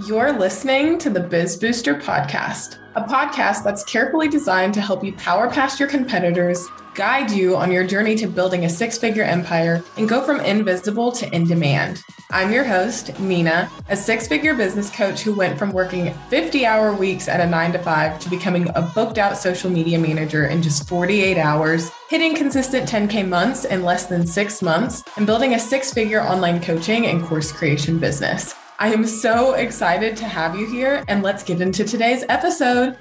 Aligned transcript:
You're 0.00 0.32
listening 0.32 0.96
to 1.00 1.10
the 1.10 1.20
Biz 1.20 1.58
Booster 1.58 1.94
Podcast, 1.94 2.78
a 2.94 3.02
podcast 3.02 3.62
that's 3.62 3.84
carefully 3.84 4.26
designed 4.26 4.72
to 4.72 4.80
help 4.80 5.04
you 5.04 5.12
power 5.12 5.50
past 5.50 5.78
your 5.78 5.86
competitors, 5.86 6.66
guide 6.94 7.30
you 7.30 7.56
on 7.56 7.70
your 7.70 7.86
journey 7.86 8.14
to 8.14 8.26
building 8.26 8.64
a 8.64 8.70
six 8.70 8.96
figure 8.96 9.22
empire, 9.22 9.84
and 9.98 10.08
go 10.08 10.24
from 10.24 10.40
invisible 10.40 11.12
to 11.12 11.30
in 11.36 11.44
demand. 11.44 12.02
I'm 12.30 12.50
your 12.50 12.64
host, 12.64 13.20
Nina, 13.20 13.70
a 13.90 13.96
six 13.96 14.26
figure 14.26 14.54
business 14.54 14.88
coach 14.88 15.20
who 15.20 15.34
went 15.34 15.58
from 15.58 15.72
working 15.72 16.14
50 16.30 16.64
hour 16.64 16.94
weeks 16.94 17.28
at 17.28 17.40
a 17.40 17.46
nine 17.46 17.72
to 17.72 17.78
five 17.78 18.18
to 18.20 18.30
becoming 18.30 18.70
a 18.74 18.80
booked 18.94 19.18
out 19.18 19.36
social 19.36 19.70
media 19.70 19.98
manager 19.98 20.46
in 20.46 20.62
just 20.62 20.88
48 20.88 21.36
hours, 21.36 21.90
hitting 22.08 22.34
consistent 22.34 22.88
10K 22.88 23.28
months 23.28 23.66
in 23.66 23.82
less 23.82 24.06
than 24.06 24.26
six 24.26 24.62
months, 24.62 25.04
and 25.18 25.26
building 25.26 25.52
a 25.52 25.58
six 25.58 25.92
figure 25.92 26.22
online 26.22 26.62
coaching 26.62 27.08
and 27.08 27.22
course 27.22 27.52
creation 27.52 27.98
business. 27.98 28.54
I 28.82 28.88
am 28.88 29.06
so 29.06 29.54
excited 29.54 30.16
to 30.16 30.24
have 30.24 30.58
you 30.58 30.66
here, 30.66 31.04
and 31.06 31.22
let's 31.22 31.44
get 31.44 31.60
into 31.60 31.84
today's 31.84 32.24
episode. 32.28 32.98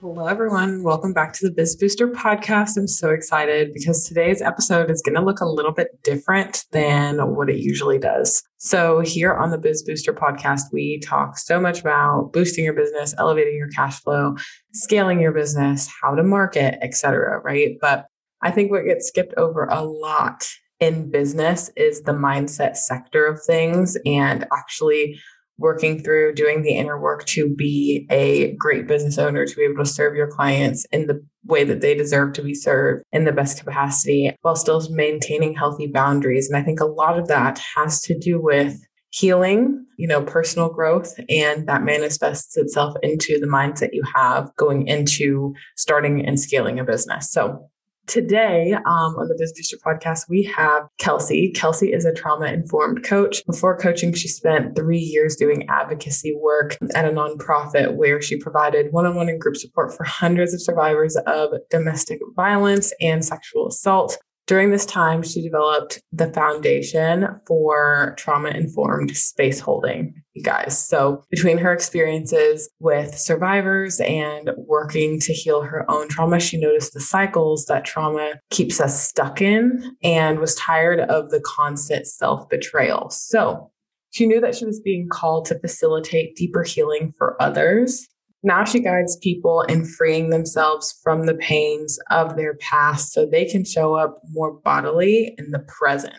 Hello, 0.00 0.26
everyone. 0.26 0.82
Welcome 0.82 1.12
back 1.12 1.32
to 1.34 1.46
the 1.46 1.52
Biz 1.52 1.76
Booster 1.76 2.08
podcast. 2.08 2.76
I'm 2.76 2.88
so 2.88 3.10
excited 3.10 3.72
because 3.72 4.08
today's 4.08 4.42
episode 4.42 4.90
is 4.90 5.00
going 5.02 5.14
to 5.14 5.20
look 5.20 5.38
a 5.38 5.46
little 5.46 5.70
bit 5.70 6.02
different 6.02 6.64
than 6.72 7.18
what 7.36 7.48
it 7.48 7.58
usually 7.58 8.00
does. 8.00 8.42
So, 8.56 9.02
here 9.02 9.34
on 9.34 9.52
the 9.52 9.58
Biz 9.58 9.84
Booster 9.84 10.12
podcast, 10.12 10.62
we 10.72 10.98
talk 10.98 11.38
so 11.38 11.60
much 11.60 11.80
about 11.80 12.32
boosting 12.32 12.64
your 12.64 12.74
business, 12.74 13.14
elevating 13.18 13.54
your 13.54 13.68
cash 13.68 14.00
flow, 14.00 14.34
scaling 14.72 15.20
your 15.20 15.30
business, 15.30 15.88
how 16.02 16.16
to 16.16 16.24
market, 16.24 16.76
etc. 16.82 17.38
right? 17.44 17.76
But 17.80 18.06
I 18.42 18.50
think 18.50 18.72
what 18.72 18.84
gets 18.84 19.06
skipped 19.06 19.34
over 19.36 19.66
a 19.66 19.84
lot 19.84 20.48
in 20.80 21.10
business 21.10 21.70
is 21.76 22.02
the 22.02 22.12
mindset 22.12 22.76
sector 22.76 23.26
of 23.26 23.42
things 23.44 23.96
and 24.06 24.46
actually 24.52 25.20
working 25.58 26.02
through 26.02 26.34
doing 26.34 26.62
the 26.62 26.72
inner 26.72 26.98
work 26.98 27.26
to 27.26 27.54
be 27.54 28.06
a 28.10 28.54
great 28.56 28.88
business 28.88 29.18
owner, 29.18 29.44
to 29.44 29.56
be 29.56 29.62
able 29.62 29.84
to 29.84 29.90
serve 29.90 30.16
your 30.16 30.30
clients 30.30 30.86
in 30.90 31.06
the 31.06 31.22
way 31.44 31.64
that 31.64 31.82
they 31.82 31.94
deserve 31.94 32.32
to 32.32 32.42
be 32.42 32.54
served 32.54 33.04
in 33.12 33.24
the 33.24 33.32
best 33.32 33.62
capacity 33.62 34.34
while 34.40 34.56
still 34.56 34.82
maintaining 34.90 35.54
healthy 35.54 35.86
boundaries. 35.86 36.48
And 36.48 36.56
I 36.56 36.64
think 36.64 36.80
a 36.80 36.86
lot 36.86 37.18
of 37.18 37.28
that 37.28 37.60
has 37.76 38.00
to 38.02 38.18
do 38.18 38.40
with 38.40 38.80
healing, 39.10 39.84
you 39.98 40.08
know, 40.08 40.22
personal 40.22 40.70
growth, 40.70 41.12
and 41.28 41.68
that 41.68 41.82
manifests 41.82 42.56
itself 42.56 42.94
into 43.02 43.38
the 43.38 43.46
mindset 43.46 43.90
you 43.92 44.02
have 44.14 44.50
going 44.56 44.86
into 44.86 45.52
starting 45.76 46.24
and 46.24 46.40
scaling 46.40 46.78
a 46.78 46.84
business. 46.84 47.30
So 47.30 47.69
Today 48.10 48.72
um, 48.72 49.14
on 49.18 49.28
the 49.28 49.36
Biz 49.38 49.52
Booster 49.52 49.76
podcast, 49.76 50.28
we 50.28 50.42
have 50.42 50.88
Kelcey. 51.00 51.54
Kelcey 51.54 51.94
is 51.94 52.04
a 52.04 52.12
trauma 52.12 52.46
informed 52.46 53.04
coach. 53.04 53.46
Before 53.46 53.78
coaching, 53.78 54.12
she 54.14 54.26
spent 54.26 54.74
three 54.74 54.98
years 54.98 55.36
doing 55.36 55.68
advocacy 55.68 56.34
work 56.34 56.76
at 56.96 57.04
a 57.04 57.10
nonprofit 57.10 57.94
where 57.94 58.20
she 58.20 58.36
provided 58.36 58.88
one 58.90 59.06
on 59.06 59.14
one 59.14 59.28
and 59.28 59.40
group 59.40 59.54
support 59.54 59.94
for 59.94 60.02
hundreds 60.02 60.52
of 60.52 60.60
survivors 60.60 61.16
of 61.28 61.50
domestic 61.70 62.18
violence 62.34 62.92
and 63.00 63.24
sexual 63.24 63.68
assault. 63.68 64.18
During 64.50 64.72
this 64.72 64.84
time, 64.84 65.22
she 65.22 65.42
developed 65.42 66.02
the 66.10 66.32
foundation 66.32 67.40
for 67.46 68.16
trauma 68.18 68.48
informed 68.48 69.16
space 69.16 69.60
holding, 69.60 70.12
you 70.34 70.42
guys. 70.42 70.88
So, 70.88 71.22
between 71.30 71.56
her 71.58 71.72
experiences 71.72 72.68
with 72.80 73.16
survivors 73.16 74.00
and 74.00 74.50
working 74.56 75.20
to 75.20 75.32
heal 75.32 75.62
her 75.62 75.88
own 75.88 76.08
trauma, 76.08 76.40
she 76.40 76.60
noticed 76.60 76.94
the 76.94 77.00
cycles 77.00 77.66
that 77.66 77.84
trauma 77.84 78.40
keeps 78.50 78.80
us 78.80 79.00
stuck 79.00 79.40
in 79.40 79.94
and 80.02 80.40
was 80.40 80.56
tired 80.56 80.98
of 80.98 81.30
the 81.30 81.40
constant 81.42 82.08
self 82.08 82.48
betrayal. 82.48 83.08
So, 83.08 83.70
she 84.10 84.26
knew 84.26 84.40
that 84.40 84.56
she 84.56 84.64
was 84.64 84.80
being 84.80 85.08
called 85.08 85.44
to 85.44 85.60
facilitate 85.60 86.34
deeper 86.34 86.64
healing 86.64 87.12
for 87.16 87.40
others 87.40 88.08
now 88.42 88.64
she 88.64 88.80
guides 88.80 89.16
people 89.16 89.62
in 89.62 89.84
freeing 89.84 90.30
themselves 90.30 90.98
from 91.02 91.26
the 91.26 91.34
pains 91.34 91.98
of 92.10 92.36
their 92.36 92.54
past 92.54 93.12
so 93.12 93.26
they 93.26 93.44
can 93.44 93.64
show 93.64 93.94
up 93.94 94.20
more 94.30 94.52
bodily 94.52 95.34
in 95.38 95.50
the 95.50 95.58
present. 95.60 96.16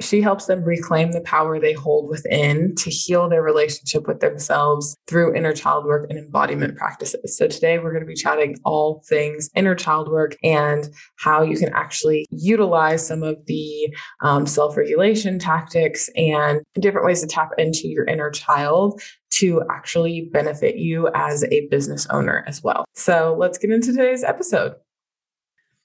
She 0.00 0.20
helps 0.20 0.46
them 0.46 0.64
reclaim 0.64 1.12
the 1.12 1.20
power 1.20 1.58
they 1.58 1.72
hold 1.72 2.08
within 2.08 2.74
to 2.76 2.90
heal 2.90 3.28
their 3.28 3.42
relationship 3.42 4.06
with 4.06 4.20
themselves 4.20 4.96
through 5.06 5.34
inner 5.34 5.52
child 5.52 5.84
work 5.84 6.06
and 6.10 6.18
embodiment 6.18 6.76
practices. 6.76 7.36
So, 7.36 7.46
today 7.46 7.78
we're 7.78 7.92
going 7.92 8.02
to 8.02 8.06
be 8.06 8.14
chatting 8.14 8.56
all 8.64 9.02
things 9.08 9.50
inner 9.54 9.74
child 9.74 10.10
work 10.10 10.36
and 10.42 10.88
how 11.16 11.42
you 11.42 11.56
can 11.58 11.72
actually 11.72 12.26
utilize 12.30 13.06
some 13.06 13.22
of 13.22 13.36
the 13.46 13.94
um, 14.22 14.46
self 14.46 14.76
regulation 14.76 15.38
tactics 15.38 16.08
and 16.16 16.62
different 16.74 17.06
ways 17.06 17.20
to 17.20 17.26
tap 17.26 17.50
into 17.58 17.88
your 17.88 18.04
inner 18.06 18.30
child 18.30 19.00
to 19.30 19.62
actually 19.70 20.28
benefit 20.32 20.76
you 20.76 21.08
as 21.14 21.44
a 21.44 21.66
business 21.68 22.06
owner 22.10 22.44
as 22.46 22.62
well. 22.62 22.84
So 22.94 23.36
let's 23.38 23.58
get 23.58 23.70
into 23.70 23.92
today's 23.92 24.24
episode. 24.24 24.74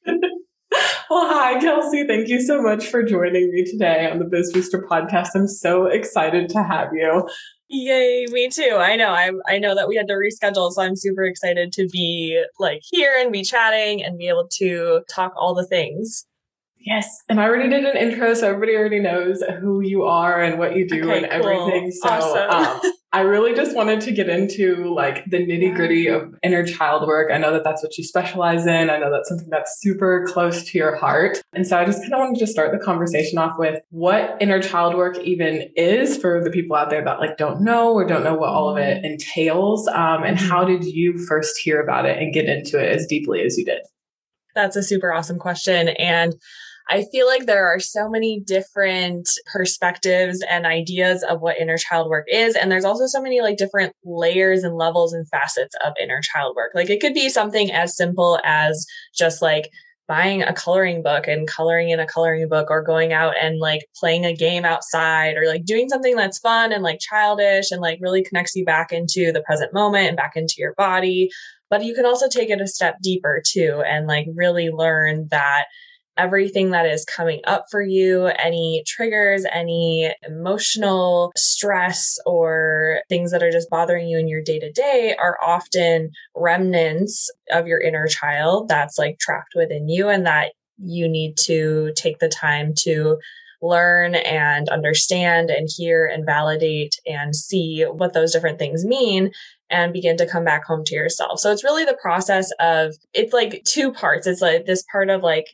well, 1.09 1.27
hi, 1.27 1.59
Kelcey. 1.59 2.07
Thank 2.07 2.27
you 2.27 2.41
so 2.41 2.61
much 2.61 2.88
for 2.88 3.03
joining 3.03 3.51
me 3.51 3.63
today 3.63 4.09
on 4.09 4.19
the 4.19 4.25
Biz 4.25 4.53
Booster 4.53 4.85
podcast. 4.89 5.29
I'm 5.35 5.47
so 5.47 5.85
excited 5.85 6.49
to 6.49 6.63
have 6.63 6.89
you. 6.93 7.27
Yay, 7.67 8.25
me 8.29 8.49
too. 8.49 8.77
I 8.77 8.95
know. 8.95 9.09
I 9.09 9.31
I 9.47 9.57
know 9.57 9.73
that 9.75 9.88
we 9.88 9.95
had 9.95 10.07
to 10.07 10.13
reschedule, 10.13 10.71
so 10.71 10.81
I'm 10.81 10.95
super 10.95 11.23
excited 11.23 11.73
to 11.73 11.88
be 11.88 12.43
like 12.59 12.81
here 12.83 13.16
and 13.19 13.31
be 13.31 13.43
chatting 13.43 14.03
and 14.03 14.17
be 14.17 14.27
able 14.27 14.47
to 14.59 15.01
talk 15.09 15.33
all 15.35 15.55
the 15.55 15.66
things. 15.66 16.25
Yes. 16.77 17.23
And 17.27 17.41
I 17.41 17.45
already 17.45 17.69
did 17.69 17.83
an 17.83 17.97
intro, 17.97 18.35
so 18.35 18.47
everybody 18.47 18.75
already 18.75 18.99
knows 18.99 19.41
who 19.59 19.81
you 19.81 20.03
are 20.03 20.39
and 20.39 20.59
what 20.59 20.75
you 20.75 20.87
do 20.87 21.09
okay, 21.09 21.23
and 21.23 21.41
cool. 21.41 21.51
everything. 21.51 21.91
So 21.91 22.09
awesome. 22.09 22.85
um, 22.85 22.93
I 23.16 23.22
really 23.22 23.53
just 23.53 23.74
wanted 23.74 24.02
to 24.02 24.12
get 24.12 24.28
into 24.28 24.94
like 24.94 25.24
the 25.30 25.38
nitty 25.38 25.74
gritty 25.74 26.08
of 26.08 26.36
inner 26.44 26.66
child 26.66 27.08
work. 27.08 27.31
I 27.31 27.38
know 27.38 27.53
that 27.53 27.64
that's 27.64 27.81
what 27.81 27.98
you 27.98 28.03
specialize 28.03 28.68
in. 28.68 28.90
I 28.90 28.98
know 28.98 29.09
that's 29.09 29.30
something 29.30 29.48
that's 29.50 29.80
super 29.80 30.26
close 30.28 30.66
to 30.66 30.78
your 30.78 30.98
heart. 30.98 31.42
And 31.53 31.66
so 31.66 31.80
I 31.80 31.86
just 31.86 32.02
kind 32.02 32.14
of 32.14 32.20
wanted 32.20 32.40
to 32.40 32.48
start 32.48 32.74
the 32.74 32.86
conversation 32.86 33.38
off 33.38 33.58
with 33.58 33.81
what 33.92 34.36
inner 34.42 34.62
child 34.62 34.96
work 34.96 35.18
even 35.20 35.72
is 35.78 36.18
for 36.18 36.44
the 36.44 36.50
people 36.50 36.76
out 36.76 36.90
there 36.90 37.06
that 37.06 37.22
like 37.22 37.38
don't 37.38 37.62
know 37.62 37.94
or 37.94 38.06
don't 38.06 38.26
know 38.26 38.36
what 38.36 38.50
all 38.50 38.70
of 38.70 38.78
it 38.78 39.06
entails. 39.06 39.88
Um, 39.88 40.24
and 40.24 40.38
how 40.38 40.66
mm-hmm. 40.66 40.82
did 40.82 40.94
you 40.94 41.18
first 41.18 41.58
hear 41.58 41.82
about 41.82 42.06
it 42.06 42.18
and 42.18 42.34
get 42.34 42.50
into 42.50 42.78
it 42.84 42.94
as 42.94 43.08
deeply 43.08 43.44
as 43.44 43.58
you 43.58 43.64
did? 43.64 43.80
That's 44.56 44.76
a 44.76 44.84
super 44.84 45.14
awesome 45.14 45.40
question. 45.40 45.88
And 45.88 46.36
I 46.88 47.03
feel 47.12 47.25
like 47.25 47.46
there 47.46 47.68
are 47.68 47.79
so 47.79 48.09
many 48.09 48.40
different 48.40 49.28
perspectives 49.51 50.44
and 50.47 50.66
ideas 50.68 51.23
of 51.23 51.41
what 51.41 51.57
inner 51.57 51.78
child 51.78 52.09
work 52.09 52.25
is. 52.31 52.56
And 52.56 52.72
there's 52.72 52.85
also 52.85 53.07
so 53.07 53.22
many 53.22 53.41
like 53.41 53.57
different 53.57 53.94
layers 54.03 54.63
and 54.63 54.75
levels 54.75 55.12
and 55.12 55.28
facets 55.28 55.75
of 55.84 55.94
inner 56.01 56.22
child 56.22 56.56
work. 56.56 56.72
Like 56.75 56.91
it 56.91 57.01
could 57.01 57.16
be 57.16 57.29
something 57.29 57.72
as 57.72 57.97
simple 57.97 58.40
as 58.44 58.85
just 59.16 59.41
like 59.41 59.72
buying 60.07 60.44
a 60.44 60.53
coloring 60.53 61.01
book 61.01 61.28
and 61.28 61.47
coloring 61.47 61.90
in 61.90 62.00
a 62.00 62.06
coloring 62.06 62.47
book 62.47 62.68
or 62.69 62.84
going 62.84 63.12
out 63.12 63.34
and 63.41 63.59
like 63.59 63.81
playing 63.96 64.23
a 64.23 64.35
game 64.35 64.63
outside 64.63 65.35
or 65.35 65.47
like 65.47 65.66
doing 65.66 65.90
something 65.90 66.16
that's 66.16 66.38
fun 66.38 66.72
and 66.72 66.84
like 66.84 67.00
childish 67.00 67.72
and 67.72 67.81
like 67.81 67.97
really 68.00 68.23
connects 68.23 68.56
you 68.56 68.63
back 68.63 68.91
into 68.91 69.31
the 69.31 69.41
present 69.41 69.73
moment 69.73 70.07
and 70.07 70.17
back 70.17 70.34
into 70.35 70.56
your 70.59 70.75
body. 70.75 71.31
But 71.72 71.84
you 71.84 71.96
can 71.96 72.06
also 72.06 72.29
take 72.29 72.52
it 72.52 72.62
a 72.62 72.67
step 72.67 72.97
deeper 73.02 73.41
too 73.44 73.81
and 73.84 74.06
like 74.06 74.28
really 74.35 74.69
learn 74.69 75.28
that 75.31 75.66
everything 76.18 76.72
that 76.72 76.86
is 76.86 77.06
coming 77.06 77.42
up 77.46 77.66
for 77.70 77.81
you, 77.81 78.26
any 78.26 78.84
triggers, 78.88 79.46
any 79.52 80.14
emotional 80.28 81.31
stress, 81.36 82.18
or 82.26 83.02
things 83.09 83.31
that 83.31 83.44
are 83.44 83.52
just 83.52 83.70
bothering 83.70 84.08
you 84.08 84.18
in 84.18 84.28
your 84.28 84.42
day 84.42 84.59
to 84.59 84.72
day 84.72 85.16
are 85.20 85.38
often 85.44 86.12
remnants 86.36 87.30
of 87.52 87.68
your 87.68 87.80
inner 87.80 88.08
child 88.08 88.68
that's 88.70 88.98
like 88.98 89.20
trapped 89.20 89.53
within 89.56 89.90
you 89.90 90.08
and 90.08 90.26
that 90.26 90.53
you 90.78 91.08
need 91.08 91.38
to 91.38 91.92
take 91.96 92.20
the 92.20 92.30
time 92.30 92.74
to 92.78 93.18
learn 93.62 94.16
and 94.16 94.70
understand 94.70 95.50
and 95.50 95.70
hear 95.76 96.06
and 96.06 96.26
validate 96.26 97.00
and 97.06 97.35
see 97.35 97.84
what 97.84 98.14
those 98.14 98.32
different 98.32 98.59
things 98.59 98.85
mean 98.85 99.32
and 99.70 99.94
begin 99.94 100.18
to 100.18 100.28
come 100.28 100.44
back 100.44 100.64
home 100.66 100.84
to 100.85 100.94
yourself. 100.96 101.40
So 101.40 101.52
it's 101.52 101.64
really 101.64 101.85
the 101.85 101.97
process 102.00 102.52
of 102.59 102.94
it's 103.14 103.34
like 103.34 103.64
two 103.66 103.91
parts. 103.91 104.28
It's 104.28 104.41
like 104.41 104.66
this 104.66 104.84
part 104.91 105.09
of 105.09 105.23
like 105.23 105.47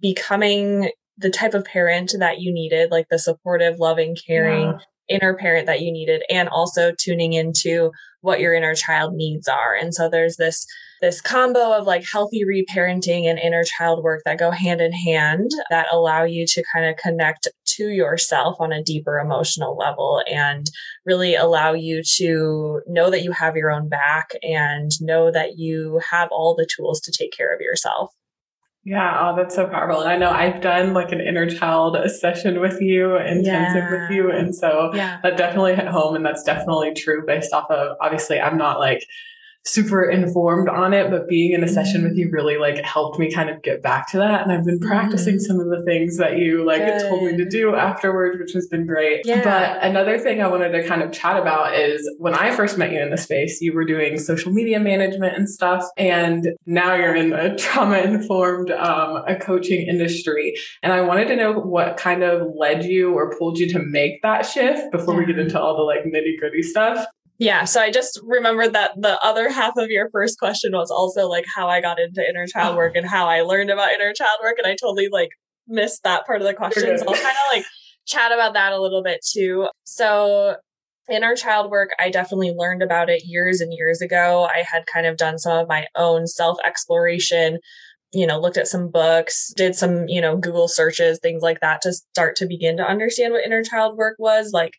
becoming 0.00 0.90
the 1.18 1.30
type 1.30 1.54
of 1.54 1.64
parent 1.64 2.14
that 2.18 2.40
you 2.40 2.52
needed, 2.52 2.90
like 2.90 3.08
the 3.10 3.18
supportive, 3.18 3.78
loving, 3.78 4.16
caring 4.26 4.72
yeah. 5.08 5.16
inner 5.16 5.34
parent 5.34 5.66
that 5.66 5.80
you 5.80 5.92
needed, 5.92 6.22
and 6.30 6.48
also 6.48 6.92
tuning 6.98 7.32
into 7.32 7.90
what 8.20 8.40
your 8.40 8.54
inner 8.54 8.74
child 8.74 9.14
needs 9.14 9.46
are. 9.46 9.74
And 9.74 9.94
so 9.94 10.08
there's 10.08 10.36
this 10.36 10.66
this 11.00 11.20
combo 11.20 11.72
of 11.72 11.86
like 11.86 12.04
healthy 12.10 12.44
reparenting 12.44 13.28
and 13.28 13.38
inner 13.38 13.62
child 13.62 14.02
work 14.02 14.22
that 14.24 14.38
go 14.38 14.50
hand 14.50 14.80
in 14.80 14.92
hand 14.92 15.50
that 15.68 15.86
allow 15.92 16.24
you 16.24 16.46
to 16.46 16.64
kind 16.72 16.86
of 16.86 16.96
connect 16.96 17.46
to 17.66 17.88
yourself 17.88 18.56
on 18.58 18.72
a 18.72 18.82
deeper 18.82 19.18
emotional 19.18 19.76
level 19.76 20.22
and 20.32 20.66
really 21.04 21.34
allow 21.34 21.74
you 21.74 22.02
to 22.16 22.80
know 22.86 23.10
that 23.10 23.22
you 23.22 23.32
have 23.32 23.54
your 23.54 23.70
own 23.70 23.88
back 23.88 24.30
and 24.42 24.92
know 25.02 25.30
that 25.30 25.58
you 25.58 26.00
have 26.10 26.30
all 26.32 26.54
the 26.54 26.66
tools 26.74 27.00
to 27.02 27.12
take 27.12 27.36
care 27.36 27.54
of 27.54 27.60
yourself. 27.60 28.10
Yeah, 28.86 29.30
oh, 29.30 29.36
that's 29.36 29.54
so 29.54 29.66
powerful. 29.66 30.02
And 30.02 30.10
I 30.10 30.18
know 30.18 30.30
I've 30.30 30.60
done 30.60 30.92
like 30.92 31.10
an 31.10 31.20
inner 31.20 31.48
child 31.48 31.96
session 32.10 32.60
with 32.60 32.82
you, 32.82 33.16
intensive 33.16 33.46
yeah. 33.46 33.90
with 33.90 34.10
you. 34.10 34.30
And 34.30 34.54
so 34.54 34.90
yeah. 34.94 35.20
that 35.22 35.38
definitely 35.38 35.74
hit 35.74 35.86
home. 35.86 36.14
And 36.14 36.24
that's 36.24 36.42
definitely 36.42 36.92
true 36.92 37.24
based 37.26 37.54
off 37.54 37.70
of 37.70 37.96
obviously, 38.00 38.38
I'm 38.38 38.58
not 38.58 38.80
like 38.80 39.08
super 39.66 40.04
informed 40.04 40.68
on 40.68 40.92
it, 40.92 41.10
but 41.10 41.26
being 41.26 41.52
in 41.52 41.64
a 41.64 41.68
session 41.68 42.04
with 42.04 42.16
you 42.16 42.28
really 42.30 42.58
like 42.58 42.76
helped 42.84 43.18
me 43.18 43.32
kind 43.32 43.48
of 43.48 43.62
get 43.62 43.82
back 43.82 44.10
to 44.10 44.18
that. 44.18 44.42
And 44.42 44.52
I've 44.52 44.64
been 44.64 44.78
practicing 44.78 45.36
mm-hmm. 45.36 45.40
some 45.40 45.58
of 45.58 45.68
the 45.70 45.82
things 45.84 46.18
that 46.18 46.36
you 46.36 46.64
like 46.64 46.82
Good. 46.82 47.00
told 47.08 47.24
me 47.24 47.36
to 47.36 47.48
do 47.48 47.74
afterwards, 47.74 48.38
which 48.38 48.52
has 48.52 48.66
been 48.66 48.86
great. 48.86 49.22
Yeah. 49.24 49.42
But 49.42 49.82
another 49.82 50.18
thing 50.18 50.42
I 50.42 50.48
wanted 50.48 50.70
to 50.72 50.86
kind 50.86 51.02
of 51.02 51.12
chat 51.12 51.40
about 51.40 51.74
is 51.74 52.08
when 52.18 52.34
I 52.34 52.54
first 52.54 52.76
met 52.76 52.92
you 52.92 53.00
in 53.00 53.10
the 53.10 53.16
space, 53.16 53.60
you 53.62 53.72
were 53.72 53.86
doing 53.86 54.18
social 54.18 54.52
media 54.52 54.78
management 54.78 55.34
and 55.34 55.48
stuff. 55.48 55.84
And 55.96 56.48
now 56.66 56.94
you're 56.94 57.16
in 57.16 57.30
the 57.30 57.54
trauma 57.58 57.98
informed 57.98 58.70
um, 58.70 59.22
a 59.26 59.34
coaching 59.36 59.86
industry. 59.86 60.54
And 60.82 60.92
I 60.92 61.00
wanted 61.00 61.28
to 61.28 61.36
know 61.36 61.52
what 61.52 61.96
kind 61.96 62.22
of 62.22 62.48
led 62.54 62.84
you 62.84 63.14
or 63.14 63.34
pulled 63.38 63.58
you 63.58 63.68
to 63.70 63.78
make 63.78 64.20
that 64.20 64.42
shift 64.42 64.92
before 64.92 65.14
yeah. 65.14 65.20
we 65.20 65.26
get 65.26 65.38
into 65.38 65.58
all 65.58 65.74
the 65.74 65.82
like 65.82 66.04
nitty 66.04 66.38
gritty 66.38 66.62
stuff. 66.62 67.06
Yeah. 67.38 67.64
So 67.64 67.80
I 67.80 67.90
just 67.90 68.20
remembered 68.22 68.74
that 68.74 68.92
the 68.96 69.20
other 69.24 69.50
half 69.50 69.76
of 69.76 69.90
your 69.90 70.08
first 70.10 70.38
question 70.38 70.72
was 70.72 70.90
also 70.90 71.28
like 71.28 71.44
how 71.54 71.68
I 71.68 71.80
got 71.80 71.98
into 71.98 72.26
inner 72.28 72.46
child 72.46 72.74
oh. 72.74 72.76
work 72.76 72.94
and 72.94 73.06
how 73.06 73.28
I 73.28 73.42
learned 73.42 73.70
about 73.70 73.92
inner 73.92 74.12
child 74.12 74.38
work. 74.42 74.56
And 74.58 74.66
I 74.66 74.76
totally 74.80 75.08
like 75.10 75.30
missed 75.66 76.04
that 76.04 76.26
part 76.26 76.40
of 76.40 76.46
the 76.46 76.54
question. 76.54 76.96
So 76.96 77.06
I'll 77.06 77.14
kind 77.14 77.26
of 77.26 77.56
like 77.56 77.64
chat 78.06 78.32
about 78.32 78.54
that 78.54 78.72
a 78.72 78.80
little 78.80 79.02
bit 79.02 79.20
too. 79.28 79.68
So 79.82 80.56
inner 81.10 81.34
child 81.34 81.70
work, 81.70 81.90
I 81.98 82.08
definitely 82.08 82.52
learned 82.52 82.82
about 82.82 83.10
it 83.10 83.24
years 83.24 83.60
and 83.60 83.72
years 83.72 84.00
ago. 84.00 84.44
I 84.44 84.64
had 84.70 84.86
kind 84.86 85.06
of 85.06 85.16
done 85.16 85.38
some 85.38 85.58
of 85.58 85.68
my 85.68 85.86
own 85.96 86.26
self 86.26 86.58
exploration 86.64 87.58
you 88.14 88.26
know, 88.28 88.38
looked 88.38 88.56
at 88.56 88.68
some 88.68 88.88
books, 88.88 89.52
did 89.56 89.74
some, 89.74 90.06
you 90.06 90.20
know, 90.20 90.36
Google 90.36 90.68
searches, 90.68 91.18
things 91.18 91.42
like 91.42 91.60
that 91.60 91.82
to 91.82 91.92
start 91.92 92.36
to 92.36 92.46
begin 92.46 92.76
to 92.76 92.88
understand 92.88 93.32
what 93.32 93.44
inner 93.44 93.64
child 93.64 93.96
work 93.96 94.14
was. 94.18 94.52
Like, 94.52 94.74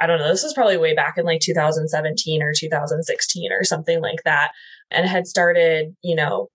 I 0.00 0.06
don't 0.06 0.18
know, 0.18 0.28
this 0.28 0.42
was 0.42 0.54
probably 0.54 0.78
way 0.78 0.94
back 0.94 1.18
in 1.18 1.24
like 1.24 1.40
2017 1.40 2.42
or 2.42 2.52
2016 2.54 3.52
or 3.52 3.64
something 3.64 4.00
like 4.00 4.22
that, 4.24 4.52
and 4.90 5.06
had 5.06 5.26
started, 5.26 5.94
you 6.02 6.14
know, 6.14 6.48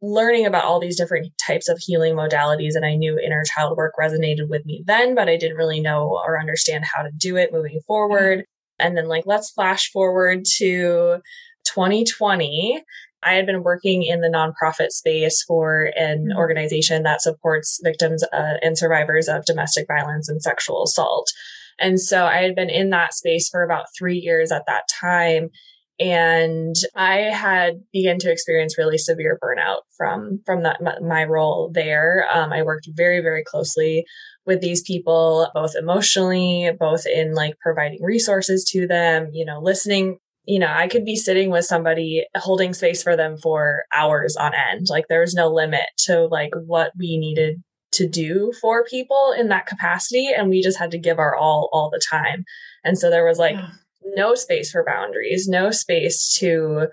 learning 0.00 0.46
about 0.46 0.64
all 0.64 0.80
these 0.80 0.96
different 0.96 1.32
types 1.44 1.68
of 1.68 1.78
healing 1.78 2.14
modalities. 2.14 2.74
And 2.74 2.84
I 2.84 2.94
knew 2.94 3.18
inner 3.18 3.44
child 3.44 3.76
work 3.76 3.94
resonated 4.00 4.48
with 4.48 4.64
me 4.64 4.84
then, 4.86 5.14
but 5.14 5.28
I 5.28 5.36
didn't 5.36 5.56
really 5.56 5.80
know 5.80 6.20
or 6.24 6.38
understand 6.38 6.84
how 6.84 7.02
to 7.02 7.10
do 7.16 7.36
it 7.36 7.52
moving 7.52 7.80
forward. 7.86 8.44
And 8.78 8.96
then, 8.96 9.08
like, 9.08 9.24
let's 9.26 9.50
flash 9.50 9.90
forward 9.90 10.44
to 10.58 11.18
2020. 11.66 12.82
I 13.22 13.34
had 13.34 13.46
been 13.46 13.64
working 13.64 14.04
in 14.04 14.20
the 14.20 14.28
nonprofit 14.28 14.90
space 14.90 15.42
for 15.42 15.90
an 15.96 16.28
mm-hmm. 16.28 16.38
organization 16.38 17.02
that 17.02 17.20
supports 17.20 17.80
victims 17.82 18.22
uh, 18.32 18.54
and 18.62 18.78
survivors 18.78 19.28
of 19.28 19.44
domestic 19.44 19.86
violence 19.88 20.28
and 20.28 20.40
sexual 20.40 20.84
assault. 20.84 21.28
And 21.78 22.00
so 22.00 22.24
I 22.24 22.42
had 22.42 22.54
been 22.54 22.70
in 22.70 22.90
that 22.90 23.14
space 23.14 23.48
for 23.48 23.62
about 23.62 23.86
three 23.96 24.18
years 24.18 24.52
at 24.52 24.66
that 24.66 24.84
time. 25.00 25.50
And 26.00 26.76
I 26.94 27.16
had 27.16 27.80
begun 27.92 28.18
to 28.20 28.30
experience 28.30 28.78
really 28.78 28.98
severe 28.98 29.38
burnout 29.42 29.80
from, 29.96 30.40
from 30.46 30.62
that, 30.62 30.80
my 31.02 31.24
role 31.24 31.70
there. 31.72 32.26
Um, 32.32 32.52
I 32.52 32.62
worked 32.62 32.88
very, 32.92 33.20
very 33.20 33.42
closely 33.42 34.04
with 34.46 34.60
these 34.60 34.82
people, 34.82 35.50
both 35.54 35.74
emotionally, 35.76 36.70
both 36.78 37.04
in 37.06 37.34
like 37.34 37.58
providing 37.60 38.02
resources 38.02 38.64
to 38.70 38.86
them, 38.86 39.30
you 39.32 39.44
know, 39.44 39.60
listening 39.60 40.18
you 40.48 40.58
know, 40.58 40.72
I 40.74 40.88
could 40.88 41.04
be 41.04 41.14
sitting 41.14 41.50
with 41.50 41.66
somebody 41.66 42.24
holding 42.34 42.72
space 42.72 43.02
for 43.02 43.16
them 43.16 43.36
for 43.36 43.84
hours 43.92 44.34
on 44.34 44.52
end. 44.54 44.86
Like 44.88 45.04
there 45.06 45.20
was 45.20 45.34
no 45.34 45.48
limit 45.48 45.84
to 46.06 46.24
like 46.24 46.52
what 46.64 46.92
we 46.98 47.18
needed 47.18 47.62
to 47.92 48.06
do 48.06 48.52
for 48.60 48.84
people 48.84 49.34
in 49.38 49.48
that 49.48 49.66
capacity 49.66 50.28
and 50.36 50.48
we 50.48 50.62
just 50.62 50.78
had 50.78 50.90
to 50.90 50.98
give 50.98 51.18
our 51.18 51.34
all 51.34 51.68
all 51.72 51.90
the 51.90 52.02
time. 52.10 52.44
And 52.84 52.98
so 52.98 53.10
there 53.10 53.24
was 53.24 53.38
like 53.38 53.56
yeah. 53.56 53.70
no 54.14 54.34
space 54.34 54.70
for 54.70 54.84
boundaries 54.84 55.48
no 55.48 55.70
space 55.70 56.36
to 56.38 56.88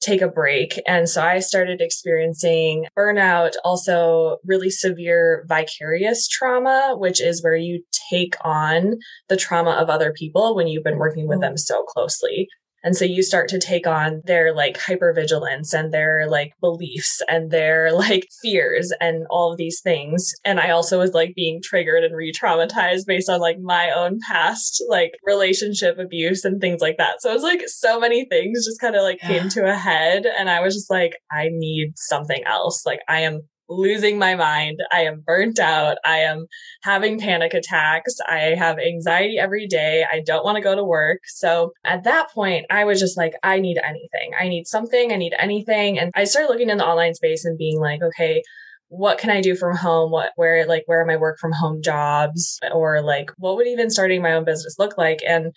take 0.00 0.22
a 0.22 0.28
break. 0.28 0.80
And 0.86 1.08
so 1.08 1.22
i 1.22 1.40
started 1.40 1.80
experiencing 1.80 2.86
burnout 2.96 3.52
also 3.64 4.38
really 4.44 4.70
severe 4.70 5.44
vicarious 5.48 6.28
trauma 6.28 6.94
which 6.96 7.20
is 7.20 7.42
where 7.42 7.56
you 7.56 7.82
take 8.10 8.34
on 8.42 8.98
the 9.28 9.36
trauma 9.36 9.72
of 9.72 9.90
other 9.90 10.12
people 10.12 10.54
when 10.54 10.68
you've 10.68 10.84
been 10.84 10.98
working 10.98 11.28
with 11.28 11.38
oh. 11.38 11.42
them 11.42 11.56
so 11.56 11.82
closely 11.84 12.48
and 12.84 12.96
so 12.96 13.04
you 13.04 13.22
start 13.22 13.48
to 13.48 13.58
take 13.58 13.86
on 13.86 14.22
their 14.24 14.54
like 14.54 14.78
hypervigilance 14.78 15.74
and 15.74 15.92
their 15.92 16.28
like 16.28 16.52
beliefs 16.60 17.20
and 17.28 17.50
their 17.50 17.92
like 17.98 18.28
fears 18.42 18.92
and 19.00 19.26
all 19.30 19.52
of 19.52 19.58
these 19.58 19.80
things. 19.80 20.32
And 20.44 20.60
I 20.60 20.70
also 20.70 20.98
was 20.98 21.12
like 21.12 21.34
being 21.34 21.60
triggered 21.62 22.04
and 22.04 22.16
re 22.16 22.32
traumatized 22.32 23.06
based 23.06 23.28
on 23.28 23.40
like 23.40 23.58
my 23.60 23.90
own 23.90 24.18
past 24.26 24.82
like 24.88 25.12
relationship 25.24 25.98
abuse 25.98 26.44
and 26.44 26.60
things 26.60 26.80
like 26.80 26.96
that. 26.98 27.20
So 27.20 27.30
it 27.30 27.34
was 27.34 27.42
like 27.42 27.62
so 27.66 27.98
many 27.98 28.24
things 28.26 28.64
just 28.64 28.80
kind 28.80 28.96
of 28.96 29.02
like 29.02 29.18
came 29.20 29.48
to 29.50 29.68
a 29.68 29.74
head. 29.74 30.26
And 30.26 30.48
I 30.48 30.60
was 30.60 30.74
just 30.74 30.90
like, 30.90 31.16
I 31.30 31.48
need 31.50 31.92
something 31.96 32.42
else. 32.44 32.84
Like 32.86 33.00
I 33.08 33.20
am 33.20 33.42
losing 33.68 34.18
my 34.18 34.34
mind. 34.34 34.78
I 34.92 35.02
am 35.02 35.22
burnt 35.24 35.58
out. 35.58 35.98
I 36.04 36.18
am 36.18 36.46
having 36.82 37.20
panic 37.20 37.54
attacks. 37.54 38.16
I 38.26 38.54
have 38.58 38.78
anxiety 38.78 39.38
every 39.38 39.66
day. 39.66 40.04
I 40.10 40.22
don't 40.24 40.44
want 40.44 40.56
to 40.56 40.62
go 40.62 40.74
to 40.74 40.84
work. 40.84 41.20
So 41.26 41.72
at 41.84 42.04
that 42.04 42.30
point, 42.30 42.66
I 42.70 42.84
was 42.84 43.00
just 43.00 43.16
like, 43.16 43.34
I 43.42 43.58
need 43.60 43.78
anything. 43.78 44.32
I 44.38 44.48
need 44.48 44.66
something. 44.66 45.12
I 45.12 45.16
need 45.16 45.34
anything. 45.38 45.98
And 45.98 46.12
I 46.14 46.24
started 46.24 46.50
looking 46.50 46.70
in 46.70 46.78
the 46.78 46.86
online 46.86 47.14
space 47.14 47.44
and 47.44 47.58
being 47.58 47.80
like, 47.80 48.02
okay, 48.02 48.42
what 48.88 49.18
can 49.18 49.30
I 49.30 49.42
do 49.42 49.54
from 49.54 49.76
home? 49.76 50.10
What, 50.10 50.32
where, 50.36 50.66
like, 50.66 50.84
where 50.86 51.02
are 51.02 51.06
my 51.06 51.16
work 51.16 51.38
from 51.38 51.52
home 51.52 51.82
jobs? 51.82 52.58
Or 52.72 53.02
like, 53.02 53.30
what 53.36 53.56
would 53.56 53.66
even 53.66 53.90
starting 53.90 54.22
my 54.22 54.32
own 54.32 54.44
business 54.44 54.76
look 54.78 54.96
like? 54.96 55.18
And 55.26 55.52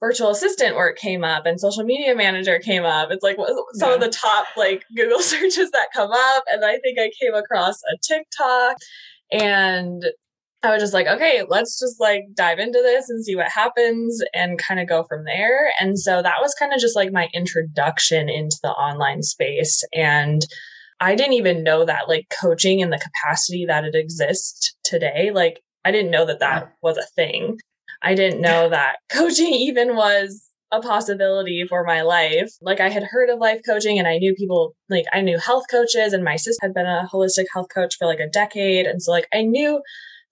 virtual 0.00 0.30
assistant 0.30 0.76
work 0.76 0.96
came 0.96 1.22
up 1.22 1.46
and 1.46 1.60
social 1.60 1.84
media 1.84 2.14
manager 2.14 2.58
came 2.58 2.84
up. 2.84 3.10
It's 3.10 3.22
like 3.22 3.36
some 3.74 3.90
yeah. 3.90 3.94
of 3.94 4.00
the 4.00 4.08
top 4.08 4.46
like 4.56 4.84
Google 4.96 5.18
searches 5.20 5.70
that 5.70 5.88
come 5.94 6.10
up. 6.10 6.44
And 6.50 6.64
I 6.64 6.78
think 6.78 6.98
I 6.98 7.10
came 7.20 7.34
across 7.34 7.76
a 7.92 7.96
TikTok 8.02 8.76
and 9.30 10.04
I 10.62 10.70
was 10.70 10.82
just 10.82 10.92
like, 10.92 11.06
okay, 11.06 11.42
let's 11.48 11.78
just 11.78 12.00
like 12.00 12.24
dive 12.34 12.58
into 12.58 12.80
this 12.82 13.08
and 13.08 13.24
see 13.24 13.34
what 13.34 13.48
happens 13.48 14.22
and 14.34 14.58
kind 14.58 14.78
of 14.78 14.88
go 14.88 15.04
from 15.04 15.24
there. 15.24 15.72
And 15.80 15.98
so 15.98 16.20
that 16.20 16.42
was 16.42 16.54
kind 16.58 16.74
of 16.74 16.80
just 16.80 16.96
like 16.96 17.12
my 17.12 17.28
introduction 17.32 18.28
into 18.28 18.58
the 18.62 18.70
online 18.70 19.22
space. 19.22 19.82
And 19.94 20.42
I 21.00 21.14
didn't 21.14 21.32
even 21.34 21.62
know 21.62 21.86
that 21.86 22.08
like 22.08 22.26
coaching 22.40 22.80
in 22.80 22.90
the 22.90 22.98
capacity 22.98 23.64
that 23.66 23.84
it 23.84 23.94
exists 23.94 24.74
today, 24.84 25.30
like 25.32 25.62
I 25.84 25.92
didn't 25.92 26.10
know 26.10 26.26
that 26.26 26.40
that 26.40 26.74
was 26.82 26.98
a 26.98 27.06
thing. 27.16 27.58
I 28.02 28.14
didn't 28.14 28.40
know 28.40 28.68
that 28.68 28.96
coaching 29.10 29.52
even 29.52 29.96
was 29.96 30.46
a 30.72 30.80
possibility 30.80 31.64
for 31.68 31.84
my 31.84 32.02
life. 32.02 32.52
Like 32.60 32.80
I 32.80 32.88
had 32.88 33.02
heard 33.02 33.28
of 33.28 33.40
life 33.40 33.60
coaching 33.66 33.98
and 33.98 34.06
I 34.06 34.18
knew 34.18 34.34
people 34.34 34.74
like 34.88 35.04
I 35.12 35.20
knew 35.20 35.38
health 35.38 35.64
coaches 35.70 36.12
and 36.12 36.22
my 36.22 36.36
sister 36.36 36.60
had 36.62 36.74
been 36.74 36.86
a 36.86 37.08
holistic 37.12 37.46
health 37.52 37.66
coach 37.74 37.96
for 37.98 38.06
like 38.06 38.20
a 38.20 38.28
decade. 38.28 38.86
And 38.86 39.02
so 39.02 39.10
like 39.10 39.26
I 39.32 39.42
knew 39.42 39.82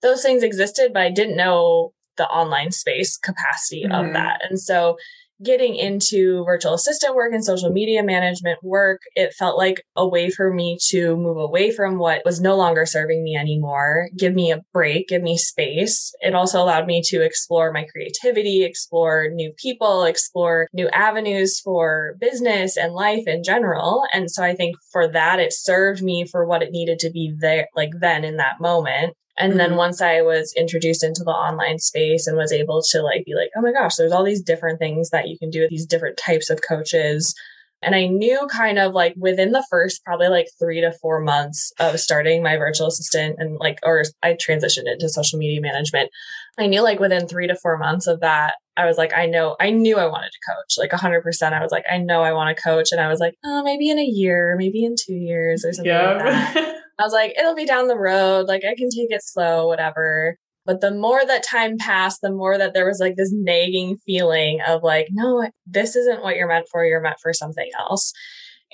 those 0.01 0.21
things 0.21 0.43
existed, 0.43 0.93
but 0.93 1.01
I 1.01 1.11
didn't 1.11 1.35
know 1.35 1.91
the 2.15 2.27
online 2.27 2.71
space 2.71 3.17
capacity 3.17 3.83
mm-hmm. 3.83 4.07
of 4.07 4.13
that. 4.13 4.41
And 4.49 4.59
so 4.59 4.97
getting 5.43 5.75
into 5.75 6.43
virtual 6.45 6.73
assistant 6.73 7.15
work 7.15 7.33
and 7.33 7.43
social 7.43 7.69
media 7.69 8.03
management 8.03 8.59
work, 8.63 9.01
it 9.15 9.33
felt 9.33 9.57
like 9.57 9.83
a 9.95 10.07
way 10.07 10.29
for 10.29 10.53
me 10.53 10.77
to 10.89 11.15
move 11.15 11.37
away 11.37 11.71
from 11.71 11.97
what 11.97 12.21
was 12.25 12.41
no 12.41 12.55
longer 12.55 12.85
serving 12.85 13.23
me 13.23 13.35
anymore, 13.35 14.09
give 14.17 14.33
me 14.33 14.51
a 14.51 14.61
break, 14.73 15.07
give 15.07 15.21
me 15.21 15.37
space. 15.37 16.13
It 16.21 16.35
also 16.35 16.61
allowed 16.61 16.87
me 16.87 17.01
to 17.05 17.23
explore 17.23 17.71
my 17.71 17.85
creativity, 17.85 18.63
explore 18.63 19.29
new 19.29 19.53
people, 19.57 20.03
explore 20.03 20.67
new 20.73 20.89
avenues 20.89 21.59
for 21.59 22.15
business 22.19 22.77
and 22.77 22.93
life 22.93 23.23
in 23.27 23.43
general. 23.43 24.03
And 24.13 24.29
so 24.29 24.43
I 24.43 24.55
think 24.55 24.75
for 24.91 25.07
that, 25.07 25.39
it 25.39 25.53
served 25.53 26.01
me 26.01 26.25
for 26.25 26.45
what 26.45 26.63
it 26.63 26.71
needed 26.71 26.99
to 26.99 27.11
be 27.11 27.33
there, 27.37 27.67
like 27.75 27.91
then 27.99 28.23
in 28.23 28.37
that 28.37 28.59
moment. 28.59 29.15
And 29.39 29.51
mm-hmm. 29.51 29.57
then 29.57 29.75
once 29.77 30.01
I 30.01 30.21
was 30.21 30.53
introduced 30.55 31.03
into 31.03 31.23
the 31.23 31.31
online 31.31 31.79
space 31.79 32.27
and 32.27 32.37
was 32.37 32.51
able 32.51 32.83
to 32.91 33.01
like 33.01 33.25
be 33.25 33.33
like, 33.33 33.49
oh 33.55 33.61
my 33.61 33.71
gosh, 33.71 33.95
there's 33.95 34.11
all 34.11 34.23
these 34.23 34.43
different 34.43 34.79
things 34.79 35.09
that 35.09 35.29
you 35.29 35.37
can 35.39 35.49
do 35.49 35.61
with 35.61 35.69
these 35.69 35.85
different 35.85 36.17
types 36.17 36.49
of 36.49 36.59
coaches. 36.67 37.33
And 37.81 37.95
I 37.95 38.07
knew 38.07 38.45
kind 38.51 38.77
of 38.77 38.93
like 38.93 39.13
within 39.15 39.53
the 39.53 39.65
first 39.69 40.03
probably 40.03 40.27
like 40.27 40.47
three 40.59 40.81
to 40.81 40.91
four 40.91 41.21
months 41.21 41.71
of 41.79 41.97
starting 41.97 42.43
my 42.43 42.57
virtual 42.57 42.87
assistant 42.87 43.37
and 43.39 43.57
like, 43.57 43.79
or 43.83 44.03
I 44.21 44.33
transitioned 44.33 44.91
into 44.91 45.07
social 45.07 45.39
media 45.39 45.61
management. 45.61 46.09
I 46.57 46.67
knew 46.67 46.81
like 46.81 46.99
within 46.99 47.25
three 47.25 47.47
to 47.47 47.55
four 47.55 47.77
months 47.77 48.05
of 48.05 48.19
that, 48.19 48.55
I 48.75 48.85
was 48.85 48.97
like, 48.97 49.13
I 49.13 49.25
know, 49.25 49.55
I 49.61 49.69
knew 49.69 49.97
I 49.97 50.07
wanted 50.07 50.31
to 50.31 50.53
coach 50.53 50.77
like 50.77 50.91
100%. 50.91 51.53
I 51.53 51.61
was 51.61 51.71
like, 51.71 51.85
I 51.89 51.97
know 51.97 52.21
I 52.21 52.33
want 52.33 52.55
to 52.55 52.61
coach. 52.61 52.89
And 52.91 52.99
I 52.99 53.07
was 53.07 53.21
like, 53.21 53.35
oh, 53.45 53.63
maybe 53.63 53.89
in 53.89 53.99
a 53.99 54.03
year, 54.03 54.55
maybe 54.57 54.83
in 54.83 54.95
two 54.97 55.13
years 55.13 55.63
or 55.63 55.71
something 55.71 55.89
yeah. 55.93 56.13
like 56.13 56.25
that. 56.25 56.75
I 56.99 57.03
was 57.03 57.13
like, 57.13 57.33
it'll 57.39 57.55
be 57.55 57.65
down 57.65 57.87
the 57.87 57.97
road. 57.97 58.47
Like 58.47 58.63
I 58.65 58.75
can 58.75 58.89
take 58.89 59.09
it 59.09 59.23
slow, 59.23 59.67
whatever. 59.67 60.37
But 60.65 60.81
the 60.81 60.91
more 60.91 61.25
that 61.25 61.43
time 61.43 61.77
passed, 61.77 62.19
the 62.21 62.31
more 62.31 62.57
that 62.57 62.73
there 62.73 62.85
was 62.85 62.99
like 62.99 63.15
this 63.15 63.31
nagging 63.33 63.97
feeling 64.05 64.59
of 64.67 64.83
like, 64.83 65.07
no, 65.11 65.49
this 65.65 65.95
isn't 65.95 66.21
what 66.21 66.35
you're 66.35 66.47
meant 66.47 66.67
for. 66.69 66.85
You're 66.85 67.01
meant 67.01 67.19
for 67.21 67.33
something 67.33 67.69
else. 67.79 68.13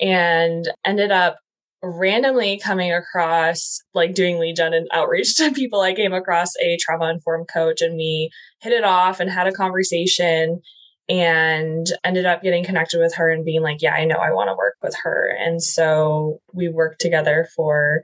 And 0.00 0.68
ended 0.84 1.12
up 1.12 1.36
randomly 1.82 2.58
coming 2.58 2.92
across 2.92 3.78
like 3.94 4.14
doing 4.14 4.38
lead 4.38 4.56
gen 4.56 4.74
and 4.74 4.88
outreach 4.92 5.34
to 5.36 5.52
people 5.52 5.80
i 5.80 5.92
came 5.92 6.12
across 6.12 6.56
a 6.62 6.76
trauma 6.80 7.10
informed 7.10 7.46
coach 7.52 7.80
and 7.80 7.96
we 7.96 8.30
hit 8.60 8.72
it 8.72 8.82
off 8.82 9.20
and 9.20 9.30
had 9.30 9.46
a 9.46 9.52
conversation 9.52 10.60
and 11.08 11.86
ended 12.04 12.26
up 12.26 12.42
getting 12.42 12.64
connected 12.64 12.98
with 12.98 13.14
her 13.14 13.30
and 13.30 13.44
being 13.44 13.62
like 13.62 13.80
yeah 13.80 13.94
i 13.94 14.04
know 14.04 14.16
i 14.16 14.32
want 14.32 14.48
to 14.48 14.54
work 14.56 14.74
with 14.82 14.94
her. 15.02 15.36
And 15.38 15.62
so 15.62 16.40
we 16.52 16.68
worked 16.68 17.00
together 17.00 17.48
for 17.54 18.02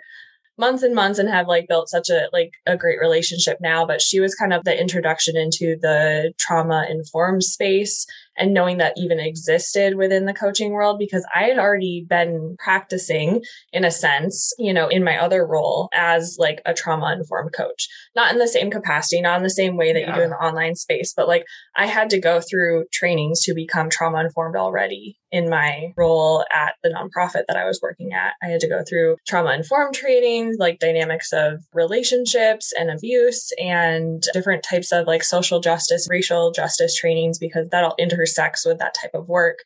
months 0.58 0.82
and 0.82 0.94
months 0.94 1.18
and 1.18 1.28
have 1.28 1.48
like 1.48 1.66
built 1.68 1.88
such 1.88 2.10
a 2.10 2.28
like 2.32 2.52
a 2.66 2.76
great 2.76 3.00
relationship 3.00 3.58
now 3.60 3.86
but 3.86 4.00
she 4.00 4.20
was 4.20 4.34
kind 4.34 4.52
of 4.52 4.64
the 4.64 4.78
introduction 4.78 5.36
into 5.36 5.76
the 5.80 6.32
trauma 6.38 6.86
informed 6.88 7.42
space 7.42 8.06
and 8.36 8.54
knowing 8.54 8.78
that 8.78 8.94
even 8.96 9.20
existed 9.20 9.96
within 9.96 10.26
the 10.26 10.34
coaching 10.34 10.72
world 10.72 10.98
because 10.98 11.26
I 11.34 11.44
had 11.44 11.58
already 11.58 12.04
been 12.08 12.56
practicing 12.58 13.42
in 13.72 13.84
a 13.84 13.90
sense, 13.90 14.52
you 14.58 14.72
know, 14.72 14.88
in 14.88 15.04
my 15.04 15.18
other 15.18 15.46
role 15.46 15.88
as 15.92 16.36
like 16.38 16.62
a 16.64 16.74
trauma 16.74 17.12
informed 17.12 17.52
coach, 17.52 17.88
not 18.16 18.32
in 18.32 18.38
the 18.38 18.48
same 18.48 18.70
capacity, 18.70 19.20
not 19.20 19.36
in 19.36 19.42
the 19.42 19.50
same 19.50 19.76
way 19.76 19.92
that 19.92 20.00
yeah. 20.00 20.08
you 20.08 20.14
do 20.14 20.22
in 20.22 20.30
the 20.30 20.36
online 20.36 20.74
space, 20.74 21.12
but 21.16 21.28
like 21.28 21.44
I 21.76 21.86
had 21.86 22.10
to 22.10 22.20
go 22.20 22.40
through 22.40 22.84
trainings 22.92 23.42
to 23.42 23.54
become 23.54 23.90
trauma 23.90 24.20
informed 24.20 24.56
already 24.56 25.18
in 25.30 25.48
my 25.48 25.92
role 25.96 26.44
at 26.52 26.74
the 26.82 26.90
nonprofit 26.90 27.44
that 27.48 27.56
I 27.56 27.64
was 27.64 27.80
working 27.82 28.12
at. 28.12 28.34
I 28.42 28.48
had 28.48 28.60
to 28.60 28.68
go 28.68 28.82
through 28.86 29.16
trauma 29.26 29.52
informed 29.52 29.94
trainings, 29.94 30.56
like 30.58 30.78
dynamics 30.78 31.32
of 31.32 31.64
relationships 31.72 32.72
and 32.78 32.90
abuse 32.90 33.50
and 33.58 34.22
different 34.34 34.62
types 34.62 34.92
of 34.92 35.06
like 35.06 35.24
social 35.24 35.60
justice, 35.60 36.06
racial 36.10 36.52
justice 36.52 36.94
trainings 36.94 37.38
because 37.38 37.68
that 37.70 37.84
all 37.84 37.94
inter 37.96 38.21
intersects 38.22 38.66
with 38.66 38.78
that 38.78 38.94
type 38.94 39.12
of 39.14 39.28
work. 39.28 39.58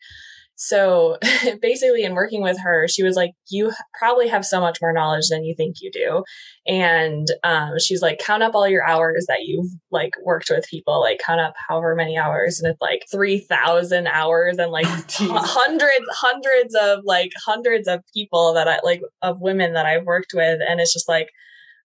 So 0.58 1.18
basically, 1.60 2.04
in 2.04 2.14
working 2.14 2.42
with 2.42 2.58
her, 2.62 2.88
she 2.88 3.02
was 3.02 3.14
like, 3.14 3.32
You 3.48 3.72
probably 3.98 4.28
have 4.28 4.44
so 4.44 4.58
much 4.58 4.78
more 4.80 4.92
knowledge 4.92 5.28
than 5.28 5.44
you 5.44 5.54
think 5.54 5.76
you 5.82 5.90
do. 5.90 6.24
And 6.66 7.28
um, 7.44 7.78
she's 7.78 8.00
like, 8.00 8.18
Count 8.18 8.42
up 8.42 8.54
all 8.54 8.66
your 8.66 8.86
hours 8.86 9.26
that 9.28 9.42
you've 9.42 9.70
like 9.90 10.14
worked 10.24 10.48
with 10.48 10.66
people, 10.66 11.00
like, 11.00 11.20
count 11.24 11.42
up 11.42 11.54
however 11.68 11.94
many 11.94 12.16
hours. 12.16 12.58
And 12.58 12.70
it's 12.70 12.80
like 12.80 13.02
3,000 13.12 14.06
hours 14.06 14.56
and 14.56 14.72
like 14.72 14.86
oh, 15.20 15.42
hundreds, 15.42 16.06
hundreds 16.10 16.74
of 16.74 17.00
like 17.04 17.32
hundreds 17.44 17.86
of 17.86 18.00
people 18.14 18.54
that 18.54 18.66
I 18.66 18.80
like, 18.82 19.02
of 19.20 19.40
women 19.40 19.74
that 19.74 19.84
I've 19.84 20.04
worked 20.04 20.32
with. 20.34 20.60
And 20.66 20.80
it's 20.80 20.94
just 20.94 21.08
like, 21.08 21.28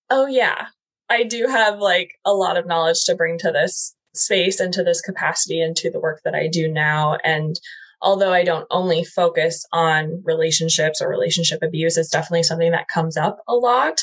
Oh, 0.10 0.28
yeah, 0.28 0.68
I 1.10 1.24
do 1.24 1.48
have 1.48 1.80
like 1.80 2.14
a 2.26 2.34
lot 2.34 2.56
of 2.56 2.66
knowledge 2.66 3.04
to 3.06 3.16
bring 3.16 3.38
to 3.40 3.52
this 3.52 3.96
space 4.14 4.60
and 4.60 4.74
to 4.74 4.84
this 4.84 5.02
capacity 5.02 5.62
and 5.62 5.76
to 5.78 5.92
the 5.92 6.00
work 6.00 6.22
that 6.24 6.36
I 6.36 6.48
do 6.48 6.68
now. 6.68 7.18
And 7.24 7.60
although 8.02 8.34
I 8.34 8.44
don't 8.44 8.68
only 8.72 9.04
focus 9.04 9.66
on 9.72 10.22
relationships 10.26 11.02
or 11.02 11.10
relationship 11.10 11.60
abuse, 11.62 11.98
it's 11.98 12.10
definitely 12.10 12.44
something 12.44 12.72
that 12.72 12.88
comes 12.88 13.18
up 13.18 13.40
a 13.48 13.56
lot. 13.56 14.02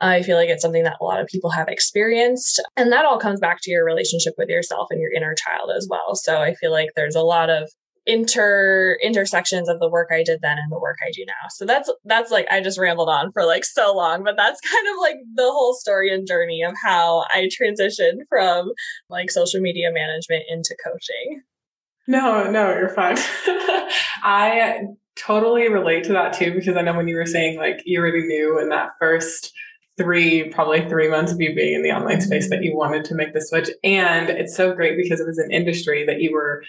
I 0.00 0.22
feel 0.22 0.36
like 0.36 0.48
it's 0.48 0.62
something 0.62 0.84
that 0.84 0.98
a 1.00 1.04
lot 1.04 1.20
of 1.20 1.26
people 1.26 1.50
have 1.50 1.68
experienced. 1.68 2.62
And 2.76 2.92
that 2.92 3.04
all 3.04 3.18
comes 3.18 3.40
back 3.40 3.58
to 3.62 3.70
your 3.70 3.84
relationship 3.84 4.34
with 4.38 4.48
yourself 4.48 4.88
and 4.90 5.00
your 5.00 5.12
inner 5.12 5.34
child 5.34 5.70
as 5.76 5.88
well. 5.90 6.14
So 6.14 6.40
I 6.40 6.54
feel 6.54 6.70
like 6.70 6.90
there's 6.94 7.16
a 7.16 7.22
lot 7.22 7.50
of 7.50 7.70
inter 8.08 8.96
intersections 9.02 9.68
of 9.68 9.78
the 9.78 9.88
work 9.88 10.08
I 10.10 10.24
did 10.24 10.40
then 10.40 10.56
and 10.58 10.72
the 10.72 10.80
work 10.80 10.96
I 11.06 11.10
do 11.14 11.24
now. 11.26 11.48
So 11.50 11.66
that's 11.66 11.92
that's 12.04 12.30
like 12.30 12.46
I 12.50 12.60
just 12.60 12.78
rambled 12.78 13.10
on 13.10 13.30
for 13.32 13.44
like 13.44 13.64
so 13.64 13.94
long, 13.94 14.24
but 14.24 14.34
that's 14.36 14.60
kind 14.72 14.86
of 14.88 15.00
like 15.00 15.16
the 15.34 15.52
whole 15.52 15.74
story 15.74 16.12
and 16.12 16.26
journey 16.26 16.62
of 16.62 16.74
how 16.82 17.26
I 17.30 17.48
transitioned 17.48 18.22
from 18.28 18.72
like 19.10 19.30
social 19.30 19.60
media 19.60 19.90
management 19.92 20.44
into 20.48 20.74
coaching. 20.82 21.42
No, 22.08 22.50
no, 22.50 22.70
you're 22.70 22.88
fine. 22.88 23.16
I 24.22 24.80
totally 25.14 25.68
relate 25.68 26.04
to 26.04 26.12
that 26.14 26.32
too 26.32 26.54
because 26.54 26.76
I 26.76 26.82
know 26.82 26.94
when 26.94 27.08
you 27.08 27.16
were 27.16 27.26
saying 27.26 27.58
like 27.58 27.82
you 27.84 28.00
already 28.00 28.22
knew 28.22 28.58
in 28.58 28.70
that 28.70 28.92
first 28.98 29.52
three, 29.98 30.48
probably 30.48 30.88
three 30.88 31.10
months 31.10 31.32
of 31.32 31.40
you 31.40 31.54
being 31.54 31.74
in 31.74 31.82
the 31.82 31.90
online 31.90 32.20
space 32.20 32.48
that 32.48 32.62
you 32.62 32.74
wanted 32.74 33.04
to 33.04 33.14
make 33.14 33.34
the 33.34 33.40
switch. 33.40 33.68
And 33.84 34.30
it's 34.30 34.56
so 34.56 34.72
great 34.72 34.96
because 34.96 35.20
it 35.20 35.26
was 35.26 35.38
an 35.38 35.50
industry 35.50 36.06
that 36.06 36.20
you 36.20 36.32
were 36.32 36.62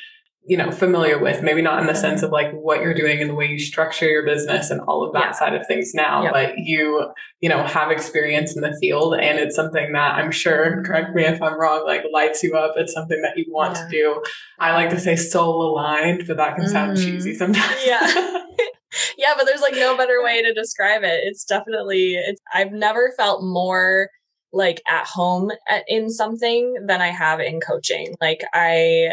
you 0.46 0.58
know 0.58 0.72
familiar 0.72 1.20
with 1.20 1.44
maybe 1.44 1.62
not 1.62 1.80
in 1.80 1.88
the 1.88 1.94
sense 1.94 2.24
of 2.24 2.32
like 2.32 2.52
what 2.54 2.82
you're 2.82 2.94
doing 2.94 3.22
and 3.22 3.30
the 3.30 3.36
way 3.36 3.46
you 3.46 3.60
structure 3.60 4.08
your 4.08 4.26
business 4.26 4.70
and 4.70 4.82
all 4.82 5.06
of 5.06 5.14
that 5.14 5.26
yeah. 5.26 5.32
side 5.32 5.54
of 5.54 5.66
things 5.68 5.94
now 5.94 6.24
yep. 6.24 6.34
but 6.34 6.58
you 6.58 7.12
you 7.42 7.50
know 7.50 7.64
have 7.64 7.92
experience 7.92 8.56
in 8.56 8.62
the 8.62 8.76
field 8.80 9.14
and 9.16 9.38
it's 9.38 9.56
something 9.56 9.92
that 9.94 10.16
i'm 10.16 10.32
sure 10.32 10.82
correct 10.84 11.14
me 11.14 11.24
if 11.24 11.42
i'm 11.42 11.60
wrong 11.60 11.84
like 11.86 12.04
lights 12.12 12.42
you 12.42 12.56
up 12.56 12.74
it's 12.78 12.94
something 12.94 13.22
that 13.22 13.38
you 13.38 13.46
want 13.50 13.76
yeah. 13.76 13.84
to 13.84 13.90
do 13.92 14.24
i 14.60 14.74
like 14.74 14.90
to 14.90 15.00
say 15.00 15.16
soul 15.16 15.72
aligned 15.72 16.24
but 16.26 16.38
that 16.38 16.56
can 16.56 16.68
sound 16.68 16.98
mm. 16.98 17.04
cheesy 17.04 17.36
sometimes 17.36 17.86
yeah 17.86 18.00
yeah 19.18 19.34
but 19.38 19.46
there's 19.46 19.62
like 19.62 19.76
no 19.76 19.96
better 19.96 20.24
way 20.24 20.42
to 20.42 20.54
describe 20.54 21.04
it 21.04 21.22
it's 21.26 21.44
definitely 21.44 22.16
it's 22.16 22.42
i've 22.54 22.72
never 22.72 23.14
felt 23.18 23.44
more 23.44 24.10
like 24.52 24.82
at 24.88 25.06
home 25.06 25.52
at, 25.68 25.84
in 25.88 26.10
something 26.10 26.74
than 26.88 27.02
I 27.02 27.10
have 27.10 27.40
in 27.40 27.60
coaching. 27.60 28.16
Like 28.20 28.42
I 28.54 29.12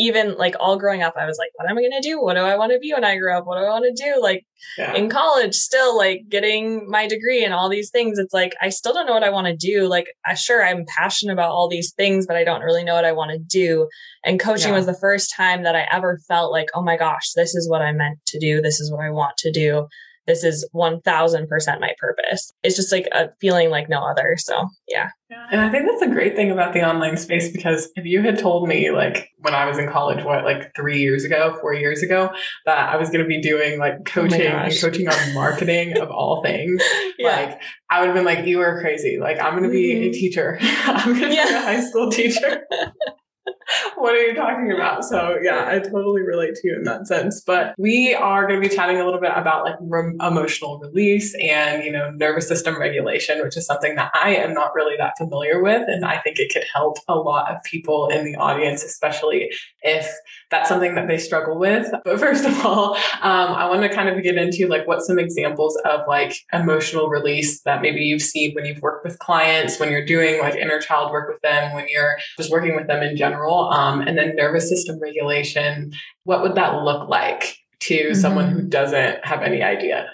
even 0.00 0.36
like 0.38 0.54
all 0.58 0.78
growing 0.78 1.02
up, 1.02 1.14
I 1.16 1.26
was 1.26 1.36
like, 1.38 1.50
what 1.56 1.68
am 1.68 1.76
I 1.76 1.82
going 1.82 2.00
to 2.00 2.08
do? 2.08 2.20
What 2.22 2.34
do 2.34 2.40
I 2.40 2.56
want 2.56 2.72
to 2.72 2.78
be 2.78 2.92
when 2.94 3.04
I 3.04 3.18
grow 3.18 3.36
up? 3.36 3.46
What 3.46 3.58
do 3.58 3.64
I 3.64 3.68
want 3.68 3.84
to 3.84 4.04
do? 4.04 4.20
Like 4.20 4.46
yeah. 4.78 4.94
in 4.94 5.10
college, 5.10 5.54
still 5.54 5.94
like 5.96 6.22
getting 6.30 6.88
my 6.88 7.06
degree 7.06 7.44
and 7.44 7.52
all 7.52 7.68
these 7.68 7.90
things. 7.90 8.18
It's 8.18 8.32
like, 8.32 8.54
I 8.62 8.70
still 8.70 8.94
don't 8.94 9.06
know 9.06 9.12
what 9.12 9.24
I 9.24 9.30
want 9.30 9.46
to 9.48 9.56
do. 9.56 9.86
Like, 9.86 10.06
I 10.26 10.34
sure 10.34 10.64
I'm 10.64 10.86
passionate 10.86 11.34
about 11.34 11.50
all 11.50 11.68
these 11.68 11.92
things, 11.92 12.26
but 12.26 12.36
I 12.36 12.44
don't 12.44 12.62
really 12.62 12.82
know 12.82 12.94
what 12.94 13.04
I 13.04 13.12
want 13.12 13.32
to 13.32 13.38
do. 13.38 13.88
And 14.24 14.40
coaching 14.40 14.70
yeah. 14.70 14.76
was 14.76 14.86
the 14.86 14.94
first 14.94 15.34
time 15.36 15.64
that 15.64 15.76
I 15.76 15.86
ever 15.92 16.18
felt 16.26 16.50
like, 16.50 16.68
oh 16.74 16.82
my 16.82 16.96
gosh, 16.96 17.32
this 17.36 17.54
is 17.54 17.68
what 17.68 17.82
I 17.82 17.92
meant 17.92 18.18
to 18.28 18.38
do. 18.38 18.62
This 18.62 18.80
is 18.80 18.90
what 18.90 19.04
I 19.04 19.10
want 19.10 19.36
to 19.38 19.52
do 19.52 19.86
this 20.30 20.44
is 20.44 20.68
1000% 20.74 21.80
my 21.80 21.92
purpose. 21.98 22.52
It's 22.62 22.76
just 22.76 22.92
like 22.92 23.08
a 23.12 23.30
feeling 23.40 23.68
like 23.70 23.88
no 23.88 24.00
other. 24.00 24.36
So, 24.38 24.68
yeah. 24.86 25.08
And 25.50 25.60
I 25.60 25.70
think 25.70 25.86
that's 25.88 26.02
a 26.02 26.08
great 26.08 26.36
thing 26.36 26.50
about 26.50 26.72
the 26.72 26.88
online 26.88 27.16
space 27.16 27.50
because 27.50 27.90
if 27.96 28.04
you 28.04 28.22
had 28.22 28.38
told 28.38 28.68
me, 28.68 28.90
like, 28.90 29.28
when 29.38 29.54
I 29.54 29.66
was 29.66 29.78
in 29.78 29.88
college, 29.88 30.24
what, 30.24 30.44
like 30.44 30.72
three 30.76 31.00
years 31.00 31.24
ago, 31.24 31.56
four 31.60 31.74
years 31.74 32.02
ago, 32.02 32.30
that 32.66 32.88
I 32.88 32.96
was 32.96 33.10
going 33.10 33.22
to 33.22 33.28
be 33.28 33.40
doing 33.40 33.78
like 33.78 33.94
oh 33.94 34.02
coaching 34.04 34.52
oh 34.52 34.56
and 34.56 34.80
coaching 34.80 35.08
on 35.08 35.34
marketing 35.34 35.98
of 35.98 36.10
all 36.10 36.42
things, 36.42 36.82
yeah. 37.18 37.28
like, 37.28 37.60
I 37.90 38.00
would 38.00 38.06
have 38.06 38.14
been 38.14 38.24
like, 38.24 38.46
you 38.46 38.60
are 38.60 38.80
crazy. 38.80 39.18
Like, 39.20 39.40
I'm 39.40 39.52
going 39.52 39.64
to 39.64 39.70
be 39.70 39.94
mm-hmm. 39.94 40.10
a 40.10 40.12
teacher, 40.12 40.58
I'm 40.60 41.18
going 41.18 41.30
to 41.30 41.34
yeah. 41.34 41.46
be 41.46 41.54
a 41.54 41.60
high 41.62 41.80
school 41.80 42.10
teacher. 42.10 42.62
what 43.96 44.14
are 44.14 44.22
you 44.22 44.34
talking 44.34 44.72
about? 44.72 45.04
So 45.04 45.38
yeah, 45.42 45.66
I 45.68 45.78
totally 45.78 46.22
relate 46.22 46.54
to 46.56 46.68
you 46.68 46.76
in 46.76 46.84
that 46.84 47.06
sense. 47.06 47.40
But 47.40 47.74
we 47.78 48.14
are 48.14 48.46
going 48.46 48.60
to 48.60 48.68
be 48.68 48.74
chatting 48.74 49.00
a 49.00 49.04
little 49.04 49.20
bit 49.20 49.32
about 49.34 49.64
like 49.64 49.76
re- 49.80 50.16
emotional 50.20 50.78
release 50.78 51.34
and 51.40 51.84
you 51.84 51.92
know 51.92 52.10
nervous 52.10 52.48
system 52.48 52.78
regulation, 52.78 53.42
which 53.42 53.56
is 53.56 53.66
something 53.66 53.94
that 53.96 54.10
I 54.14 54.34
am 54.36 54.54
not 54.54 54.74
really 54.74 54.96
that 54.98 55.14
familiar 55.18 55.62
with, 55.62 55.88
and 55.88 56.04
I 56.04 56.18
think 56.18 56.38
it 56.38 56.52
could 56.52 56.64
help 56.72 56.98
a 57.08 57.16
lot 57.16 57.50
of 57.50 57.62
people 57.64 58.08
in 58.08 58.24
the 58.24 58.36
audience, 58.36 58.82
especially 58.82 59.50
if 59.82 60.10
that's 60.50 60.68
something 60.68 60.94
that 60.96 61.06
they 61.06 61.18
struggle 61.18 61.58
with. 61.58 61.90
But 62.04 62.18
first 62.18 62.44
of 62.44 62.64
all, 62.64 62.94
um, 63.22 63.54
I 63.54 63.68
want 63.68 63.82
to 63.82 63.88
kind 63.88 64.08
of 64.08 64.22
get 64.22 64.36
into 64.36 64.66
like 64.66 64.86
what 64.86 65.02
some 65.02 65.18
examples 65.18 65.76
of 65.84 66.00
like 66.08 66.34
emotional 66.52 67.08
release 67.08 67.62
that 67.62 67.82
maybe 67.82 68.00
you've 68.00 68.22
seen 68.22 68.54
when 68.54 68.64
you've 68.66 68.82
worked 68.82 69.04
with 69.04 69.18
clients, 69.20 69.78
when 69.78 69.90
you're 69.90 70.04
doing 70.04 70.40
like 70.40 70.56
inner 70.56 70.80
child 70.80 71.12
work 71.12 71.28
with 71.28 71.40
them, 71.42 71.72
when 71.74 71.86
you're 71.88 72.18
just 72.36 72.50
working 72.50 72.74
with 72.74 72.88
them 72.88 73.02
in 73.02 73.16
general, 73.16 73.70
um, 73.70 74.00
and 74.00 74.18
then 74.18 74.34
nervous 74.34 74.68
system 74.68 74.98
regulation. 75.00 75.92
What 76.24 76.42
would 76.42 76.56
that 76.56 76.82
look 76.82 77.08
like 77.08 77.56
to 77.80 77.94
mm-hmm. 77.94 78.14
someone 78.14 78.50
who 78.50 78.62
doesn't 78.62 79.24
have 79.24 79.42
any 79.42 79.62
idea? 79.62 80.10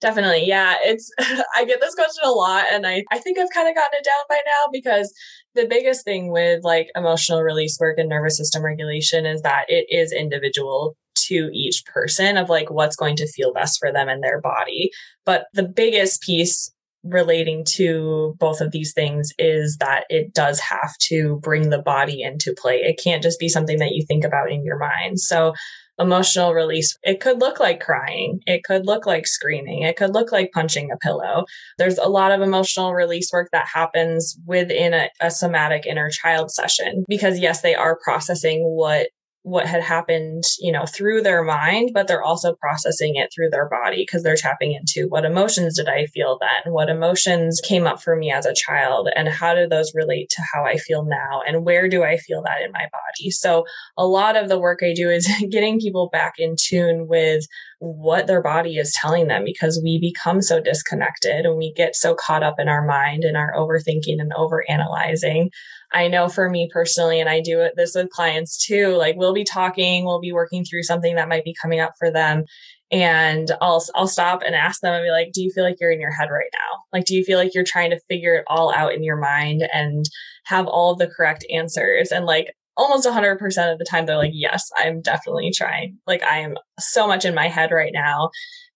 Definitely. 0.00 0.44
Yeah. 0.46 0.74
It's, 0.82 1.10
I 1.56 1.64
get 1.64 1.80
this 1.80 1.94
question 1.94 2.22
a 2.24 2.30
lot 2.30 2.64
and 2.70 2.86
I, 2.86 3.04
I 3.10 3.18
think 3.18 3.38
I've 3.38 3.50
kind 3.50 3.68
of 3.68 3.74
gotten 3.74 3.98
it 3.98 4.04
down 4.04 4.24
by 4.28 4.40
now 4.44 4.70
because 4.72 5.12
the 5.56 5.66
biggest 5.66 6.04
thing 6.04 6.30
with 6.30 6.62
like 6.62 6.88
emotional 6.94 7.42
release 7.42 7.78
work 7.80 7.98
and 7.98 8.08
nervous 8.08 8.36
system 8.36 8.64
regulation 8.64 9.26
is 9.26 9.42
that 9.42 9.64
it 9.68 9.86
is 9.88 10.12
individual 10.12 10.96
to 11.16 11.50
each 11.52 11.84
person 11.86 12.36
of 12.36 12.48
like 12.48 12.70
what's 12.70 12.96
going 12.96 13.16
to 13.16 13.26
feel 13.26 13.52
best 13.52 13.78
for 13.80 13.92
them 13.92 14.08
and 14.08 14.22
their 14.22 14.40
body. 14.40 14.90
But 15.24 15.46
the 15.54 15.64
biggest 15.64 16.22
piece 16.22 16.70
relating 17.02 17.64
to 17.64 18.34
both 18.38 18.60
of 18.60 18.72
these 18.72 18.92
things 18.92 19.30
is 19.38 19.76
that 19.78 20.04
it 20.08 20.34
does 20.34 20.60
have 20.60 20.96
to 20.98 21.38
bring 21.42 21.70
the 21.70 21.82
body 21.82 22.22
into 22.22 22.54
play. 22.56 22.76
It 22.76 23.00
can't 23.02 23.22
just 23.22 23.38
be 23.38 23.48
something 23.48 23.78
that 23.78 23.92
you 23.92 24.04
think 24.06 24.24
about 24.24 24.50
in 24.50 24.64
your 24.64 24.78
mind. 24.78 25.20
So 25.20 25.54
emotional 25.98 26.54
release. 26.54 26.96
It 27.02 27.20
could 27.20 27.40
look 27.40 27.60
like 27.60 27.80
crying. 27.80 28.40
It 28.46 28.64
could 28.64 28.86
look 28.86 29.06
like 29.06 29.26
screaming. 29.26 29.82
It 29.82 29.96
could 29.96 30.12
look 30.12 30.32
like 30.32 30.52
punching 30.52 30.90
a 30.90 30.96
pillow. 30.98 31.44
There's 31.78 31.98
a 31.98 32.08
lot 32.08 32.32
of 32.32 32.40
emotional 32.40 32.94
release 32.94 33.30
work 33.32 33.48
that 33.52 33.66
happens 33.72 34.36
within 34.46 34.94
a, 34.94 35.08
a 35.20 35.30
somatic 35.30 35.86
inner 35.86 36.10
child 36.10 36.50
session 36.50 37.04
because, 37.08 37.38
yes, 37.38 37.62
they 37.62 37.74
are 37.74 37.98
processing 38.02 38.62
what 38.64 39.08
what 39.46 39.64
had 39.64 39.80
happened, 39.80 40.42
you 40.58 40.72
know, 40.72 40.84
through 40.86 41.22
their 41.22 41.44
mind, 41.44 41.92
but 41.94 42.08
they're 42.08 42.22
also 42.22 42.56
processing 42.56 43.14
it 43.14 43.30
through 43.32 43.48
their 43.48 43.68
body 43.68 44.02
because 44.02 44.24
they're 44.24 44.34
tapping 44.34 44.72
into 44.72 45.06
what 45.08 45.24
emotions 45.24 45.76
did 45.76 45.88
I 45.88 46.06
feel 46.06 46.36
then? 46.40 46.72
What 46.72 46.88
emotions 46.88 47.60
came 47.62 47.86
up 47.86 48.02
for 48.02 48.16
me 48.16 48.32
as 48.32 48.44
a 48.44 48.52
child? 48.52 49.08
And 49.14 49.28
how 49.28 49.54
do 49.54 49.68
those 49.68 49.92
relate 49.94 50.30
to 50.30 50.42
how 50.52 50.64
I 50.64 50.78
feel 50.78 51.04
now? 51.04 51.42
And 51.46 51.64
where 51.64 51.88
do 51.88 52.02
I 52.02 52.16
feel 52.16 52.42
that 52.42 52.60
in 52.60 52.72
my 52.72 52.88
body? 52.90 53.30
So 53.30 53.64
a 53.96 54.04
lot 54.04 54.36
of 54.36 54.48
the 54.48 54.58
work 54.58 54.80
I 54.82 54.92
do 54.92 55.08
is 55.08 55.30
getting 55.50 55.78
people 55.78 56.08
back 56.12 56.34
in 56.38 56.56
tune 56.58 57.06
with 57.06 57.44
what 57.78 58.26
their 58.26 58.42
body 58.42 58.78
is 58.78 58.92
telling 58.94 59.28
them 59.28 59.44
because 59.44 59.80
we 59.80 60.00
become 60.00 60.42
so 60.42 60.60
disconnected 60.60 61.46
and 61.46 61.56
we 61.56 61.72
get 61.74 61.94
so 61.94 62.16
caught 62.16 62.42
up 62.42 62.56
in 62.58 62.68
our 62.68 62.84
mind 62.84 63.22
and 63.22 63.36
our 63.36 63.52
overthinking 63.54 64.18
and 64.18 64.32
over 64.34 64.64
analyzing 64.68 65.50
I 65.92 66.08
know 66.08 66.28
for 66.28 66.50
me 66.50 66.68
personally, 66.72 67.20
and 67.20 67.28
I 67.28 67.40
do 67.40 67.68
this 67.76 67.94
with 67.94 68.10
clients 68.10 68.64
too, 68.64 68.88
like 68.96 69.16
we'll 69.16 69.34
be 69.34 69.44
talking, 69.44 70.04
we'll 70.04 70.20
be 70.20 70.32
working 70.32 70.64
through 70.64 70.82
something 70.82 71.14
that 71.16 71.28
might 71.28 71.44
be 71.44 71.54
coming 71.60 71.80
up 71.80 71.92
for 71.98 72.10
them. 72.10 72.44
And 72.92 73.50
I'll, 73.60 73.84
I'll 73.94 74.06
stop 74.06 74.42
and 74.44 74.54
ask 74.54 74.80
them 74.80 74.94
and 74.94 75.04
be 75.04 75.10
like, 75.10 75.32
do 75.32 75.42
you 75.42 75.50
feel 75.50 75.64
like 75.64 75.76
you're 75.80 75.90
in 75.90 76.00
your 76.00 76.12
head 76.12 76.28
right 76.30 76.50
now? 76.52 76.82
Like, 76.92 77.04
do 77.04 77.16
you 77.16 77.24
feel 77.24 77.38
like 77.38 77.52
you're 77.54 77.64
trying 77.64 77.90
to 77.90 78.00
figure 78.08 78.34
it 78.34 78.44
all 78.46 78.72
out 78.72 78.94
in 78.94 79.02
your 79.02 79.16
mind 79.16 79.68
and 79.72 80.04
have 80.44 80.66
all 80.66 80.92
of 80.92 80.98
the 80.98 81.08
correct 81.08 81.44
answers? 81.52 82.12
And 82.12 82.26
like, 82.26 82.54
almost 82.76 83.06
100% 83.06 83.72
of 83.72 83.78
the 83.78 83.86
time, 83.88 84.06
they're 84.06 84.16
like, 84.16 84.32
yes, 84.34 84.70
I'm 84.76 85.00
definitely 85.00 85.50
trying. 85.50 85.98
Like, 86.06 86.22
I 86.22 86.38
am 86.38 86.56
so 86.78 87.06
much 87.06 87.24
in 87.24 87.34
my 87.34 87.48
head 87.48 87.72
right 87.72 87.92
now. 87.92 88.30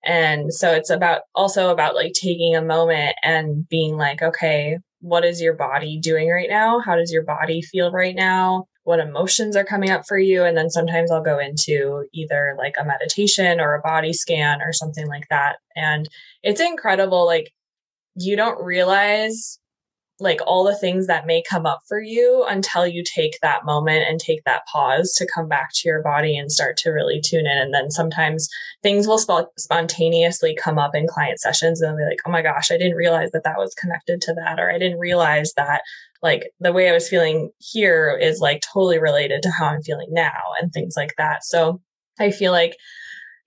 And 0.04 0.52
so 0.52 0.72
it's 0.72 0.90
about 0.90 1.22
also 1.34 1.70
about 1.70 1.94
like 1.94 2.12
taking 2.14 2.56
a 2.56 2.62
moment 2.62 3.14
and 3.22 3.68
being 3.68 3.96
like, 3.96 4.22
okay, 4.22 4.78
what 5.00 5.24
is 5.24 5.40
your 5.40 5.54
body 5.54 5.98
doing 5.98 6.28
right 6.28 6.48
now? 6.48 6.80
How 6.80 6.96
does 6.96 7.12
your 7.12 7.24
body 7.24 7.62
feel 7.62 7.90
right 7.90 8.14
now? 8.14 8.66
What 8.84 9.00
emotions 9.00 9.56
are 9.56 9.64
coming 9.64 9.90
up 9.90 10.02
for 10.06 10.18
you? 10.18 10.44
And 10.44 10.56
then 10.56 10.70
sometimes 10.70 11.10
I'll 11.10 11.22
go 11.22 11.38
into 11.38 12.04
either 12.12 12.54
like 12.58 12.74
a 12.78 12.84
meditation 12.84 13.60
or 13.60 13.74
a 13.74 13.82
body 13.82 14.12
scan 14.12 14.62
or 14.62 14.72
something 14.72 15.06
like 15.06 15.28
that. 15.30 15.56
And 15.76 16.08
it's 16.42 16.60
incredible. 16.60 17.26
Like, 17.26 17.52
you 18.16 18.36
don't 18.36 18.62
realize 18.62 19.59
like 20.20 20.40
all 20.46 20.64
the 20.64 20.76
things 20.76 21.06
that 21.06 21.26
may 21.26 21.42
come 21.42 21.66
up 21.66 21.80
for 21.88 22.00
you 22.00 22.44
until 22.48 22.86
you 22.86 23.02
take 23.02 23.38
that 23.42 23.64
moment 23.64 24.04
and 24.08 24.20
take 24.20 24.44
that 24.44 24.66
pause 24.66 25.12
to 25.14 25.28
come 25.34 25.48
back 25.48 25.70
to 25.74 25.88
your 25.88 26.02
body 26.02 26.36
and 26.36 26.52
start 26.52 26.76
to 26.78 26.90
really 26.90 27.20
tune 27.20 27.46
in. 27.46 27.58
And 27.58 27.74
then 27.74 27.90
sometimes 27.90 28.48
things 28.82 29.06
will 29.06 29.18
sp- 29.18 29.52
spontaneously 29.58 30.54
come 30.54 30.78
up 30.78 30.94
in 30.94 31.06
client 31.06 31.40
sessions 31.40 31.80
and 31.80 31.90
they'll 31.90 32.04
be 32.04 32.10
like, 32.10 32.20
oh 32.26 32.30
my 32.30 32.42
gosh, 32.42 32.70
I 32.70 32.78
didn't 32.78 32.96
realize 32.96 33.30
that 33.32 33.44
that 33.44 33.58
was 33.58 33.74
connected 33.74 34.20
to 34.22 34.34
that. 34.34 34.60
Or 34.60 34.70
I 34.70 34.78
didn't 34.78 34.98
realize 34.98 35.52
that 35.56 35.82
like 36.22 36.50
the 36.60 36.72
way 36.72 36.88
I 36.88 36.92
was 36.92 37.08
feeling 37.08 37.50
here 37.58 38.18
is 38.20 38.40
like 38.40 38.62
totally 38.62 38.98
related 38.98 39.42
to 39.42 39.50
how 39.50 39.66
I'm 39.66 39.82
feeling 39.82 40.08
now 40.10 40.40
and 40.60 40.72
things 40.72 40.94
like 40.96 41.14
that. 41.16 41.44
So 41.44 41.80
I 42.18 42.30
feel 42.30 42.52
like 42.52 42.76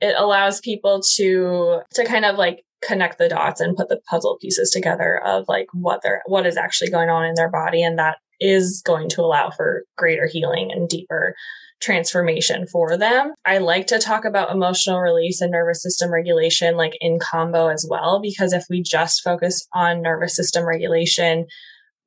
it 0.01 0.15
allows 0.17 0.59
people 0.59 1.01
to 1.15 1.81
to 1.93 2.05
kind 2.05 2.25
of 2.25 2.35
like 2.35 2.63
connect 2.85 3.17
the 3.17 3.29
dots 3.29 3.61
and 3.61 3.75
put 3.75 3.89
the 3.89 4.01
puzzle 4.09 4.37
pieces 4.41 4.71
together 4.71 5.21
of 5.25 5.45
like 5.47 5.67
what 5.73 6.01
they're 6.03 6.21
what 6.25 6.45
is 6.45 6.57
actually 6.57 6.89
going 6.89 7.09
on 7.09 7.25
in 7.25 7.35
their 7.35 7.49
body 7.49 7.83
and 7.83 7.97
that 7.97 8.17
is 8.39 8.81
going 8.85 9.09
to 9.09 9.21
allow 9.21 9.49
for 9.49 9.83
greater 9.97 10.27
healing 10.27 10.71
and 10.71 10.89
deeper 10.89 11.33
transformation 11.81 12.65
for 12.67 12.97
them. 12.97 13.33
I 13.45 13.57
like 13.57 13.87
to 13.87 13.99
talk 13.99 14.25
about 14.25 14.51
emotional 14.51 14.99
release 14.99 15.41
and 15.41 15.51
nervous 15.51 15.83
system 15.83 16.11
regulation 16.11 16.77
like 16.77 16.93
in 17.01 17.19
combo 17.19 17.67
as 17.67 17.85
well 17.89 18.21
because 18.21 18.53
if 18.53 18.63
we 18.69 18.81
just 18.81 19.21
focus 19.21 19.67
on 19.73 20.01
nervous 20.01 20.35
system 20.35 20.65
regulation, 20.65 21.45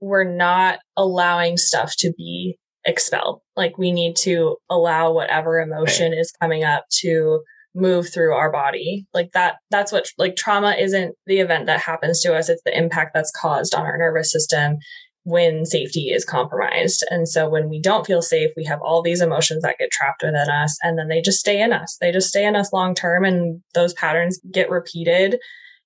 we're 0.01 0.25
not 0.25 0.79
allowing 0.97 1.57
stuff 1.57 1.95
to 1.99 2.13
be 2.17 2.59
expelled. 2.87 3.41
Like 3.55 3.77
we 3.77 3.93
need 3.93 4.17
to 4.17 4.57
allow 4.71 5.13
whatever 5.13 5.61
emotion 5.61 6.13
is 6.13 6.33
coming 6.41 6.65
up 6.65 6.85
to 7.01 7.41
move 7.77 8.13
through 8.13 8.33
our 8.33 8.51
body. 8.51 9.07
Like 9.15 9.31
that 9.33 9.57
that's 9.71 9.93
what 9.93 10.07
like 10.19 10.35
trauma 10.35 10.75
isn't 10.79 11.15
the 11.27 11.39
event 11.39 11.67
that 11.67 11.81
happens 11.81 12.21
to 12.23 12.35
us. 12.35 12.49
It's 12.49 12.63
the 12.65 12.77
impact 12.77 13.13
that's 13.15 13.31
caused 13.31 13.75
on 13.75 13.85
our 13.85 13.99
nervous 13.99 14.33
system 14.33 14.79
when 15.25 15.67
safety 15.67 16.09
is 16.09 16.25
compromised. 16.25 17.05
And 17.11 17.29
so 17.29 17.49
when 17.49 17.69
we 17.69 17.81
don't 17.81 18.07
feel 18.07 18.23
safe 18.23 18.51
we 18.57 18.65
have 18.65 18.81
all 18.83 19.03
these 19.03 19.21
emotions 19.21 19.63
that 19.63 19.79
get 19.79 19.91
trapped 19.91 20.23
within 20.23 20.49
us 20.49 20.77
and 20.83 20.99
then 20.99 21.09
they 21.09 21.21
just 21.21 21.39
stay 21.41 21.61
in 21.61 21.73
us. 21.73 21.97
They 22.01 22.11
just 22.11 22.29
stay 22.29 22.47
in 22.47 22.57
us 22.57 22.73
long 22.73 22.95
term 22.95 23.25
and 23.25 23.61
those 23.75 23.93
patterns 23.93 24.41
get 24.51 24.71
repeated 24.71 25.39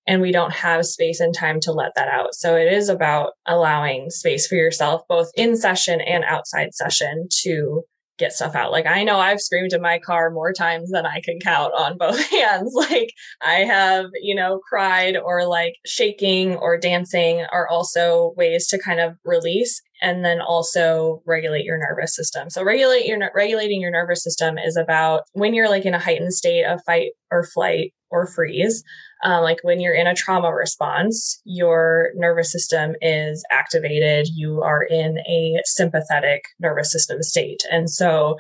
and 0.07 0.23
we 0.23 0.33
don't 0.33 0.53
have 0.53 0.87
space 0.87 1.21
and 1.21 1.35
time 1.35 1.61
to 1.61 1.73
let 1.73 1.93
that 1.97 2.09
out. 2.09 2.35
So 2.35 2.57
it 2.57 2.73
is 2.73 2.89
about 2.89 3.33
allowing 3.47 4.11
space 4.11 4.47
for 4.47 4.55
yourself 4.55 5.03
both 5.09 5.31
in 5.37 5.57
session 5.57 6.01
and 6.01 6.25
outside 6.25 6.73
session 6.73 7.29
to 7.43 7.83
get 8.21 8.33
stuff 8.33 8.55
out. 8.55 8.71
Like 8.71 8.87
I 8.87 9.03
know 9.03 9.19
I've 9.19 9.41
screamed 9.41 9.73
in 9.73 9.83
my 9.83 9.99
car 9.99 10.31
more 10.31 10.53
times 10.53 10.91
than 10.91 11.07
I 11.07 11.21
can 11.25 11.41
count 11.41 11.73
on 11.77 11.99
both 11.99 12.21
hands. 12.31 12.73
Like 12.75 13.13
I 13.41 13.65
have, 13.65 14.07
you 14.21 14.35
know, 14.35 14.61
cried 14.69 15.17
or 15.17 15.47
like 15.47 15.75
shaking 15.85 16.57
or 16.57 16.79
dancing 16.79 17.45
are 17.53 17.67
also 17.69 18.35
ways 18.37 18.69
to 18.69 18.79
kind 18.79 19.01
of 19.01 19.17
release 19.25 19.83
and 20.03 20.25
then 20.25 20.41
also 20.41 21.23
regulate 21.27 21.65
your 21.65 21.79
nervous 21.79 22.15
system. 22.15 22.51
So 22.51 22.63
regulate 22.63 23.07
your 23.07 23.19
regulating 23.35 23.81
your 23.81 23.91
nervous 23.91 24.23
system 24.23 24.59
is 24.59 24.77
about 24.77 25.23
when 25.33 25.55
you're 25.55 25.69
like 25.69 25.87
in 25.87 25.95
a 25.95 25.99
heightened 25.99 26.35
state 26.35 26.65
of 26.65 26.81
fight 26.87 27.11
or 27.31 27.45
flight 27.45 27.93
or 28.11 28.27
freeze 28.27 28.85
uh, 29.25 29.41
like 29.43 29.59
when 29.63 29.81
you're 29.81 29.95
in 29.95 30.07
a 30.07 30.15
trauma 30.15 30.53
response, 30.53 31.41
your 31.45 32.11
nervous 32.15 32.51
system 32.51 32.95
is 33.03 33.45
activated. 33.51 34.29
You 34.29 34.63
are 34.63 34.83
in 34.83 35.19
a 35.21 35.61
sympathetic 35.65 36.45
nervous 36.59 36.91
system 36.91 37.23
state. 37.23 37.63
And 37.71 37.91
so, 37.91 38.37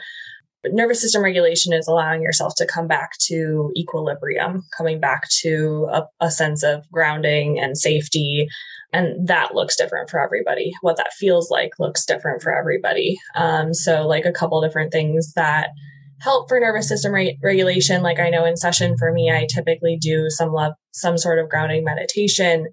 nervous 0.64 1.01
system 1.01 1.23
regulation 1.23 1.73
is 1.73 1.87
allowing 1.87 2.23
yourself 2.23 2.55
to 2.57 2.66
come 2.66 2.87
back 2.87 3.12
to 3.19 3.73
equilibrium, 3.77 4.62
coming 4.77 5.01
back 5.01 5.29
to 5.40 5.88
a, 5.90 6.07
a 6.21 6.31
sense 6.31 6.62
of 6.62 6.90
grounding 6.90 7.59
and 7.59 7.77
safety. 7.77 8.49
And 8.93 9.27
that 9.29 9.55
looks 9.55 9.77
different 9.77 10.11
for 10.11 10.21
everybody. 10.21 10.73
What 10.81 10.97
that 10.97 11.12
feels 11.12 11.51
like 11.51 11.79
looks 11.79 12.05
different 12.05 12.43
for 12.43 12.55
everybody. 12.55 13.19
Um, 13.37 13.75
so, 13.75 14.07
like 14.07 14.25
a 14.25 14.33
couple 14.33 14.61
different 14.61 14.93
things 14.93 15.35
that 15.35 15.69
help 16.20 16.48
for 16.48 16.61
nervous 16.61 16.88
system 16.88 17.12
re- 17.12 17.38
regulation. 17.42 18.02
Like 18.02 18.20
I 18.20 18.30
know 18.30 18.44
in 18.44 18.56
session 18.56 18.96
for 18.96 19.12
me, 19.12 19.30
I 19.30 19.46
typically 19.52 19.96
do 20.00 20.30
some 20.30 20.52
love, 20.52 20.74
some 20.92 21.18
sort 21.18 21.38
of 21.38 21.48
grounding 21.48 21.85
meditation 21.85 22.66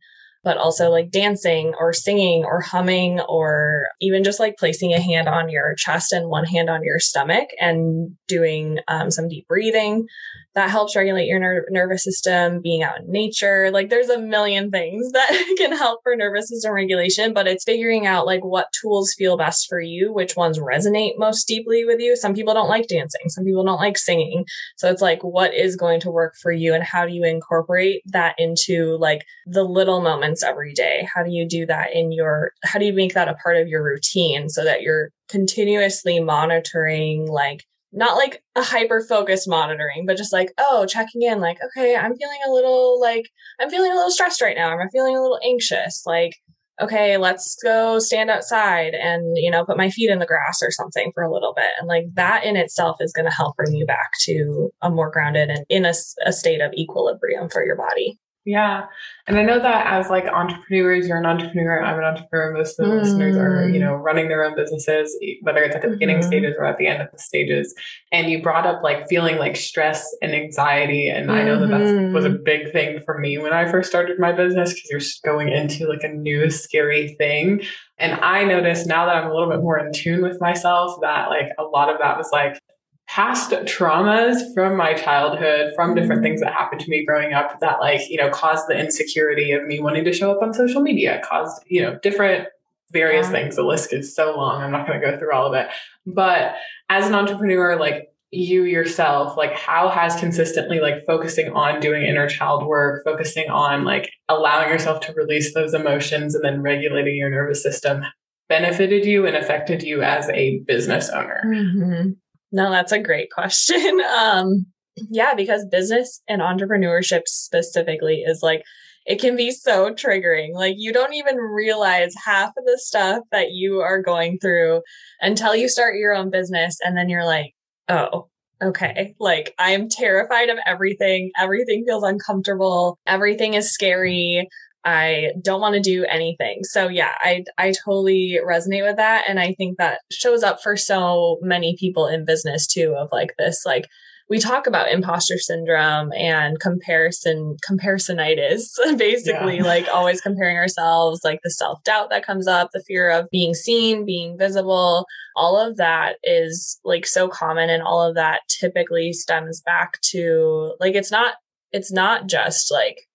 but 0.47 0.55
also 0.55 0.89
like 0.89 1.11
dancing 1.11 1.73
or 1.77 1.91
singing 1.91 2.45
or 2.45 2.61
humming 2.61 3.19
or 3.27 3.89
even 3.99 4.23
just 4.23 4.39
like 4.39 4.55
placing 4.55 4.93
a 4.93 5.01
hand 5.01 5.27
on 5.27 5.49
your 5.49 5.75
chest 5.75 6.13
and 6.13 6.29
one 6.29 6.45
hand 6.45 6.69
on 6.69 6.85
your 6.85 6.99
stomach 6.99 7.49
and 7.59 8.15
doing 8.29 8.79
um, 8.87 9.11
some 9.11 9.27
deep 9.27 9.45
breathing. 9.49 10.07
That 10.55 10.69
helps 10.69 10.95
regulate 10.95 11.27
your 11.27 11.39
ner- 11.39 11.67
nervous 11.69 12.05
system 12.05 12.61
being 12.61 12.81
out 12.81 13.01
in 13.01 13.11
nature. 13.11 13.69
Like 13.71 13.89
there's 13.89 14.07
a 14.09 14.21
million 14.21 14.71
things 14.71 15.11
that 15.11 15.55
can 15.57 15.75
help 15.75 15.99
for 16.01 16.15
nervous 16.15 16.47
system 16.47 16.71
regulation 16.71 17.33
but 17.33 17.45
it's 17.45 17.65
figuring 17.65 18.07
out 18.07 18.25
like 18.25 18.45
what 18.45 18.71
tools 18.71 19.13
feel 19.17 19.35
best 19.35 19.67
for 19.67 19.81
you 19.81 20.13
which 20.13 20.37
ones 20.37 20.59
resonate 20.59 21.17
most 21.17 21.45
deeply 21.45 21.83
with 21.83 21.99
you. 21.99 22.15
Some 22.15 22.33
people 22.33 22.53
don't 22.53 22.69
like 22.69 22.87
dancing. 22.87 23.27
Some 23.27 23.43
people 23.43 23.65
don't 23.65 23.81
like 23.81 23.97
singing. 23.97 24.45
So 24.77 24.89
it's 24.89 25.01
like 25.01 25.21
what 25.23 25.53
is 25.53 25.75
going 25.75 25.99
to 26.01 26.09
work 26.09 26.35
for 26.41 26.53
you 26.53 26.73
and 26.73 26.85
how 26.85 27.05
do 27.05 27.11
you 27.11 27.25
incorporate 27.25 28.01
that 28.05 28.35
into 28.37 28.97
like 28.97 29.25
the 29.45 29.63
little 29.63 30.01
moments 30.01 30.36
every 30.43 30.73
day? 30.73 31.07
How 31.13 31.23
do 31.23 31.31
you 31.31 31.47
do 31.47 31.65
that 31.65 31.93
in 31.93 32.11
your, 32.11 32.51
how 32.63 32.79
do 32.79 32.85
you 32.85 32.93
make 32.93 33.13
that 33.13 33.27
a 33.27 33.35
part 33.35 33.57
of 33.57 33.67
your 33.67 33.83
routine 33.83 34.49
so 34.49 34.63
that 34.63 34.81
you're 34.81 35.09
continuously 35.29 36.19
monitoring, 36.19 37.27
like, 37.27 37.63
not 37.93 38.17
like 38.17 38.43
a 38.55 38.61
hyper 38.61 39.01
focused 39.01 39.47
monitoring, 39.47 40.05
but 40.05 40.17
just 40.17 40.33
like, 40.33 40.51
oh, 40.57 40.85
checking 40.85 41.21
in, 41.21 41.39
like, 41.39 41.57
okay, 41.63 41.95
I'm 41.95 42.15
feeling 42.15 42.39
a 42.45 42.51
little 42.51 42.99
like, 42.99 43.29
I'm 43.59 43.69
feeling 43.69 43.91
a 43.91 43.95
little 43.95 44.11
stressed 44.11 44.41
right 44.41 44.57
now. 44.57 44.77
I'm 44.77 44.89
feeling 44.89 45.15
a 45.15 45.21
little 45.21 45.39
anxious. 45.43 46.03
Like, 46.05 46.33
okay, 46.81 47.17
let's 47.17 47.55
go 47.63 47.97
stand 47.97 48.29
outside 48.29 48.93
and, 48.93 49.35
you 49.35 49.49
know, 49.49 49.65
put 49.65 49.77
my 49.77 49.89
feet 49.89 50.11
in 50.11 50.19
the 50.19 50.27
grass 50.27 50.59
or 50.61 50.69
something 50.69 51.11
for 51.13 51.23
a 51.23 51.31
little 51.31 51.53
bit. 51.55 51.71
And 51.79 51.87
like 51.87 52.05
that 52.13 52.43
in 52.43 52.55
itself 52.55 52.97
is 52.99 53.13
going 53.13 53.25
to 53.25 53.35
help 53.35 53.55
bring 53.55 53.73
you 53.73 53.85
back 53.85 54.11
to 54.25 54.69
a 54.81 54.89
more 54.89 55.09
grounded 55.09 55.49
and 55.49 55.65
in 55.69 55.85
a, 55.85 55.93
a 56.25 56.31
state 56.31 56.61
of 56.61 56.73
equilibrium 56.73 57.49
for 57.49 57.65
your 57.65 57.77
body. 57.77 58.19
Yeah. 58.47 58.85
And 59.27 59.37
I 59.37 59.43
know 59.43 59.59
that 59.59 59.87
as 59.87 60.09
like 60.09 60.25
entrepreneurs, 60.25 61.05
you're 61.05 61.17
an 61.17 61.25
entrepreneur, 61.25 61.83
I'm 61.83 61.99
an 61.99 62.05
entrepreneur. 62.05 62.53
Most 62.53 62.79
of 62.79 62.85
the 62.85 62.93
mm. 62.93 63.01
listeners 63.01 63.35
are, 63.35 63.67
you 63.67 63.77
know, 63.77 63.93
running 63.93 64.29
their 64.29 64.45
own 64.45 64.55
businesses, 64.55 65.13
whether 65.41 65.63
it's 65.63 65.75
at 65.75 65.81
the 65.81 65.89
mm-hmm. 65.89 65.95
beginning 65.95 66.21
stages 66.21 66.55
or 66.57 66.63
at 66.63 66.77
the 66.77 66.87
end 66.87 67.01
of 67.01 67.11
the 67.11 67.19
stages. 67.19 67.75
And 68.13 68.29
you 68.29 68.41
brought 68.41 68.65
up 68.65 68.81
like 68.81 69.09
feeling 69.09 69.37
like 69.37 69.57
stress 69.57 70.15
and 70.21 70.33
anxiety. 70.33 71.09
And 71.09 71.27
mm-hmm. 71.27 71.37
I 71.37 71.43
know 71.43 71.59
that 71.59 71.67
that 71.67 72.13
was 72.13 72.23
a 72.23 72.29
mm-hmm. 72.29 72.43
big 72.45 72.71
thing 72.71 73.01
for 73.05 73.17
me 73.19 73.37
when 73.37 73.51
I 73.51 73.69
first 73.69 73.89
started 73.89 74.17
my 74.17 74.31
business 74.31 74.73
because 74.73 74.89
you're 74.89 75.33
going 75.33 75.49
into 75.49 75.85
like 75.89 76.03
a 76.03 76.07
new 76.07 76.49
scary 76.49 77.15
thing. 77.15 77.63
And 77.97 78.13
I 78.21 78.45
noticed 78.45 78.87
now 78.87 79.07
that 79.07 79.15
I'm 79.17 79.29
a 79.29 79.33
little 79.33 79.49
bit 79.49 79.59
more 79.59 79.77
in 79.77 79.91
tune 79.91 80.21
with 80.21 80.39
myself 80.39 80.97
that 81.01 81.27
like 81.27 81.49
a 81.59 81.63
lot 81.63 81.89
of 81.89 81.97
that 81.99 82.17
was 82.17 82.29
like 82.31 82.61
past 83.07 83.51
traumas 83.51 84.53
from 84.53 84.75
my 84.75 84.93
childhood, 84.93 85.71
from 85.75 85.95
different 85.95 86.21
things 86.21 86.41
that 86.41 86.53
happened 86.53 86.81
to 86.81 86.89
me 86.89 87.05
growing 87.05 87.33
up 87.33 87.59
that 87.61 87.79
like, 87.79 88.01
you 88.09 88.17
know, 88.17 88.29
caused 88.29 88.67
the 88.67 88.77
insecurity 88.77 89.51
of 89.51 89.65
me 89.65 89.79
wanting 89.79 90.03
to 90.03 90.13
show 90.13 90.31
up 90.31 90.41
on 90.41 90.53
social 90.53 90.81
media, 90.81 91.21
caused, 91.23 91.63
you 91.67 91.81
know, 91.81 91.97
different 92.03 92.47
various 92.91 93.27
yeah. 93.27 93.31
things. 93.31 93.55
The 93.55 93.63
list 93.63 93.93
is 93.93 94.13
so 94.13 94.35
long. 94.35 94.61
I'm 94.61 94.71
not 94.71 94.87
going 94.87 94.99
to 94.99 95.11
go 95.11 95.17
through 95.17 95.33
all 95.33 95.47
of 95.47 95.53
it. 95.53 95.69
But 96.05 96.55
as 96.89 97.07
an 97.07 97.15
entrepreneur, 97.15 97.77
like 97.77 98.09
you 98.31 98.63
yourself, 98.63 99.37
like 99.37 99.53
how 99.53 99.87
has 99.87 100.19
consistently 100.19 100.79
like 100.79 101.05
focusing 101.05 101.51
on 101.53 101.79
doing 101.79 102.03
inner 102.03 102.27
child 102.27 102.67
work, 102.67 103.03
focusing 103.05 103.49
on 103.49 103.85
like 103.85 104.11
allowing 104.27 104.69
yourself 104.69 104.99
to 105.01 105.13
release 105.13 105.53
those 105.53 105.73
emotions 105.73 106.35
and 106.35 106.43
then 106.43 106.61
regulating 106.61 107.15
your 107.15 107.29
nervous 107.29 107.63
system 107.63 108.03
benefited 108.49 109.05
you 109.05 109.25
and 109.25 109.35
affected 109.35 109.83
you 109.83 110.01
as 110.01 110.29
a 110.29 110.59
business 110.59 111.09
owner? 111.09 111.41
Mm-hmm. 111.45 112.11
No, 112.51 112.71
that's 112.71 112.91
a 112.91 112.99
great 112.99 113.31
question. 113.31 114.01
Um, 114.17 114.65
yeah, 115.09 115.35
because 115.35 115.65
business 115.65 116.21
and 116.27 116.41
entrepreneurship 116.41 117.23
specifically 117.27 118.21
is 118.21 118.41
like 118.41 118.63
it 119.05 119.21
can 119.21 119.35
be 119.35 119.51
so 119.51 119.93
triggering. 119.93 120.53
Like 120.53 120.75
you 120.77 120.91
don't 120.91 121.13
even 121.13 121.37
realize 121.37 122.13
half 122.23 122.49
of 122.57 122.65
the 122.65 122.77
stuff 122.77 123.23
that 123.31 123.51
you 123.51 123.79
are 123.79 124.01
going 124.01 124.37
through 124.39 124.81
until 125.21 125.55
you 125.55 125.69
start 125.69 125.95
your 125.97 126.13
own 126.13 126.29
business. 126.29 126.77
And 126.83 126.97
then 126.97 127.09
you're 127.09 127.25
like, 127.25 127.53
oh, 127.87 128.27
okay. 128.61 129.15
Like 129.19 129.53
I'm 129.59 129.87
terrified 129.87 130.49
of 130.49 130.57
everything. 130.65 131.31
Everything 131.37 131.85
feels 131.87 132.03
uncomfortable. 132.03 132.99
Everything 133.07 133.53
is 133.53 133.71
scary. 133.71 134.47
I 134.87 135.33
don't 135.41 135.59
want 135.59 135.75
to 135.75 135.81
do 135.81 136.05
anything. 136.05 136.63
So 136.63 136.87
yeah, 136.87 137.11
I 137.19 137.43
I 137.57 137.73
totally 137.83 138.39
resonate 138.41 138.87
with 138.87 138.95
that 138.95 139.25
and 139.27 139.37
I 139.37 139.53
think 139.53 139.77
that 139.77 139.99
shows 140.11 140.43
up 140.43 140.63
for 140.63 140.77
so 140.77 141.39
many 141.41 141.75
people 141.77 142.07
in 142.07 142.23
business 142.23 142.65
too 142.65 142.95
of 142.97 143.09
like 143.11 143.33
this 143.37 143.63
like 143.65 143.87
we 144.29 144.39
talk 144.39 144.67
about 144.67 144.89
imposter 144.89 145.37
syndrome 145.37 146.11
and 146.13 146.59
comparison 146.59 147.57
comparisonitis 147.69 148.69
basically 148.97 149.57
yeah. 149.57 149.63
like 149.63 149.87
always 149.93 150.21
comparing 150.21 150.57
ourselves 150.57 151.21
like 151.23 151.39
the 151.43 151.51
self-doubt 151.51 152.09
that 152.09 152.25
comes 152.25 152.47
up 152.47 152.69
the 152.73 152.83
fear 152.87 153.09
of 153.09 153.29
being 153.29 153.53
seen 153.53 154.05
being 154.05 154.37
visible 154.37 155.05
all 155.35 155.57
of 155.57 155.77
that 155.77 156.15
is 156.23 156.79
like 156.83 157.05
so 157.05 157.27
common 157.27 157.69
and 157.69 157.83
all 157.83 158.01
of 158.01 158.15
that 158.15 158.41
typically 158.49 159.13
stems 159.13 159.61
back 159.61 159.99
to 160.01 160.73
like 160.79 160.95
it's 160.95 161.11
not 161.11 161.35
it's 161.71 161.91
not 161.91 162.27
just 162.27 162.71
like 162.71 163.06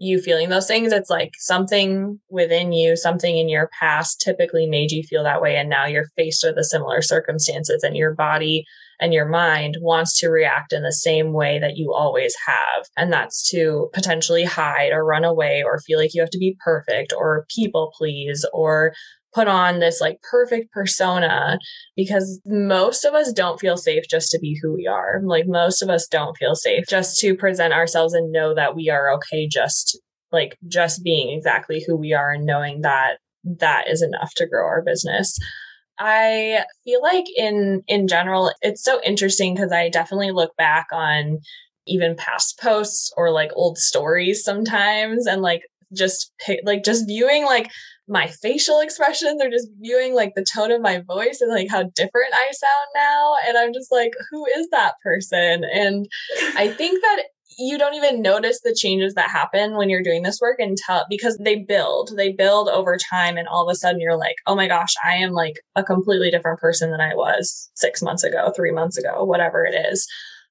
you 0.00 0.18
feeling 0.18 0.48
those 0.48 0.66
things. 0.66 0.92
It's 0.92 1.10
like 1.10 1.32
something 1.38 2.18
within 2.30 2.72
you, 2.72 2.96
something 2.96 3.36
in 3.36 3.50
your 3.50 3.68
past 3.78 4.20
typically 4.20 4.66
made 4.66 4.90
you 4.90 5.02
feel 5.02 5.22
that 5.24 5.42
way. 5.42 5.56
And 5.56 5.68
now 5.68 5.84
you're 5.84 6.08
faced 6.16 6.42
with 6.42 6.56
the 6.56 6.64
similar 6.64 7.02
circumstances 7.02 7.82
and 7.82 7.94
your 7.94 8.14
body 8.14 8.64
and 8.98 9.12
your 9.12 9.28
mind 9.28 9.76
wants 9.80 10.18
to 10.20 10.30
react 10.30 10.72
in 10.72 10.82
the 10.82 10.92
same 10.92 11.34
way 11.34 11.58
that 11.58 11.76
you 11.76 11.92
always 11.92 12.34
have. 12.46 12.86
And 12.96 13.12
that's 13.12 13.48
to 13.50 13.90
potentially 13.92 14.44
hide 14.44 14.90
or 14.90 15.04
run 15.04 15.24
away 15.24 15.62
or 15.62 15.80
feel 15.80 15.98
like 15.98 16.14
you 16.14 16.22
have 16.22 16.30
to 16.30 16.38
be 16.38 16.56
perfect 16.64 17.12
or 17.12 17.44
people 17.54 17.92
please 17.96 18.46
or 18.54 18.92
put 19.32 19.48
on 19.48 19.78
this 19.78 20.00
like 20.00 20.20
perfect 20.22 20.72
persona 20.72 21.58
because 21.96 22.40
most 22.44 23.04
of 23.04 23.14
us 23.14 23.32
don't 23.32 23.60
feel 23.60 23.76
safe 23.76 24.04
just 24.08 24.30
to 24.30 24.38
be 24.38 24.58
who 24.60 24.74
we 24.74 24.86
are. 24.86 25.20
Like 25.24 25.46
most 25.46 25.82
of 25.82 25.88
us 25.88 26.06
don't 26.08 26.36
feel 26.36 26.54
safe 26.54 26.84
just 26.88 27.18
to 27.20 27.36
present 27.36 27.72
ourselves 27.72 28.14
and 28.14 28.32
know 28.32 28.54
that 28.54 28.74
we 28.74 28.90
are 28.90 29.12
okay 29.14 29.46
just 29.46 29.98
like 30.32 30.56
just 30.68 31.02
being 31.02 31.36
exactly 31.36 31.84
who 31.86 31.96
we 31.96 32.12
are 32.12 32.32
and 32.32 32.46
knowing 32.46 32.82
that 32.82 33.18
that 33.44 33.88
is 33.88 34.02
enough 34.02 34.32
to 34.36 34.46
grow 34.46 34.66
our 34.66 34.82
business. 34.82 35.38
I 35.98 36.64
feel 36.84 37.02
like 37.02 37.26
in 37.36 37.82
in 37.86 38.08
general 38.08 38.52
it's 38.62 38.82
so 38.82 39.00
interesting 39.04 39.54
because 39.54 39.70
I 39.70 39.90
definitely 39.90 40.30
look 40.30 40.56
back 40.56 40.86
on 40.92 41.38
even 41.86 42.16
past 42.16 42.58
posts 42.60 43.12
or 43.16 43.30
like 43.30 43.50
old 43.54 43.78
stories 43.78 44.42
sometimes 44.42 45.26
and 45.26 45.42
like 45.42 45.62
just 45.92 46.32
like 46.64 46.84
just 46.84 47.06
viewing 47.06 47.44
like 47.44 47.70
my 48.10 48.26
facial 48.26 48.80
expressions 48.80 49.40
or 49.40 49.48
just 49.48 49.68
viewing 49.80 50.14
like 50.14 50.34
the 50.34 50.44
tone 50.44 50.72
of 50.72 50.82
my 50.82 50.98
voice 51.06 51.40
and 51.40 51.50
like 51.50 51.68
how 51.70 51.84
different 51.94 52.34
I 52.34 52.50
sound 52.52 52.88
now 52.94 53.34
and 53.46 53.56
I'm 53.56 53.72
just 53.72 53.92
like 53.92 54.12
who 54.30 54.44
is 54.58 54.68
that 54.70 54.94
person? 55.02 55.64
And 55.64 56.08
I 56.56 56.68
think 56.68 57.00
that 57.00 57.22
you 57.58 57.78
don't 57.78 57.94
even 57.94 58.22
notice 58.22 58.60
the 58.62 58.74
changes 58.74 59.14
that 59.14 59.30
happen 59.30 59.76
when 59.76 59.88
you're 59.88 60.02
doing 60.02 60.22
this 60.22 60.40
work 60.40 60.58
until 60.58 61.04
because 61.08 61.36
they 61.38 61.56
build 61.56 62.10
they 62.16 62.32
build 62.32 62.68
over 62.68 62.96
time 62.96 63.36
and 63.36 63.46
all 63.48 63.68
of 63.68 63.72
a 63.72 63.76
sudden 63.76 64.00
you're 64.00 64.16
like 64.16 64.36
oh 64.46 64.54
my 64.54 64.66
gosh 64.66 64.94
i 65.04 65.16
am 65.16 65.32
like 65.32 65.60
a 65.76 65.82
completely 65.82 66.30
different 66.30 66.58
person 66.60 66.90
than 66.90 67.00
i 67.00 67.14
was 67.14 67.70
six 67.74 68.02
months 68.02 68.22
ago 68.22 68.52
three 68.54 68.72
months 68.72 68.96
ago 68.96 69.24
whatever 69.24 69.64
it 69.64 69.74
is. 69.74 70.06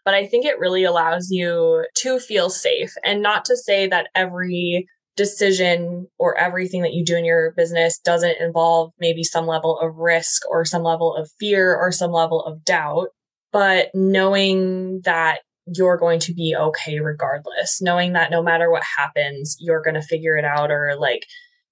But 0.06 0.13
i 0.13 0.26
think 0.26 0.45
it 0.45 0.60
really 0.60 0.84
allows 0.84 1.30
you 1.30 1.86
to 1.98 2.19
feel 2.19 2.50
safe 2.50 2.93
and 3.04 3.22
not 3.22 3.45
to 3.45 3.58
say 3.58 3.88
that 3.88 4.08
every 4.15 4.88
decision 5.15 6.08
or 6.17 6.38
everything 6.38 6.82
that 6.84 6.93
you 6.93 7.04
do 7.04 7.15
in 7.17 7.26
your 7.26 7.52
business 7.58 8.00
doesn't 8.00 8.39
involve 8.39 8.91
maybe 9.00 9.24
some 9.24 9.45
level 9.45 9.78
of 9.80 9.95
risk 9.98 10.43
or 10.50 10.63
some 10.63 10.84
level 10.84 11.15
of 11.15 11.30
fear 11.39 11.76
or 11.76 11.91
some 11.91 12.12
level 12.12 12.43
of 12.43 12.63
doubt 12.63 13.10
but 13.52 13.89
knowing 13.93 15.02
that 15.06 15.39
you're 15.76 15.98
going 15.98 16.19
to 16.19 16.34
be 16.34 16.56
okay 16.58 17.00
regardless, 17.00 17.82
knowing 17.82 18.13
that 18.13 18.32
no 18.32 18.41
matter 18.41 18.72
what 18.72 18.84
happens, 18.98 19.56
you're 19.60 19.82
going 19.82 19.95
to 19.95 20.02
figure 20.02 20.36
it 20.36 20.45
out 20.45 20.72
or 20.72 20.95
like 21.00 21.26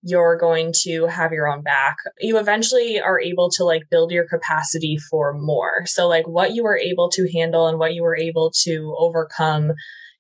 you're 0.04 0.38
going 0.38 0.73
to 0.84 1.06
have 1.08 1.32
your 1.32 1.47
own 1.47 1.62
back. 1.62 1.97
You 2.19 2.38
eventually 2.38 3.00
are 3.00 3.19
able 3.19 3.50
to 3.52 3.63
like 3.63 3.89
build 3.89 4.12
your 4.12 4.28
capacity 4.28 4.97
for 4.97 5.34
more. 5.34 5.86
So, 5.86 6.08
like 6.08 6.28
what 6.28 6.54
you 6.54 6.63
were 6.63 6.78
able 6.78 7.10
to 7.10 7.28
handle 7.34 7.67
and 7.67 7.80
what 7.80 7.93
you 7.93 8.04
were 8.04 8.17
able 8.17 8.52
to 8.63 8.95
overcome 8.97 9.73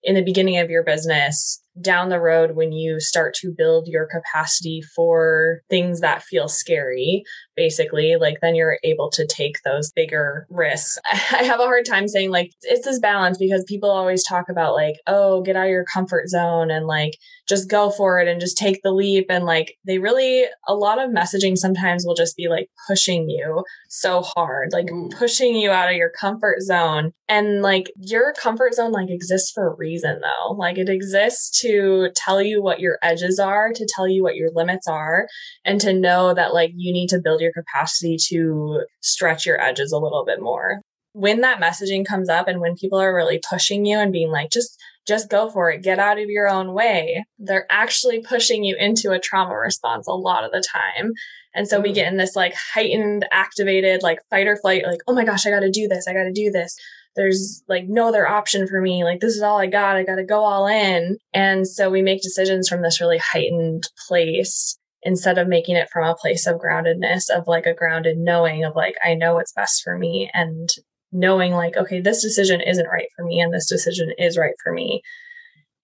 in 0.03 0.15
the 0.15 0.23
beginning 0.23 0.57
of 0.57 0.69
your 0.69 0.83
business 0.83 1.61
down 1.81 2.09
the 2.09 2.19
road 2.19 2.55
when 2.55 2.71
you 2.71 2.99
start 2.99 3.33
to 3.35 3.53
build 3.55 3.87
your 3.87 4.07
capacity 4.07 4.81
for 4.95 5.61
things 5.69 5.99
that 5.99 6.23
feel 6.23 6.47
scary 6.47 7.23
basically 7.57 8.15
like 8.15 8.37
then 8.41 8.55
you're 8.55 8.77
able 8.83 9.09
to 9.09 9.27
take 9.27 9.57
those 9.65 9.91
bigger 9.91 10.45
risks. 10.49 10.97
I 11.11 11.43
have 11.43 11.59
a 11.59 11.65
hard 11.65 11.85
time 11.85 12.07
saying 12.07 12.29
like 12.29 12.51
it's 12.61 12.85
this 12.85 12.99
balance 12.99 13.37
because 13.37 13.65
people 13.67 13.89
always 13.89 14.23
talk 14.23 14.45
about 14.47 14.75
like 14.75 14.95
oh 15.07 15.41
get 15.41 15.57
out 15.57 15.65
of 15.65 15.71
your 15.71 15.83
comfort 15.91 16.29
zone 16.29 16.71
and 16.71 16.85
like 16.85 17.17
just 17.49 17.69
go 17.69 17.89
for 17.89 18.19
it 18.19 18.27
and 18.27 18.39
just 18.39 18.57
take 18.57 18.81
the 18.83 18.91
leap. 18.91 19.25
And 19.29 19.45
like 19.45 19.75
they 19.85 19.97
really 19.97 20.45
a 20.67 20.75
lot 20.75 21.03
of 21.03 21.09
messaging 21.09 21.57
sometimes 21.57 22.05
will 22.05 22.15
just 22.15 22.37
be 22.37 22.47
like 22.47 22.69
pushing 22.87 23.29
you 23.29 23.63
so 23.89 24.21
hard 24.21 24.69
like 24.71 24.91
Ooh. 24.91 25.09
pushing 25.17 25.55
you 25.55 25.71
out 25.71 25.89
of 25.89 25.97
your 25.97 26.11
comfort 26.11 26.61
zone. 26.61 27.11
And 27.27 27.61
like 27.61 27.91
your 27.97 28.33
comfort 28.33 28.75
zone 28.75 28.91
like 28.91 29.09
exists 29.09 29.51
for 29.51 29.67
a 29.67 29.75
reason 29.75 30.21
though. 30.21 30.53
Like 30.53 30.77
it 30.77 30.89
exists 30.89 31.59
to 31.61 31.66
to 31.67 32.09
tell 32.15 32.41
you 32.41 32.61
what 32.61 32.79
your 32.79 32.97
edges 33.01 33.39
are, 33.39 33.71
to 33.73 33.87
tell 33.95 34.07
you 34.07 34.23
what 34.23 34.35
your 34.35 34.49
limits 34.53 34.87
are, 34.87 35.27
and 35.65 35.79
to 35.81 35.93
know 35.93 36.33
that 36.33 36.53
like 36.53 36.71
you 36.75 36.91
need 36.91 37.09
to 37.09 37.19
build 37.19 37.41
your 37.41 37.51
capacity 37.51 38.17
to 38.29 38.83
stretch 39.01 39.45
your 39.45 39.61
edges 39.61 39.91
a 39.91 39.97
little 39.97 40.25
bit 40.25 40.41
more. 40.41 40.81
When 41.13 41.41
that 41.41 41.61
messaging 41.61 42.05
comes 42.05 42.29
up 42.29 42.47
and 42.47 42.61
when 42.61 42.75
people 42.75 42.99
are 42.99 43.15
really 43.15 43.41
pushing 43.49 43.85
you 43.85 43.97
and 43.97 44.11
being 44.11 44.31
like, 44.31 44.51
just 44.51 44.79
just 45.07 45.29
go 45.29 45.49
for 45.49 45.71
it, 45.71 45.83
get 45.83 45.99
out 45.99 46.19
of 46.19 46.29
your 46.29 46.49
own 46.49 46.73
way, 46.73 47.25
they're 47.39 47.65
actually 47.69 48.19
pushing 48.19 48.65
you 48.65 48.75
into 48.77 49.11
a 49.11 49.19
trauma 49.19 49.55
response 49.55 50.05
a 50.05 50.11
lot 50.11 50.43
of 50.43 50.51
the 50.51 50.61
time. 50.61 51.13
And 51.55 51.67
so 51.67 51.79
we 51.79 51.91
mm. 51.91 51.95
get 51.95 52.11
in 52.11 52.17
this 52.17 52.35
like 52.35 52.53
heightened, 52.53 53.25
activated, 53.31 54.03
like 54.03 54.19
fight 54.29 54.47
or 54.47 54.57
flight, 54.57 54.83
like, 54.85 54.99
oh 55.07 55.13
my 55.13 55.23
gosh, 55.23 55.45
I 55.45 55.49
got 55.49 55.61
to 55.61 55.71
do 55.71 55.87
this. 55.87 56.07
I 56.07 56.13
got 56.13 56.25
to 56.25 56.33
do 56.33 56.51
this 56.51 56.77
there's 57.17 57.63
like 57.67 57.85
no 57.87 58.07
other 58.07 58.27
option 58.27 58.67
for 58.67 58.79
me. 58.79 59.03
Like, 59.03 59.19
this 59.19 59.35
is 59.35 59.41
all 59.41 59.59
I 59.59 59.67
got. 59.67 59.97
I 59.97 60.03
got 60.03 60.15
to 60.15 60.23
go 60.23 60.43
all 60.43 60.67
in. 60.67 61.17
And 61.33 61.67
so 61.67 61.89
we 61.89 62.01
make 62.01 62.21
decisions 62.21 62.69
from 62.69 62.81
this 62.81 63.01
really 63.01 63.17
heightened 63.17 63.89
place 64.07 64.77
instead 65.03 65.37
of 65.37 65.47
making 65.47 65.75
it 65.75 65.89
from 65.91 66.07
a 66.07 66.15
place 66.15 66.47
of 66.47 66.59
groundedness, 66.59 67.29
of 67.29 67.47
like 67.47 67.65
a 67.65 67.73
grounded 67.73 68.17
knowing 68.17 68.63
of 68.63 68.75
like, 68.75 68.95
I 69.03 69.15
know 69.15 69.35
what's 69.35 69.53
best 69.53 69.81
for 69.83 69.97
me 69.97 70.29
and 70.33 70.69
knowing 71.11 71.53
like, 71.53 71.75
okay, 71.75 71.99
this 71.99 72.21
decision 72.21 72.61
isn't 72.61 72.87
right 72.87 73.07
for 73.15 73.25
me 73.25 73.39
and 73.39 73.53
this 73.53 73.67
decision 73.67 74.11
is 74.17 74.37
right 74.37 74.55
for 74.63 74.71
me 74.71 75.01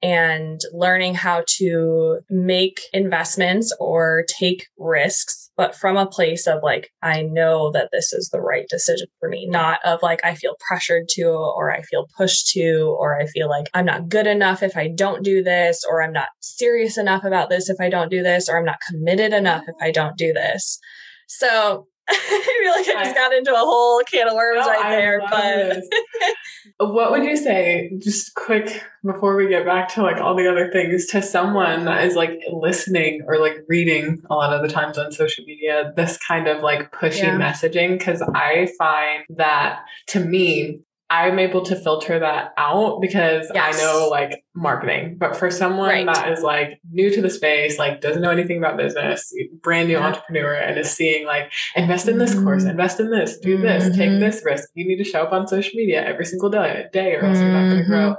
and 0.04 0.60
learning 0.74 1.16
how 1.16 1.44
to 1.48 2.20
make 2.30 2.82
investments 2.92 3.74
or 3.80 4.26
take 4.28 4.68
risks, 4.78 5.43
but 5.56 5.76
from 5.76 5.98
a 5.98 6.08
place 6.08 6.48
of 6.48 6.64
like, 6.64 6.92
I 7.02 7.22
know 7.22 7.72
that 7.72 7.90
this 7.92 8.12
is 8.14 8.30
the 8.30 8.42
right 8.42 8.66
decision 8.70 9.08
for 9.20 9.30
me, 9.30 9.48
not 9.48 9.80
of 9.86 10.02
like, 10.02 10.24
I 10.24 10.36
feel 10.36 10.56
pressured 10.68 11.08
to, 11.10 11.26
or 11.26 11.72
I 11.72 11.82
feel 11.82 12.08
pushed 12.18 12.48
to, 12.50 12.96
or 13.00 13.20
I 13.20 13.28
feel 13.28 13.50
like 13.50 13.70
I'm 13.74 13.86
not 13.86 14.10
good 14.10 14.28
enough 14.28 14.64
if 14.64 14.76
I 14.76 14.88
don't 14.88 15.24
do 15.24 15.44
this, 15.44 15.84
or 15.88 16.02
I'm 16.02 16.14
not 16.14 16.30
serious 16.40 16.98
enough 16.98 17.24
about 17.24 17.50
this 17.50 17.70
if 17.70 17.78
I 17.80 17.90
don't 17.90 18.10
do 18.10 18.24
this, 18.24 18.50
or 18.50 18.58
I'm 18.58 18.66
not 18.66 18.82
committed 18.88 19.34
enough 19.34 19.64
if 19.68 19.76
I 19.82 19.92
don't 19.92 20.18
do 20.18 20.34
this. 20.34 20.80
So 21.28 21.88
I 22.10 22.16
feel 22.62 22.72
like 22.72 22.98
I 22.98 23.04
just 23.04 23.16
got 23.16 23.34
into 23.34 23.54
a 23.54 23.60
whole 23.60 24.02
can 24.12 24.28
of 24.28 24.34
worms 24.34 24.66
no, 24.66 24.72
right 24.72 24.90
there. 24.90 25.22
But 25.30 25.78
what 26.78 27.12
would 27.12 27.24
you 27.24 27.38
say, 27.38 27.92
just 28.00 28.36
quick 28.36 28.84
before 29.04 29.36
we 29.36 29.50
get 29.50 29.66
back 29.66 29.90
to 29.94 30.02
like 30.02 30.18
all 30.18 30.36
the 30.36 30.48
other 30.48 30.72
things, 30.72 31.08
to 31.08 31.22
someone 31.22 31.86
that 31.86 32.06
is 32.06 32.16
like 32.16 32.40
listening 32.52 33.22
or 33.28 33.40
like 33.40 33.58
reading 33.68 34.22
a 34.30 34.36
lot 34.36 34.54
of 34.54 34.62
the 34.62 34.74
times 34.74 34.98
on 34.98 35.12
social 35.12 35.44
media, 35.46 35.94
this 35.96 36.18
kind 36.18 36.48
of 36.48 36.62
like 36.62 36.92
pushy 36.92 37.24
yeah. 37.24 37.40
messaging? 37.40 37.98
Because 37.98 38.22
I 38.22 38.70
find 38.78 39.24
that 39.30 39.82
to 40.08 40.20
me, 40.20 40.80
I'm 41.14 41.38
able 41.38 41.62
to 41.66 41.76
filter 41.76 42.18
that 42.18 42.54
out 42.58 43.00
because 43.00 43.52
yes. 43.54 43.76
I 43.76 43.84
know 43.84 44.08
like 44.10 44.44
marketing. 44.56 45.18
But 45.20 45.36
for 45.36 45.52
someone 45.52 45.90
right. 45.90 46.06
that 46.08 46.32
is 46.32 46.42
like 46.42 46.82
new 46.92 47.12
to 47.12 47.22
the 47.22 47.30
space, 47.30 47.78
like 47.78 48.02
doesn't 48.02 48.24
know 48.24 48.32
anything 48.32 48.58
about 48.58 48.78
business, 48.78 49.32
brand 49.62 49.90
new 49.90 49.94
yeah. 49.94 50.08
entrepreneur, 50.08 50.56
and 50.56 50.80
is 50.80 50.90
seeing 50.90 51.28
like 51.28 51.52
invest 51.76 52.08
in 52.08 52.18
this 52.18 52.34
mm-hmm. 52.34 52.44
course, 52.44 52.64
invest 52.64 53.00
in 53.00 53.12
this, 53.12 53.38
do 53.38 53.54
mm-hmm. 53.54 53.64
this, 53.64 53.96
take 53.96 54.10
mm-hmm. 54.10 54.22
this 54.22 54.42
risk. 54.44 54.70
You 54.74 54.88
need 54.88 54.98
to 54.98 55.04
show 55.04 55.22
up 55.22 55.34
on 55.34 55.48
social 55.48 55.74
media 55.76 56.04
every 56.04 56.26
single 56.26 56.50
day, 56.50 56.88
day 56.92 57.14
or 57.14 57.26
else 57.26 57.38
mm-hmm. 57.38 57.46
you're 57.46 57.62
not 57.62 57.70
going 57.70 57.84
to 57.84 57.88
grow. 57.88 58.16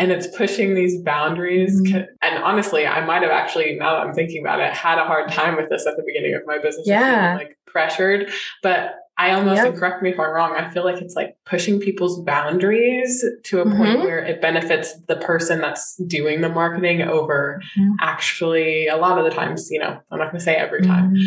And 0.00 0.12
it's 0.12 0.28
pushing 0.28 0.76
these 0.76 1.02
boundaries. 1.02 1.82
Mm-hmm. 1.82 2.04
And 2.22 2.44
honestly, 2.44 2.86
I 2.86 3.04
might 3.04 3.22
have 3.22 3.32
actually, 3.32 3.74
now 3.74 3.94
that 3.94 4.06
I'm 4.06 4.14
thinking 4.14 4.42
about 4.42 4.60
it, 4.60 4.72
had 4.72 4.98
a 4.98 5.04
hard 5.04 5.32
time 5.32 5.56
with 5.56 5.70
this 5.70 5.88
at 5.88 5.96
the 5.96 6.04
beginning 6.06 6.36
of 6.36 6.42
my 6.46 6.58
business. 6.58 6.86
Yeah. 6.86 7.34
Like 7.36 7.58
pressured. 7.66 8.30
But 8.62 8.94
I 9.18 9.32
almost, 9.32 9.56
yep. 9.56 9.66
and 9.66 9.76
correct 9.76 10.00
me 10.00 10.10
if 10.10 10.20
I'm 10.20 10.30
wrong, 10.30 10.54
I 10.56 10.70
feel 10.70 10.84
like 10.84 11.02
it's 11.02 11.16
like 11.16 11.36
pushing 11.44 11.80
people's 11.80 12.22
boundaries 12.22 13.24
to 13.44 13.60
a 13.60 13.64
mm-hmm. 13.64 13.76
point 13.76 13.98
where 14.00 14.24
it 14.24 14.40
benefits 14.40 14.94
the 15.08 15.16
person 15.16 15.60
that's 15.60 15.96
doing 16.06 16.40
the 16.40 16.48
marketing 16.48 17.02
over 17.02 17.60
mm-hmm. 17.76 17.94
actually, 18.00 18.86
a 18.86 18.96
lot 18.96 19.18
of 19.18 19.24
the 19.24 19.30
times, 19.30 19.68
you 19.72 19.80
know, 19.80 19.98
I'm 20.12 20.18
not 20.18 20.26
going 20.30 20.38
to 20.38 20.44
say 20.44 20.54
every 20.54 20.82
time, 20.82 21.14
mm-hmm. 21.14 21.26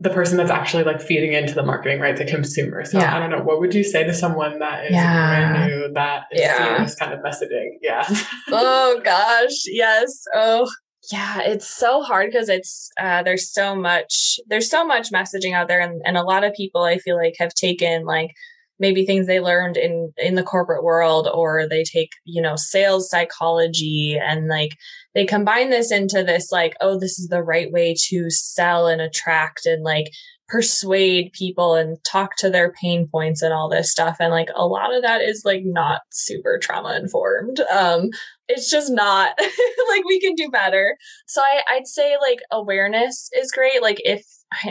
the 0.00 0.10
person 0.10 0.36
that's 0.36 0.50
actually 0.50 0.84
like 0.84 1.00
feeding 1.00 1.32
into 1.32 1.54
the 1.54 1.62
marketing, 1.62 1.98
right? 1.98 2.14
The 2.14 2.26
consumer. 2.26 2.84
So 2.84 2.98
yeah. 2.98 3.16
I 3.16 3.18
don't 3.18 3.30
know. 3.30 3.42
What 3.42 3.58
would 3.58 3.74
you 3.74 3.84
say 3.84 4.04
to 4.04 4.12
someone 4.12 4.58
that 4.58 4.84
is 4.84 4.92
yeah. 4.92 5.48
brand 5.48 5.70
new 5.70 5.92
that 5.94 6.24
is 6.30 6.42
yeah. 6.42 6.58
seeing 6.58 6.82
this 6.82 6.94
kind 6.94 7.14
of 7.14 7.20
messaging? 7.20 7.78
Yeah. 7.80 8.04
oh 8.48 9.00
gosh. 9.02 9.64
Yes. 9.66 10.24
Oh, 10.34 10.70
yeah 11.10 11.40
it's 11.42 11.68
so 11.68 12.02
hard 12.02 12.30
because 12.30 12.48
it's 12.48 12.90
uh, 13.00 13.22
there's 13.22 13.52
so 13.52 13.74
much 13.74 14.38
there's 14.46 14.70
so 14.70 14.84
much 14.84 15.10
messaging 15.10 15.54
out 15.54 15.68
there 15.68 15.80
and, 15.80 16.00
and 16.04 16.16
a 16.16 16.22
lot 16.22 16.44
of 16.44 16.54
people 16.54 16.82
i 16.82 16.98
feel 16.98 17.16
like 17.16 17.34
have 17.38 17.54
taken 17.54 18.04
like 18.04 18.30
maybe 18.78 19.06
things 19.06 19.26
they 19.26 19.40
learned 19.40 19.76
in 19.76 20.12
in 20.16 20.34
the 20.34 20.42
corporate 20.42 20.82
world 20.82 21.28
or 21.32 21.66
they 21.68 21.84
take 21.84 22.10
you 22.24 22.42
know 22.42 22.56
sales 22.56 23.08
psychology 23.08 24.18
and 24.20 24.48
like 24.48 24.76
they 25.14 25.24
combine 25.24 25.70
this 25.70 25.92
into 25.92 26.22
this 26.24 26.50
like 26.50 26.74
oh 26.80 26.98
this 26.98 27.18
is 27.18 27.28
the 27.28 27.42
right 27.42 27.70
way 27.70 27.94
to 28.08 28.30
sell 28.30 28.86
and 28.86 29.00
attract 29.00 29.66
and 29.66 29.82
like 29.82 30.06
persuade 30.48 31.32
people 31.32 31.74
and 31.74 31.96
talk 32.04 32.36
to 32.36 32.50
their 32.50 32.72
pain 32.72 33.08
points 33.10 33.40
and 33.40 33.52
all 33.52 33.68
this 33.68 33.90
stuff 33.90 34.16
and 34.20 34.30
like 34.30 34.48
a 34.54 34.66
lot 34.66 34.94
of 34.94 35.02
that 35.02 35.22
is 35.22 35.42
like 35.44 35.62
not 35.64 36.02
super 36.10 36.58
trauma 36.58 36.94
informed 36.96 37.60
um 37.72 38.10
it's 38.48 38.70
just 38.70 38.92
not 38.92 39.32
like 39.88 40.04
we 40.06 40.20
can 40.20 40.34
do 40.34 40.50
better 40.50 40.96
so 41.26 41.40
I, 41.40 41.74
i'd 41.74 41.86
say 41.86 42.16
like 42.20 42.38
awareness 42.50 43.28
is 43.34 43.50
great 43.50 43.82
like 43.82 44.00
if 44.04 44.24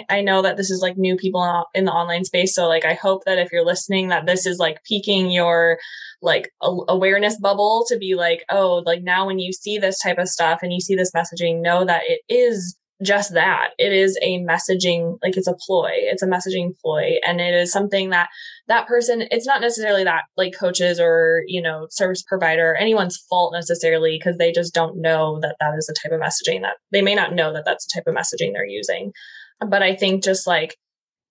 I 0.10 0.22
know 0.22 0.42
that 0.42 0.58
this 0.58 0.72
is 0.72 0.82
like 0.82 0.98
new 0.98 1.16
people 1.16 1.66
in 1.74 1.86
the 1.86 1.92
online 1.92 2.26
space. 2.26 2.56
So 2.56 2.68
like, 2.68 2.86
I 2.86 2.94
hope 2.94 3.26
that 3.26 3.40
if 3.40 3.52
you're 3.52 3.66
listening, 3.66 4.10
that 4.10 4.26
this 4.26 4.46
is 4.46 4.58
like 4.58 4.84
piquing 4.84 5.32
your 5.32 5.78
like 6.22 6.52
awareness 6.62 7.38
bubble 7.40 7.86
to 7.90 7.98
be 7.98 8.16
like, 8.16 8.44
oh, 8.50 8.84
like 8.86 9.04
now 9.04 9.26
when 9.26 9.40
you 9.40 9.52
see 9.52 9.78
this 9.78 10.00
type 10.00 10.18
of 10.18 10.30
stuff 10.30 10.60
and 10.62 10.72
you 10.72 10.80
see 10.80 10.96
this 10.96 11.12
messaging, 11.12 11.62
know 11.62 11.86
that 11.86 12.04
it 12.08 12.22
is 12.30 12.78
just 13.04 13.34
that. 13.34 13.72
It 13.78 13.94
is 13.94 14.18
a 14.22 14.40
messaging, 14.40 15.18
like 15.22 15.38
it's 15.38 15.48
a 15.48 15.56
ploy. 15.66 15.92
It's 15.94 16.24
a 16.24 16.28
messaging 16.28 16.72
ploy. 16.82 17.18
And 17.26 17.40
it 17.40 17.54
is 17.54 17.72
something 17.72 18.10
that 18.10 18.30
that 18.68 18.88
person, 18.88 19.28
it's 19.30 19.46
not 19.46 19.62
necessarily 19.62 20.04
that 20.04 20.24
like 20.38 20.54
coaches 20.58 21.00
or, 21.00 21.44
you 21.48 21.62
know, 21.62 21.88
service 21.90 22.24
provider, 22.24 22.76
anyone's 22.76 23.24
fault 23.30 23.54
necessarily, 23.54 24.18
because 24.18 24.38
they 24.38 24.52
just 24.52 24.74
don't 24.74 25.02
know 25.02 25.40
that 25.42 25.56
that 25.60 25.74
is 25.78 25.86
the 25.86 25.96
type 26.02 26.12
of 26.12 26.22
messaging 26.22 26.62
that 26.62 26.78
they 26.92 27.02
may 27.02 27.16
not 27.16 27.34
know 27.34 27.54
that 27.54 27.66
that's 27.66 27.86
the 27.86 28.00
type 28.00 28.08
of 28.08 28.16
messaging 28.16 28.54
they're 28.54 28.66
using. 28.66 29.12
But 29.60 29.84
I 29.84 29.96
think 29.96 30.24
just 30.24 30.48
like 30.48 30.76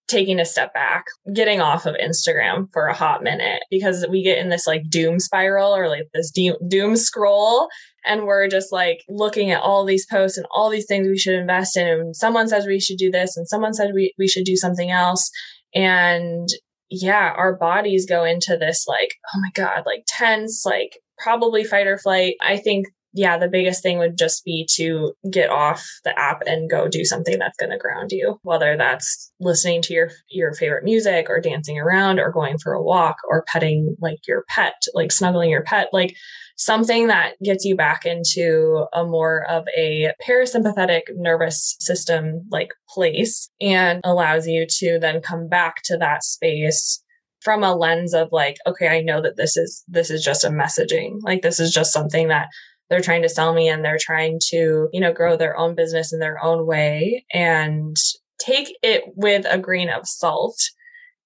taking 0.08 0.38
a 0.38 0.44
step 0.44 0.74
back, 0.74 1.06
getting 1.32 1.60
off 1.60 1.86
of 1.86 1.96
Instagram 1.96 2.68
for 2.72 2.86
a 2.86 2.94
hot 2.94 3.22
minute 3.22 3.62
because 3.70 4.06
we 4.10 4.22
get 4.22 4.38
in 4.38 4.50
this 4.50 4.66
like 4.66 4.82
doom 4.88 5.18
spiral 5.18 5.74
or 5.74 5.88
like 5.88 6.08
this 6.12 6.30
de- 6.30 6.58
doom 6.68 6.96
scroll. 6.96 7.68
And 8.04 8.24
we're 8.24 8.48
just 8.48 8.72
like 8.72 9.02
looking 9.08 9.50
at 9.50 9.62
all 9.62 9.84
these 9.84 10.06
posts 10.06 10.36
and 10.36 10.46
all 10.54 10.70
these 10.70 10.86
things 10.86 11.06
we 11.06 11.18
should 11.18 11.34
invest 11.34 11.76
in. 11.76 11.86
And 11.86 12.16
someone 12.16 12.48
says 12.48 12.66
we 12.66 12.80
should 12.80 12.98
do 12.98 13.10
this 13.10 13.36
and 13.36 13.48
someone 13.48 13.74
said 13.74 13.92
we, 13.94 14.14
we 14.18 14.28
should 14.28 14.44
do 14.44 14.56
something 14.56 14.90
else. 14.90 15.30
And 15.74 16.48
yeah, 16.90 17.32
our 17.36 17.56
bodies 17.56 18.06
go 18.06 18.24
into 18.24 18.56
this 18.56 18.86
like, 18.86 19.14
oh 19.34 19.40
my 19.40 19.50
God, 19.54 19.84
like 19.86 20.04
tense, 20.06 20.64
like 20.66 20.98
probably 21.18 21.64
fight 21.64 21.86
or 21.86 21.96
flight. 21.96 22.34
I 22.42 22.56
think 22.58 22.86
yeah, 23.14 23.36
the 23.36 23.48
biggest 23.48 23.82
thing 23.82 23.98
would 23.98 24.16
just 24.16 24.44
be 24.44 24.66
to 24.76 25.12
get 25.30 25.50
off 25.50 25.86
the 26.04 26.18
app 26.18 26.42
and 26.46 26.70
go 26.70 26.88
do 26.88 27.04
something 27.04 27.38
that's 27.38 27.58
going 27.58 27.70
to 27.70 27.76
ground 27.76 28.10
you, 28.10 28.38
whether 28.42 28.76
that's 28.76 29.30
listening 29.38 29.82
to 29.82 29.94
your 29.94 30.10
your 30.30 30.54
favorite 30.54 30.84
music 30.84 31.28
or 31.28 31.40
dancing 31.40 31.78
around 31.78 32.18
or 32.18 32.32
going 32.32 32.56
for 32.56 32.72
a 32.72 32.82
walk 32.82 33.16
or 33.28 33.44
petting 33.46 33.96
like 34.00 34.26
your 34.26 34.44
pet, 34.48 34.82
like 34.94 35.12
snuggling 35.12 35.50
your 35.50 35.62
pet, 35.62 35.88
like 35.92 36.16
something 36.56 37.08
that 37.08 37.34
gets 37.42 37.64
you 37.64 37.76
back 37.76 38.04
into 38.04 38.86
a 38.92 39.04
more 39.04 39.44
of 39.50 39.64
a 39.76 40.12
parasympathetic 40.26 41.02
nervous 41.14 41.76
system 41.80 42.42
like 42.50 42.72
place 42.88 43.50
and 43.60 44.00
allows 44.04 44.46
you 44.46 44.66
to 44.68 44.98
then 45.00 45.20
come 45.20 45.48
back 45.48 45.82
to 45.84 45.96
that 45.96 46.22
space 46.22 47.02
from 47.40 47.64
a 47.64 47.74
lens 47.74 48.14
of 48.14 48.28
like 48.30 48.56
okay 48.66 48.88
i 48.88 49.00
know 49.00 49.20
that 49.20 49.36
this 49.36 49.56
is 49.56 49.82
this 49.88 50.10
is 50.10 50.24
just 50.24 50.44
a 50.44 50.48
messaging. 50.48 51.18
Like 51.22 51.42
this 51.42 51.60
is 51.60 51.72
just 51.72 51.92
something 51.92 52.28
that 52.28 52.48
they're 52.88 53.00
trying 53.00 53.22
to 53.22 53.28
sell 53.28 53.54
me 53.54 53.68
and 53.68 53.84
they're 53.84 53.98
trying 53.98 54.38
to, 54.50 54.88
you 54.92 55.00
know, 55.00 55.12
grow 55.12 55.36
their 55.36 55.56
own 55.56 55.74
business 55.74 56.12
in 56.12 56.18
their 56.18 56.42
own 56.42 56.66
way 56.66 57.24
and 57.32 57.96
take 58.38 58.76
it 58.82 59.04
with 59.16 59.46
a 59.48 59.58
grain 59.58 59.88
of 59.88 60.06
salt 60.06 60.60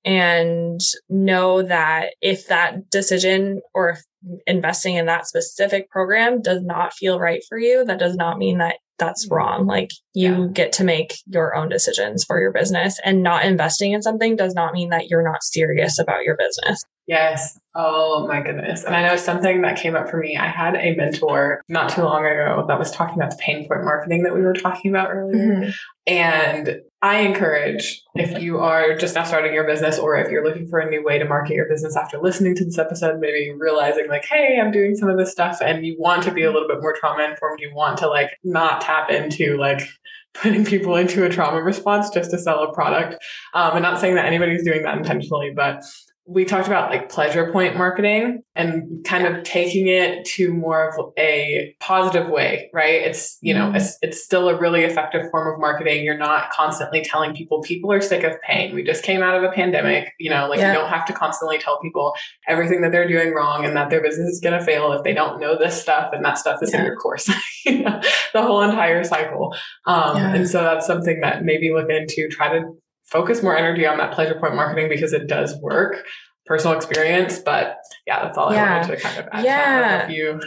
and 0.07 0.81
know 1.09 1.63
that 1.63 2.15
if 2.23 2.47
that 2.47 2.89
decision 2.91 3.61
or 3.75 3.99
investing 4.47 4.95
in 4.95 5.07
that 5.07 5.27
specific 5.27 5.91
program 5.91 6.41
does 6.41 6.63
not 6.63 6.95
feel 6.95 7.19
right 7.19 7.43
for 7.49 7.59
you, 7.59 7.85
that 7.85 7.99
does 7.99 8.15
not 8.15 8.39
mean 8.39 8.59
that 8.59 8.77
that's 8.99 9.27
mm-hmm. 9.27 9.35
wrong. 9.35 9.67
Like 9.67 9.91
you 10.15 10.33
yeah. 10.33 10.47
get 10.53 10.73
to 10.75 10.85
make 10.85 11.19
your 11.27 11.55
own 11.55 11.69
decisions 11.69 12.25
for 12.25 12.41
your 12.41 12.53
business 12.53 12.99
and 13.05 13.23
not 13.23 13.45
investing 13.45 13.93
in 13.93 14.01
something 14.01 14.37
does 14.37 14.55
not 14.55 14.73
mean 14.73 14.91
that 14.91 15.09
you're 15.09 15.29
not 15.29 15.43
serious 15.43 15.99
about 15.99 16.23
your 16.25 16.37
business. 16.37 16.83
Yes. 17.07 17.59
Oh 17.75 18.27
my 18.27 18.41
goodness. 18.41 18.85
And 18.85 18.95
I 18.95 19.07
know 19.07 19.17
something 19.17 19.63
that 19.63 19.79
came 19.79 19.95
up 19.95 20.09
for 20.09 20.17
me. 20.17 20.37
I 20.37 20.49
had 20.49 20.75
a 20.75 20.95
mentor 20.97 21.63
not 21.69 21.91
too 21.91 22.03
long 22.03 22.25
ago 22.25 22.65
that 22.67 22.79
was 22.79 22.91
talking 22.91 23.17
about 23.17 23.31
the 23.31 23.37
pain 23.37 23.69
point 23.69 23.85
marketing 23.85 24.23
that 24.25 24.35
we 24.35 24.41
were 24.41 24.55
talking 24.55 24.91
about 24.91 25.11
earlier. 25.11 25.47
Mm-hmm. 25.47 25.71
And 26.07 26.81
I 27.07 27.19
encourage 27.19 28.03
if 28.17 28.43
you 28.43 28.59
are 28.59 28.97
just 28.97 29.15
now 29.15 29.23
starting 29.23 29.55
your 29.55 29.65
business 29.65 29.97
or 29.97 30.17
if 30.17 30.29
you're 30.29 30.45
looking 30.45 30.67
for 30.67 30.81
a 30.81 30.91
new 30.91 31.05
way 31.05 31.21
to 31.21 31.25
market 31.25 31.55
your 31.55 31.69
business 31.69 31.97
after 31.97 32.19
listening 32.19 32.57
to 32.57 32.65
this 32.65 32.79
episode, 32.79 33.21
maybe 33.21 33.53
realizing 33.57 34.09
like, 34.09 34.25
hey, 34.25 34.59
I'm 34.61 34.73
doing 34.73 34.97
some 34.97 35.09
of 35.09 35.17
this 35.17 35.31
stuff 35.31 35.59
and 35.63 35.87
you 35.87 35.95
want 36.01 36.25
to 36.25 36.33
be 36.33 36.43
a 36.43 36.51
little 36.51 36.67
bit 36.67 36.81
more 36.81 36.97
trauma 36.99 37.23
informed, 37.23 37.61
you 37.61 37.73
want 37.73 37.99
to 37.99 38.09
like 38.09 38.31
not 38.43 38.81
tap 38.81 39.09
into 39.09 39.57
like 39.57 39.83
putting 40.35 40.65
people 40.65 40.97
into 40.97 41.25
a 41.25 41.29
trauma 41.29 41.63
response 41.63 42.11
just 42.11 42.33
to 42.33 42.39
sell 42.39 42.65
a 42.65 42.75
product. 42.75 43.15
Um, 43.55 43.75
I'm 43.75 43.83
not 43.83 44.01
saying 44.01 44.17
that 44.17 44.25
anybody's 44.25 44.65
doing 44.65 44.83
that 44.83 44.99
intentionally, 44.99 45.53
but 45.55 45.85
we 46.29 46.45
talked 46.45 46.67
about 46.67 46.91
like 46.91 47.09
pleasure 47.09 47.53
point 47.53 47.77
marketing 47.77 48.43
and 48.57 49.05
kind 49.05 49.27
of 49.27 49.45
taking 49.45 49.87
it 49.87 50.25
to 50.25 50.53
more 50.53 50.89
of 50.89 51.13
a 51.17 51.75
positive 51.79 52.29
way, 52.29 52.69
right? 52.75 53.03
It's, 53.03 53.39
you 53.41 53.55
know, 53.55 53.67
mm-hmm. 53.67 53.77
it's, 53.77 53.97
it's 54.03 54.25
still 54.25 54.49
a 54.49 54.59
really 54.59 54.83
effective 54.83 55.31
form 55.31 55.55
of 55.55 55.61
marketing. 55.61 56.05
You're 56.05 56.19
not 56.19 56.51
constantly 56.51 57.03
telling 57.03 57.35
people 57.35 57.63
people 57.63 57.93
are 57.93 58.01
sick 58.01 58.25
of 58.25 58.41
pain. 58.43 58.75
We 58.75 58.83
just 58.83 59.05
came 59.05 59.23
out 59.23 59.37
of 59.37 59.45
a 59.45 59.53
pandemic, 59.53 60.09
you 60.19 60.31
know, 60.31 60.49
like 60.49 60.59
yeah. 60.59 60.73
you 60.73 60.79
don't 60.79 60.89
have 60.89 61.07
to 61.07 61.13
constantly 61.13 61.59
tell 61.59 61.81
people 61.81 62.13
everything 62.49 62.81
that 62.81 62.91
they're 62.91 63.09
doing 63.09 63.33
wrong 63.33 63.65
and 63.65 63.77
that 63.77 63.91
their 63.91 64.03
business 64.03 64.29
is 64.29 64.41
going 64.41 64.59
to 64.59 64.65
fail 64.65 64.93
if 64.93 65.05
they 65.05 65.15
don't 65.15 65.41
know 65.41 65.57
this 65.57 65.81
stuff 65.81 66.11
and 66.13 66.25
that 66.25 66.39
stuff 66.39 66.61
is 66.61 66.73
yeah. 66.73 66.81
in 66.81 66.87
your 66.87 66.97
course, 66.97 67.31
you 67.65 67.85
know, 67.85 68.01
the 68.33 68.43
whole 68.43 68.63
entire 68.63 69.05
cycle. 69.05 69.55
Um, 69.87 70.17
yeah. 70.17 70.35
and 70.35 70.49
so 70.49 70.63
that's 70.63 70.87
something 70.87 71.21
that 71.21 71.45
maybe 71.45 71.73
look 71.73 71.89
into, 71.89 72.29
try 72.29 72.59
to 72.59 72.73
focus 73.07 73.43
more 73.43 73.57
energy 73.57 73.87
on 73.87 73.99
that 73.99 74.13
pleasure 74.13 74.39
point 74.39 74.55
marketing 74.55 74.89
because 74.89 75.13
it 75.13 75.27
does 75.27 75.57
work 75.61 76.05
personal 76.45 76.77
experience 76.77 77.39
but 77.39 77.79
yeah 78.07 78.23
that's 78.23 78.39
all 78.39 78.53
yeah. 78.53 78.75
i 78.75 78.79
wanted 78.79 78.97
to 78.97 79.03
kind 79.03 79.19
of 79.19 79.29
add 79.33 79.45
yeah 79.45 80.09
you 80.09 80.41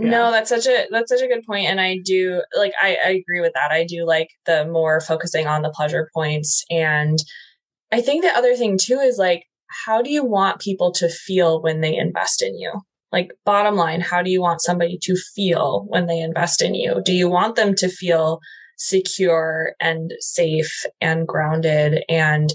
yeah. 0.00 0.10
No, 0.10 0.30
that's 0.30 0.48
such 0.48 0.66
a 0.66 0.86
that's 0.92 1.10
such 1.10 1.22
a 1.22 1.26
good 1.26 1.44
point, 1.44 1.66
and 1.66 1.80
I 1.80 1.98
do 2.04 2.40
like 2.56 2.72
I, 2.80 2.96
I 3.04 3.08
agree 3.10 3.40
with 3.40 3.52
that. 3.54 3.72
I 3.72 3.82
do 3.82 4.06
like 4.06 4.28
the 4.46 4.64
more 4.64 5.00
focusing 5.00 5.48
on 5.48 5.62
the 5.62 5.70
pleasure 5.70 6.08
points, 6.14 6.64
and 6.70 7.18
I 7.90 8.00
think 8.00 8.22
the 8.22 8.30
other 8.30 8.54
thing 8.54 8.78
too 8.78 9.00
is 9.00 9.18
like 9.18 9.42
how 9.68 10.02
do 10.02 10.10
you 10.10 10.24
want 10.24 10.60
people 10.60 10.92
to 10.92 11.08
feel 11.08 11.62
when 11.62 11.80
they 11.80 11.96
invest 11.96 12.42
in 12.42 12.58
you? 12.58 12.72
Like 13.12 13.30
bottom 13.44 13.76
line, 13.76 14.00
how 14.00 14.22
do 14.22 14.30
you 14.30 14.40
want 14.40 14.60
somebody 14.60 14.98
to 15.02 15.16
feel 15.34 15.84
when 15.88 16.06
they 16.06 16.20
invest 16.20 16.62
in 16.62 16.74
you? 16.74 17.00
Do 17.04 17.12
you 17.12 17.28
want 17.28 17.56
them 17.56 17.74
to 17.76 17.88
feel 17.88 18.40
secure 18.78 19.74
and 19.80 20.12
safe 20.20 20.84
and 21.00 21.26
grounded 21.26 22.02
and 22.08 22.50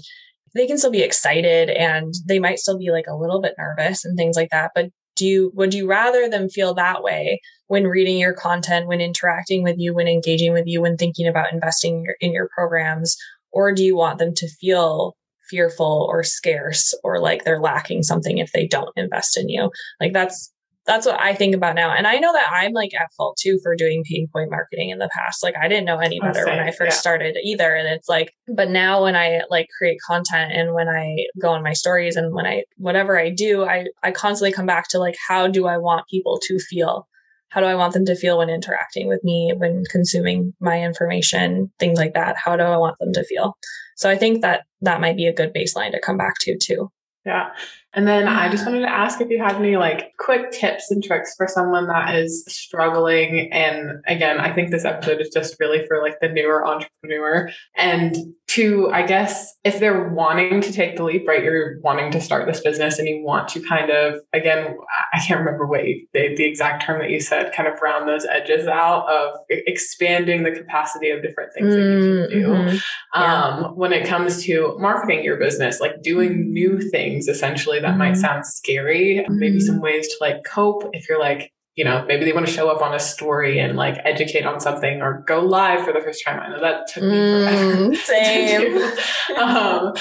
they 0.54 0.66
can 0.66 0.78
still 0.78 0.90
be 0.90 1.02
excited 1.02 1.68
and 1.70 2.14
they 2.26 2.38
might 2.38 2.58
still 2.58 2.78
be 2.78 2.90
like 2.90 3.06
a 3.08 3.16
little 3.16 3.40
bit 3.40 3.54
nervous 3.58 4.04
and 4.04 4.16
things 4.16 4.36
like 4.36 4.50
that 4.50 4.70
but 4.74 4.86
do 5.16 5.26
you 5.26 5.52
would 5.54 5.74
you 5.74 5.86
rather 5.86 6.28
them 6.28 6.48
feel 6.48 6.74
that 6.74 7.02
way 7.02 7.40
when 7.66 7.86
reading 7.86 8.18
your 8.18 8.32
content 8.32 8.86
when 8.86 9.00
interacting 9.00 9.62
with 9.62 9.76
you 9.78 9.94
when 9.94 10.08
engaging 10.08 10.52
with 10.52 10.66
you 10.66 10.80
when 10.80 10.96
thinking 10.96 11.26
about 11.26 11.52
investing 11.52 11.96
in 11.96 12.04
your, 12.04 12.16
in 12.20 12.32
your 12.32 12.48
programs 12.54 13.16
or 13.52 13.72
do 13.72 13.84
you 13.84 13.94
want 13.94 14.18
them 14.18 14.32
to 14.34 14.48
feel 14.60 15.14
fearful 15.48 16.06
or 16.10 16.22
scarce 16.22 16.94
or 17.04 17.20
like 17.20 17.44
they're 17.44 17.60
lacking 17.60 18.02
something 18.02 18.38
if 18.38 18.52
they 18.52 18.66
don't 18.66 18.90
invest 18.96 19.36
in 19.36 19.48
you. 19.48 19.70
Like 20.00 20.12
that's 20.12 20.52
that's 20.86 21.06
what 21.06 21.18
I 21.18 21.34
think 21.34 21.54
about 21.54 21.74
now. 21.74 21.92
And 21.92 22.06
I 22.06 22.18
know 22.18 22.32
that 22.32 22.50
I'm 22.52 22.72
like 22.72 22.92
at 22.94 23.12
fault 23.16 23.38
too 23.40 23.58
for 23.62 23.74
doing 23.74 24.04
pain 24.08 24.28
point 24.32 24.50
marketing 24.50 24.90
in 24.90 24.98
the 24.98 25.08
past. 25.14 25.42
Like 25.42 25.54
I 25.60 25.66
didn't 25.66 25.86
know 25.86 25.98
any 25.98 26.20
oh, 26.22 26.26
better 26.26 26.44
when 26.44 26.60
I 26.60 26.70
first 26.70 26.96
yeah. 26.96 27.00
started 27.00 27.36
either. 27.42 27.74
And 27.74 27.88
it's 27.88 28.08
like, 28.08 28.34
but 28.48 28.70
now 28.70 29.02
when 29.02 29.16
I 29.16 29.42
like 29.48 29.68
create 29.76 29.98
content 30.06 30.52
and 30.52 30.74
when 30.74 30.88
I 30.88 31.26
go 31.40 31.50
on 31.50 31.62
my 31.62 31.72
stories 31.72 32.16
and 32.16 32.34
when 32.34 32.46
I, 32.46 32.64
whatever 32.76 33.18
I 33.18 33.30
do, 33.30 33.64
I, 33.64 33.86
I 34.02 34.10
constantly 34.10 34.52
come 34.52 34.66
back 34.66 34.88
to 34.88 34.98
like, 34.98 35.16
how 35.26 35.48
do 35.48 35.66
I 35.66 35.78
want 35.78 36.06
people 36.08 36.38
to 36.42 36.58
feel? 36.58 37.08
How 37.48 37.60
do 37.60 37.66
I 37.66 37.76
want 37.76 37.94
them 37.94 38.04
to 38.06 38.16
feel 38.16 38.38
when 38.38 38.50
interacting 38.50 39.08
with 39.08 39.22
me, 39.22 39.54
when 39.56 39.84
consuming 39.90 40.52
my 40.60 40.82
information, 40.82 41.72
things 41.78 41.98
like 41.98 42.14
that? 42.14 42.36
How 42.36 42.56
do 42.56 42.64
I 42.64 42.76
want 42.76 42.98
them 42.98 43.12
to 43.12 43.24
feel? 43.24 43.56
So 43.96 44.10
I 44.10 44.16
think 44.16 44.42
that 44.42 44.64
that 44.80 45.00
might 45.00 45.16
be 45.16 45.26
a 45.26 45.32
good 45.32 45.54
baseline 45.54 45.92
to 45.92 46.00
come 46.00 46.18
back 46.18 46.34
to 46.40 46.58
too. 46.58 46.90
Yeah. 47.24 47.50
And 47.94 48.06
then 48.06 48.26
I 48.26 48.50
just 48.50 48.66
wanted 48.66 48.80
to 48.80 48.90
ask 48.90 49.20
if 49.20 49.30
you 49.30 49.42
had 49.42 49.56
any 49.56 49.76
like 49.76 50.12
quick 50.18 50.50
tips 50.50 50.90
and 50.90 51.02
tricks 51.02 51.34
for 51.36 51.46
someone 51.46 51.86
that 51.86 52.14
is 52.14 52.44
struggling. 52.48 53.52
And 53.52 54.02
again, 54.06 54.38
I 54.38 54.52
think 54.52 54.70
this 54.70 54.84
episode 54.84 55.20
is 55.20 55.30
just 55.32 55.56
really 55.60 55.86
for 55.86 56.02
like 56.02 56.18
the 56.20 56.28
newer 56.28 56.66
entrepreneur. 56.66 57.50
And 57.76 58.16
to, 58.48 58.90
I 58.90 59.06
guess, 59.06 59.54
if 59.64 59.80
they're 59.80 60.08
wanting 60.10 60.60
to 60.60 60.72
take 60.72 60.96
the 60.96 61.04
leap, 61.04 61.26
right? 61.26 61.42
You're 61.42 61.80
wanting 61.80 62.10
to 62.12 62.20
start 62.20 62.46
this 62.46 62.60
business 62.60 62.98
and 62.98 63.08
you 63.08 63.22
want 63.24 63.48
to 63.48 63.60
kind 63.60 63.90
of, 63.90 64.20
again, 64.32 64.76
I 65.12 65.18
can't 65.18 65.40
remember 65.40 65.66
what 65.66 65.86
you, 65.86 66.06
the, 66.12 66.34
the 66.36 66.44
exact 66.44 66.84
term 66.84 67.00
that 67.00 67.10
you 67.10 67.20
said, 67.20 67.52
kind 67.52 67.68
of 67.68 67.80
round 67.80 68.08
those 68.08 68.26
edges 68.26 68.66
out 68.68 69.08
of 69.08 69.36
expanding 69.48 70.42
the 70.42 70.52
capacity 70.52 71.10
of 71.10 71.22
different 71.22 71.52
things 71.54 71.74
mm, 71.74 71.78
that 71.78 72.30
you 72.30 72.42
can 72.42 72.42
do. 72.42 72.46
Mm-hmm. 72.46 73.22
Um, 73.22 73.60
yeah. 73.60 73.68
When 73.68 73.92
it 73.92 74.06
comes 74.06 74.44
to 74.44 74.76
marketing 74.78 75.24
your 75.24 75.36
business, 75.36 75.80
like 75.80 76.02
doing 76.02 76.52
new 76.52 76.80
things 76.80 77.28
essentially 77.28 77.80
that 77.84 77.90
mm-hmm. 77.90 77.98
might 77.98 78.16
sound 78.16 78.46
scary. 78.46 79.18
Mm-hmm. 79.22 79.38
Maybe 79.38 79.60
some 79.60 79.80
ways 79.80 80.08
to 80.08 80.16
like 80.20 80.42
cope 80.44 80.90
if 80.92 81.08
you're 81.08 81.20
like, 81.20 81.52
you 81.76 81.84
know, 81.84 82.04
maybe 82.06 82.24
they 82.24 82.32
want 82.32 82.46
to 82.46 82.52
show 82.52 82.68
up 82.68 82.82
on 82.82 82.94
a 82.94 83.00
story 83.00 83.58
and 83.58 83.76
like 83.76 83.98
educate 84.04 84.46
on 84.46 84.60
something 84.60 85.02
or 85.02 85.24
go 85.26 85.40
live 85.40 85.84
for 85.84 85.92
the 85.92 86.00
first 86.00 86.24
time. 86.24 86.38
I 86.38 86.48
know 86.48 86.60
that 86.60 86.86
took 86.86 87.02
me 87.02 87.10
forever. 87.10 87.74
Mm, 87.74 87.96
same. 87.96 89.36
um, 89.38 89.92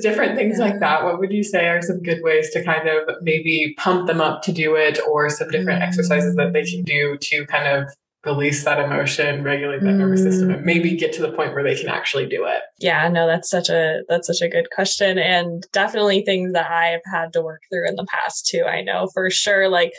different 0.00 0.36
things 0.36 0.58
yeah. 0.58 0.64
like 0.64 0.80
that. 0.80 1.02
What 1.02 1.18
would 1.18 1.32
you 1.32 1.42
say 1.42 1.66
are 1.68 1.82
some 1.82 2.00
good 2.00 2.22
ways 2.22 2.50
to 2.50 2.62
kind 2.64 2.88
of 2.88 3.08
maybe 3.22 3.74
pump 3.76 4.06
them 4.06 4.20
up 4.20 4.42
to 4.42 4.52
do 4.52 4.76
it 4.76 4.98
or 5.08 5.28
some 5.28 5.48
different 5.48 5.82
mm. 5.82 5.86
exercises 5.86 6.36
that 6.36 6.52
they 6.52 6.64
can 6.64 6.82
do 6.82 7.18
to 7.20 7.44
kind 7.46 7.66
of 7.66 7.92
release 8.26 8.64
that 8.64 8.78
emotion, 8.78 9.42
regulate 9.42 9.80
that 9.80 9.94
mm. 9.94 9.98
nervous 9.98 10.22
system, 10.22 10.50
and 10.50 10.64
maybe 10.64 10.96
get 10.96 11.12
to 11.14 11.22
the 11.22 11.32
point 11.32 11.54
where 11.54 11.62
they 11.62 11.76
can 11.76 11.88
actually 11.88 12.26
do 12.26 12.44
it? 12.44 12.62
Yeah, 12.78 13.08
no, 13.08 13.26
that's 13.26 13.48
such 13.48 13.68
a 13.68 14.02
that's 14.08 14.26
such 14.26 14.42
a 14.42 14.48
good 14.48 14.68
question, 14.74 15.18
and 15.18 15.64
definitely 15.72 16.22
things 16.22 16.52
that 16.52 16.70
I've 16.70 17.00
had 17.10 17.32
to 17.34 17.42
work 17.42 17.62
through 17.70 17.88
in 17.88 17.96
the 17.96 18.06
past 18.06 18.46
too. 18.46 18.64
I 18.64 18.82
know 18.82 19.08
for 19.14 19.30
sure, 19.30 19.68
like 19.68 19.92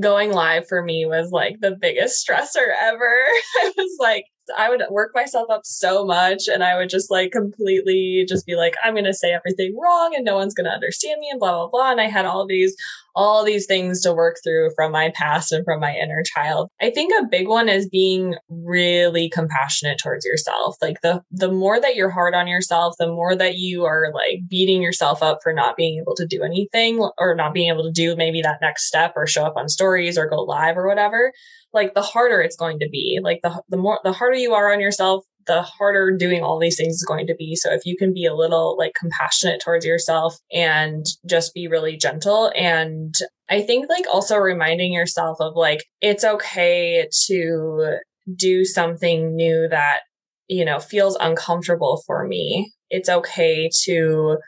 going 0.00 0.32
live 0.32 0.66
for 0.66 0.82
me 0.82 1.06
was 1.06 1.30
like 1.30 1.56
the 1.60 1.76
biggest 1.80 2.26
stressor 2.28 2.66
ever. 2.80 2.98
I 3.62 3.72
was 3.76 3.96
like, 4.00 4.24
I 4.56 4.68
would 4.68 4.82
work 4.90 5.12
myself 5.14 5.50
up 5.50 5.62
so 5.64 6.04
much 6.04 6.48
and 6.48 6.62
I 6.62 6.76
would 6.76 6.88
just 6.88 7.10
like 7.10 7.32
completely 7.32 8.24
just 8.28 8.46
be 8.46 8.56
like, 8.56 8.74
I'm 8.82 8.94
going 8.94 9.04
to 9.04 9.14
say 9.14 9.32
everything 9.32 9.76
wrong 9.80 10.14
and 10.14 10.24
no 10.24 10.36
one's 10.36 10.54
going 10.54 10.66
to 10.66 10.72
understand 10.72 11.20
me 11.20 11.28
and 11.30 11.40
blah, 11.40 11.52
blah, 11.52 11.68
blah. 11.68 11.90
And 11.90 12.00
I 12.00 12.08
had 12.08 12.26
all 12.26 12.46
these, 12.46 12.76
all 13.16 13.44
these 13.44 13.66
things 13.66 14.00
to 14.02 14.12
work 14.12 14.36
through 14.42 14.70
from 14.74 14.92
my 14.92 15.12
past 15.14 15.52
and 15.52 15.64
from 15.64 15.80
my 15.80 15.94
inner 15.94 16.22
child. 16.34 16.68
I 16.80 16.90
think 16.90 17.12
a 17.12 17.26
big 17.26 17.48
one 17.48 17.68
is 17.68 17.88
being 17.88 18.34
really 18.48 19.28
compassionate 19.28 19.98
towards 19.98 20.24
yourself. 20.24 20.76
Like 20.82 21.00
the, 21.02 21.22
the 21.30 21.50
more 21.50 21.80
that 21.80 21.94
you're 21.94 22.10
hard 22.10 22.34
on 22.34 22.46
yourself, 22.48 22.96
the 22.98 23.08
more 23.08 23.36
that 23.36 23.56
you 23.56 23.84
are 23.84 24.10
like 24.12 24.40
beating 24.48 24.82
yourself 24.82 25.22
up 25.22 25.38
for 25.42 25.52
not 25.52 25.76
being 25.76 25.98
able 26.00 26.16
to 26.16 26.26
do 26.26 26.42
anything 26.42 27.08
or 27.18 27.34
not 27.34 27.54
being 27.54 27.70
able 27.70 27.84
to 27.84 27.92
do 27.92 28.16
maybe 28.16 28.42
that 28.42 28.58
next 28.60 28.86
step 28.86 29.12
or 29.16 29.26
show 29.26 29.44
up 29.44 29.56
on 29.56 29.68
stories 29.68 30.18
or 30.18 30.28
go 30.28 30.42
live 30.42 30.76
or 30.76 30.86
whatever 30.86 31.32
like 31.74 31.94
the 31.94 32.02
harder 32.02 32.40
it's 32.40 32.56
going 32.56 32.78
to 32.78 32.88
be. 32.88 33.20
Like 33.22 33.40
the 33.42 33.62
the 33.68 33.76
more 33.76 34.00
the 34.04 34.12
harder 34.12 34.36
you 34.36 34.54
are 34.54 34.72
on 34.72 34.80
yourself, 34.80 35.24
the 35.46 35.62
harder 35.62 36.16
doing 36.16 36.42
all 36.42 36.58
these 36.58 36.76
things 36.76 36.94
is 36.94 37.04
going 37.06 37.26
to 37.26 37.34
be. 37.34 37.56
So 37.56 37.72
if 37.72 37.84
you 37.84 37.96
can 37.96 38.14
be 38.14 38.24
a 38.24 38.34
little 38.34 38.76
like 38.78 38.92
compassionate 38.98 39.60
towards 39.60 39.84
yourself 39.84 40.36
and 40.52 41.04
just 41.28 41.52
be 41.52 41.68
really 41.68 41.96
gentle 41.96 42.50
and 42.56 43.14
I 43.50 43.60
think 43.60 43.88
like 43.90 44.06
also 44.10 44.38
reminding 44.38 44.92
yourself 44.92 45.36
of 45.40 45.54
like 45.54 45.84
it's 46.00 46.24
okay 46.24 47.08
to 47.26 47.98
do 48.34 48.64
something 48.64 49.36
new 49.36 49.68
that 49.68 50.00
you 50.48 50.64
know 50.64 50.78
feels 50.78 51.16
uncomfortable 51.20 52.02
for 52.06 52.26
me. 52.26 52.72
It's 52.90 53.08
okay 53.08 53.68
to 53.84 54.38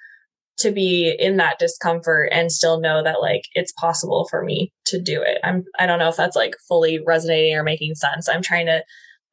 to 0.59 0.71
be 0.71 1.14
in 1.19 1.37
that 1.37 1.59
discomfort 1.59 2.31
and 2.33 2.51
still 2.51 2.81
know 2.81 3.03
that 3.03 3.21
like 3.21 3.42
it's 3.55 3.73
possible 3.73 4.27
for 4.31 4.42
me 4.42 4.73
to 4.87 5.01
do 5.01 5.23
it. 5.23 5.38
I'm 5.45 5.64
I 5.79 5.87
don't 5.87 5.99
know 5.99 6.09
if 6.09 6.16
that's 6.16 6.37
like 6.37 6.55
fully 6.69 7.01
resonating 7.07 7.55
or 7.55 7.62
making 7.62 7.95
sense. 7.95 8.29
I'm 8.29 8.42
trying 8.42 8.66
to 8.66 8.83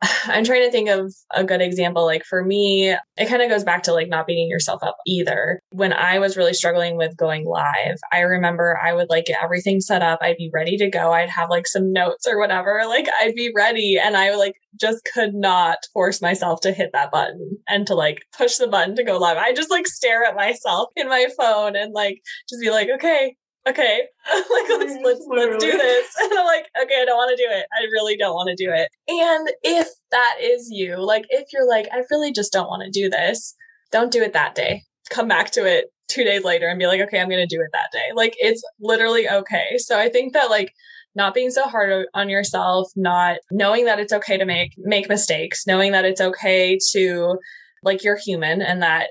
I'm 0.25 0.43
trying 0.43 0.63
to 0.63 0.71
think 0.71 0.89
of 0.89 1.13
a 1.33 1.43
good 1.43 1.61
example. 1.61 2.05
Like 2.05 2.23
for 2.25 2.43
me, 2.43 2.89
it 2.91 3.27
kind 3.27 3.41
of 3.41 3.49
goes 3.49 3.63
back 3.63 3.83
to 3.83 3.93
like 3.93 4.09
not 4.09 4.27
beating 4.27 4.49
yourself 4.49 4.83
up 4.83 4.97
either. 5.05 5.59
When 5.71 5.93
I 5.93 6.19
was 6.19 6.37
really 6.37 6.53
struggling 6.53 6.97
with 6.97 7.17
going 7.17 7.45
live, 7.45 7.99
I 8.11 8.21
remember 8.21 8.79
I 8.81 8.93
would 8.93 9.09
like 9.09 9.25
get 9.25 9.41
everything 9.41 9.81
set 9.81 10.01
up. 10.01 10.19
I'd 10.21 10.37
be 10.37 10.51
ready 10.53 10.77
to 10.77 10.89
go. 10.89 11.11
I'd 11.11 11.29
have 11.29 11.49
like 11.49 11.67
some 11.67 11.93
notes 11.93 12.27
or 12.27 12.39
whatever. 12.39 12.83
Like 12.87 13.07
I'd 13.21 13.35
be 13.35 13.51
ready 13.55 13.97
and 14.03 14.17
I 14.17 14.35
like 14.35 14.55
just 14.79 15.07
could 15.13 15.33
not 15.33 15.77
force 15.93 16.21
myself 16.21 16.61
to 16.61 16.71
hit 16.71 16.91
that 16.93 17.11
button 17.11 17.57
and 17.67 17.85
to 17.87 17.95
like 17.95 18.23
push 18.35 18.57
the 18.57 18.67
button 18.67 18.95
to 18.95 19.03
go 19.03 19.17
live. 19.17 19.37
I 19.37 19.53
just 19.53 19.71
like 19.71 19.87
stare 19.87 20.23
at 20.23 20.35
myself 20.35 20.89
in 20.95 21.07
my 21.07 21.27
phone 21.37 21.75
and 21.75 21.93
like 21.93 22.21
just 22.49 22.61
be 22.61 22.71
like, 22.71 22.89
okay, 22.95 23.35
okay, 23.67 24.01
like 24.27 24.65
oh, 24.69 24.77
let's 24.79 24.97
let's 25.03 25.25
let's 25.29 25.63
do 25.63 25.71
this. 25.71 26.07
And 26.21 26.31
I'm 26.39 26.45
like, 26.45 26.65
okay, 26.83 27.01
I 27.01 27.05
don't 27.05 27.17
want 27.17 27.37
to 27.37 27.43
do 27.43 27.49
it. 27.49 27.65
I 27.73 27.83
really 27.91 28.17
don't 28.17 28.35
want 28.35 28.49
to 28.49 28.63
do 28.63 28.71
it. 28.71 28.89
And 29.07 29.49
if 29.63 29.87
that 30.11 30.37
is 30.41 30.69
you, 30.71 30.97
like 30.97 31.25
if 31.29 31.51
you're 31.51 31.67
like, 31.67 31.87
I 31.91 32.03
really 32.11 32.31
just 32.31 32.51
don't 32.51 32.67
want 32.67 32.83
to 32.83 32.89
do 32.89 33.09
this, 33.09 33.55
don't 33.91 34.11
do 34.11 34.21
it 34.21 34.33
that 34.33 34.55
day. 34.55 34.83
Come 35.09 35.27
back 35.27 35.51
to 35.51 35.65
it 35.65 35.85
two 36.07 36.23
days 36.23 36.43
later 36.43 36.67
and 36.67 36.79
be 36.79 36.87
like, 36.87 37.01
okay, 37.01 37.19
I'm 37.19 37.29
gonna 37.29 37.47
do 37.47 37.61
it 37.61 37.69
that 37.73 37.91
day. 37.91 38.09
Like 38.15 38.35
it's 38.39 38.63
literally 38.79 39.29
okay. 39.29 39.77
So 39.77 39.97
I 39.97 40.09
think 40.09 40.33
that 40.33 40.49
like 40.49 40.73
not 41.15 41.33
being 41.33 41.51
so 41.51 41.67
hard 41.67 42.07
on 42.13 42.29
yourself, 42.29 42.89
not 42.95 43.37
knowing 43.51 43.85
that 43.85 43.99
it's 43.99 44.13
okay 44.13 44.37
to 44.37 44.45
make 44.45 44.73
make 44.77 45.09
mistakes, 45.09 45.65
knowing 45.67 45.91
that 45.91 46.05
it's 46.05 46.21
okay 46.21 46.77
to 46.91 47.37
like 47.83 48.03
you're 48.03 48.17
human 48.17 48.61
and 48.61 48.81
that 48.81 49.09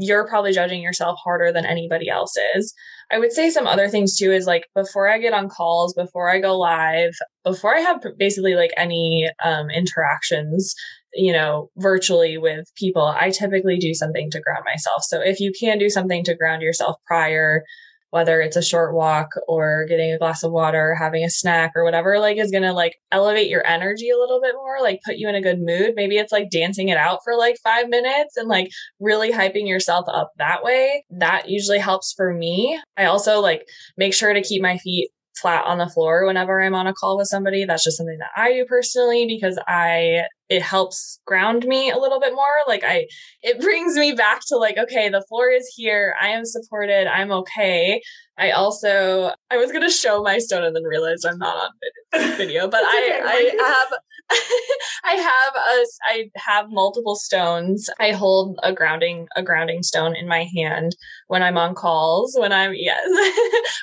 you're 0.00 0.26
probably 0.26 0.52
judging 0.52 0.80
yourself 0.80 1.18
harder 1.22 1.52
than 1.52 1.66
anybody 1.66 2.08
else 2.08 2.34
is. 2.56 2.74
I 3.12 3.18
would 3.18 3.32
say 3.32 3.50
some 3.50 3.66
other 3.66 3.88
things 3.88 4.16
too 4.16 4.32
is 4.32 4.46
like 4.46 4.64
before 4.74 5.08
I 5.08 5.18
get 5.18 5.34
on 5.34 5.48
calls, 5.48 5.92
before 5.92 6.30
I 6.30 6.40
go 6.40 6.58
live, 6.58 7.12
before 7.44 7.76
I 7.76 7.80
have 7.80 8.02
basically 8.18 8.54
like 8.54 8.70
any 8.78 9.28
um, 9.44 9.68
interactions, 9.68 10.74
you 11.12 11.32
know, 11.32 11.70
virtually 11.76 12.38
with 12.38 12.66
people, 12.76 13.14
I 13.20 13.30
typically 13.30 13.78
do 13.78 13.92
something 13.92 14.30
to 14.30 14.40
ground 14.40 14.64
myself. 14.64 15.02
So 15.04 15.20
if 15.20 15.38
you 15.38 15.52
can 15.58 15.78
do 15.78 15.90
something 15.90 16.24
to 16.24 16.36
ground 16.36 16.62
yourself 16.62 16.96
prior, 17.06 17.62
whether 18.10 18.40
it's 18.40 18.56
a 18.56 18.62
short 18.62 18.94
walk 18.94 19.30
or 19.48 19.86
getting 19.88 20.12
a 20.12 20.18
glass 20.18 20.42
of 20.42 20.52
water, 20.52 20.94
having 20.94 21.24
a 21.24 21.30
snack 21.30 21.72
or 21.74 21.84
whatever, 21.84 22.18
like 22.18 22.36
is 22.36 22.50
going 22.50 22.64
to 22.64 22.72
like 22.72 22.96
elevate 23.12 23.48
your 23.48 23.66
energy 23.66 24.10
a 24.10 24.18
little 24.18 24.40
bit 24.40 24.54
more, 24.54 24.78
like 24.80 25.00
put 25.04 25.16
you 25.16 25.28
in 25.28 25.34
a 25.34 25.42
good 25.42 25.60
mood. 25.60 25.94
Maybe 25.94 26.16
it's 26.16 26.32
like 26.32 26.50
dancing 26.50 26.88
it 26.88 26.96
out 26.96 27.20
for 27.24 27.36
like 27.36 27.56
five 27.62 27.88
minutes 27.88 28.36
and 28.36 28.48
like 28.48 28.70
really 28.98 29.32
hyping 29.32 29.68
yourself 29.68 30.06
up 30.08 30.32
that 30.38 30.64
way. 30.64 31.04
That 31.10 31.48
usually 31.48 31.78
helps 31.78 32.12
for 32.12 32.34
me. 32.34 32.80
I 32.96 33.04
also 33.04 33.40
like 33.40 33.66
make 33.96 34.14
sure 34.14 34.32
to 34.32 34.42
keep 34.42 34.62
my 34.62 34.78
feet 34.78 35.10
flat 35.40 35.64
on 35.64 35.78
the 35.78 35.88
floor 35.88 36.26
whenever 36.26 36.60
I'm 36.60 36.74
on 36.74 36.86
a 36.86 36.92
call 36.92 37.16
with 37.16 37.28
somebody. 37.28 37.64
That's 37.64 37.84
just 37.84 37.96
something 37.96 38.18
that 38.18 38.30
I 38.36 38.52
do 38.52 38.64
personally 38.66 39.26
because 39.26 39.58
I 39.66 40.24
it 40.50 40.62
helps 40.62 41.20
ground 41.26 41.64
me 41.64 41.90
a 41.90 41.96
little 41.96 42.20
bit 42.20 42.34
more. 42.34 42.44
Like 42.66 42.82
I 42.84 43.06
it 43.42 43.60
brings 43.60 43.96
me 43.96 44.12
back 44.12 44.40
to 44.48 44.56
like 44.56 44.76
okay, 44.76 45.08
the 45.08 45.24
floor 45.28 45.50
is 45.50 45.72
here. 45.74 46.14
I 46.20 46.28
am 46.28 46.44
supported. 46.44 47.06
I'm 47.06 47.30
okay. 47.32 48.02
I 48.36 48.50
also 48.50 49.32
I 49.50 49.56
was 49.56 49.70
going 49.70 49.82
to 49.82 49.90
show 49.90 50.22
my 50.22 50.38
stone 50.38 50.64
and 50.64 50.74
then 50.74 50.82
realized 50.82 51.26
I'm 51.26 51.38
not 51.38 51.70
on 52.14 52.36
video, 52.36 52.68
but 52.68 52.82
I 52.82 53.20
I 53.24 53.64
have 53.64 53.98
I 55.04 55.12
have 55.12 55.54
a 55.56 55.86
I 56.04 56.30
have 56.36 56.66
multiple 56.70 57.16
stones. 57.16 57.88
I 57.98 58.12
hold 58.12 58.58
a 58.62 58.72
grounding 58.72 59.26
a 59.36 59.42
grounding 59.42 59.82
stone 59.82 60.14
in 60.16 60.28
my 60.28 60.46
hand 60.56 60.96
when 61.26 61.42
I'm 61.42 61.58
on 61.58 61.74
calls, 61.74 62.36
when 62.38 62.52
I'm 62.52 62.72
yes, 62.74 63.06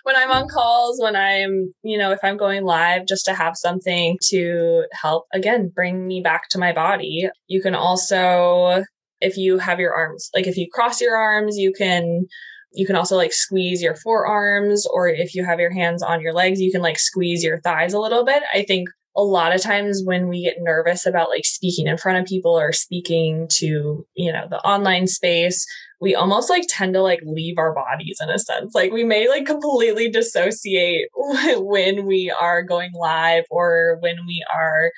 when 0.03 0.15
I'm 0.15 0.31
on 0.31 0.47
calls, 0.47 1.01
when 1.01 1.15
I'm, 1.15 1.73
you 1.83 1.97
know, 1.97 2.11
if 2.11 2.19
I'm 2.23 2.37
going 2.37 2.63
live 2.63 3.05
just 3.07 3.25
to 3.25 3.33
have 3.33 3.55
something 3.55 4.17
to 4.29 4.85
help 4.93 5.27
again 5.33 5.71
bring 5.73 6.07
me 6.07 6.21
back 6.21 6.49
to 6.49 6.56
my 6.57 6.73
body. 6.73 7.29
You 7.47 7.61
can 7.61 7.75
also 7.75 8.83
if 9.19 9.35
you 9.35 9.57
have 9.57 9.79
your 9.79 9.95
arms, 9.95 10.29
like 10.35 10.45
if 10.45 10.57
you 10.57 10.67
cross 10.71 11.01
your 11.01 11.15
arms, 11.15 11.57
you 11.57 11.73
can 11.73 12.25
you 12.73 12.85
can 12.85 12.95
also 12.95 13.15
like 13.15 13.33
squeeze 13.33 13.81
your 13.81 13.95
forearms 13.95 14.85
or 14.93 15.07
if 15.07 15.33
you 15.33 15.43
have 15.43 15.59
your 15.59 15.71
hands 15.71 16.03
on 16.03 16.19
your 16.19 16.33
legs 16.33 16.59
you 16.59 16.69
can 16.69 16.81
like 16.81 16.99
squeeze 16.99 17.41
your 17.41 17.61
thighs 17.61 17.93
a 17.93 17.99
little 17.99 18.25
bit 18.25 18.43
i 18.53 18.61
think 18.61 18.89
a 19.17 19.23
lot 19.23 19.53
of 19.53 19.61
times 19.61 20.03
when 20.05 20.27
we 20.27 20.43
get 20.43 20.57
nervous 20.59 21.07
about 21.07 21.29
like 21.29 21.43
speaking 21.43 21.87
in 21.87 21.97
front 21.97 22.19
of 22.19 22.25
people 22.25 22.51
or 22.51 22.71
speaking 22.71 23.47
to, 23.49 24.05
you 24.13 24.31
know, 24.31 24.45
the 24.47 24.59
online 24.59 25.07
space, 25.07 25.65
we 25.99 26.13
almost 26.13 26.51
like 26.51 26.65
tend 26.69 26.93
to 26.93 27.01
like 27.01 27.21
leave 27.25 27.57
our 27.57 27.73
bodies 27.73 28.19
in 28.21 28.29
a 28.29 28.37
sense. 28.37 28.75
Like 28.75 28.91
we 28.91 29.03
may 29.03 29.27
like 29.27 29.47
completely 29.47 30.07
dissociate 30.07 31.09
when 31.15 32.05
we 32.05 32.31
are 32.39 32.61
going 32.61 32.91
live 32.93 33.45
or 33.49 33.97
when 34.01 34.17
we 34.27 34.45
are 34.55 34.91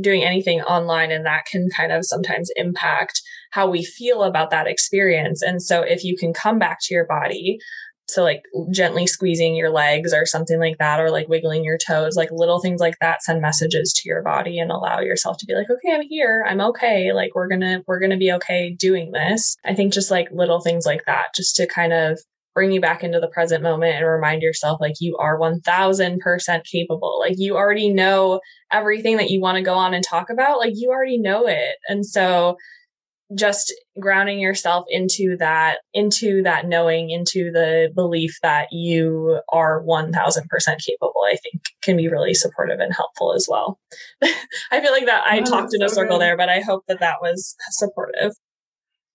doing 0.00 0.22
anything 0.24 0.60
online 0.62 1.10
and 1.10 1.26
that 1.26 1.46
can 1.46 1.68
kind 1.74 1.92
of 1.92 2.04
sometimes 2.04 2.50
impact 2.56 3.22
how 3.50 3.68
we 3.68 3.84
feel 3.84 4.22
about 4.22 4.50
that 4.50 4.66
experience. 4.66 5.42
And 5.42 5.62
so 5.62 5.82
if 5.82 6.04
you 6.04 6.16
can 6.16 6.32
come 6.32 6.58
back 6.58 6.78
to 6.82 6.94
your 6.94 7.06
body, 7.06 7.58
so 8.08 8.22
like 8.22 8.42
gently 8.72 9.06
squeezing 9.06 9.54
your 9.54 9.70
legs 9.70 10.12
or 10.12 10.26
something 10.26 10.58
like 10.58 10.78
that, 10.78 11.00
or 11.00 11.10
like 11.10 11.28
wiggling 11.28 11.64
your 11.64 11.78
toes, 11.78 12.16
like 12.16 12.30
little 12.32 12.60
things 12.60 12.80
like 12.80 12.96
that 13.00 13.22
send 13.22 13.40
messages 13.40 13.92
to 13.94 14.08
your 14.08 14.22
body 14.22 14.58
and 14.58 14.70
allow 14.70 15.00
yourself 15.00 15.38
to 15.38 15.46
be 15.46 15.54
like, 15.54 15.70
okay, 15.70 15.94
I'm 15.94 16.02
here. 16.02 16.44
I'm 16.46 16.60
okay. 16.60 17.12
Like 17.12 17.34
we're 17.34 17.48
to, 17.48 17.84
we're 17.86 18.00
to 18.00 18.16
be 18.16 18.32
okay 18.32 18.70
doing 18.70 19.12
this. 19.12 19.56
I 19.64 19.74
think 19.74 19.92
just 19.92 20.10
like 20.10 20.28
little 20.32 20.60
things 20.60 20.86
like 20.86 21.04
that, 21.06 21.34
just 21.34 21.56
to 21.56 21.66
kind 21.66 21.92
of 21.92 22.20
bring 22.54 22.72
you 22.72 22.80
back 22.80 23.04
into 23.04 23.20
the 23.20 23.28
present 23.28 23.62
moment 23.62 23.96
and 23.96 24.06
remind 24.06 24.42
yourself 24.42 24.80
like 24.80 24.94
you 25.00 25.16
are 25.18 25.38
1000% 25.38 26.64
capable. 26.64 27.18
Like 27.20 27.34
you 27.36 27.56
already 27.56 27.90
know 27.90 28.40
everything 28.72 29.16
that 29.18 29.30
you 29.30 29.40
want 29.40 29.56
to 29.56 29.62
go 29.62 29.74
on 29.74 29.94
and 29.94 30.04
talk 30.04 30.30
about. 30.30 30.58
Like 30.58 30.72
you 30.74 30.90
already 30.90 31.18
know 31.18 31.46
it. 31.46 31.76
And 31.88 32.04
so 32.04 32.56
just 33.34 33.72
grounding 34.00 34.40
yourself 34.40 34.84
into 34.88 35.36
that 35.38 35.78
into 35.94 36.42
that 36.42 36.66
knowing 36.66 37.10
into 37.10 37.50
the 37.52 37.90
belief 37.94 38.36
that 38.42 38.68
you 38.72 39.40
are 39.52 39.82
1000% 39.82 40.12
capable 40.84 41.22
i 41.28 41.36
think 41.36 41.62
can 41.80 41.96
be 41.96 42.08
really 42.08 42.34
supportive 42.34 42.80
and 42.80 42.92
helpful 42.92 43.32
as 43.32 43.46
well 43.48 43.78
i 44.72 44.80
feel 44.80 44.90
like 44.90 45.06
that 45.06 45.22
i 45.26 45.38
oh, 45.38 45.44
talked 45.44 45.72
in 45.72 45.80
so 45.80 45.86
a 45.86 45.88
circle 45.88 46.16
good. 46.16 46.22
there 46.22 46.36
but 46.36 46.48
i 46.48 46.60
hope 46.60 46.82
that 46.88 46.98
that 46.98 47.16
was 47.22 47.54
supportive 47.70 48.32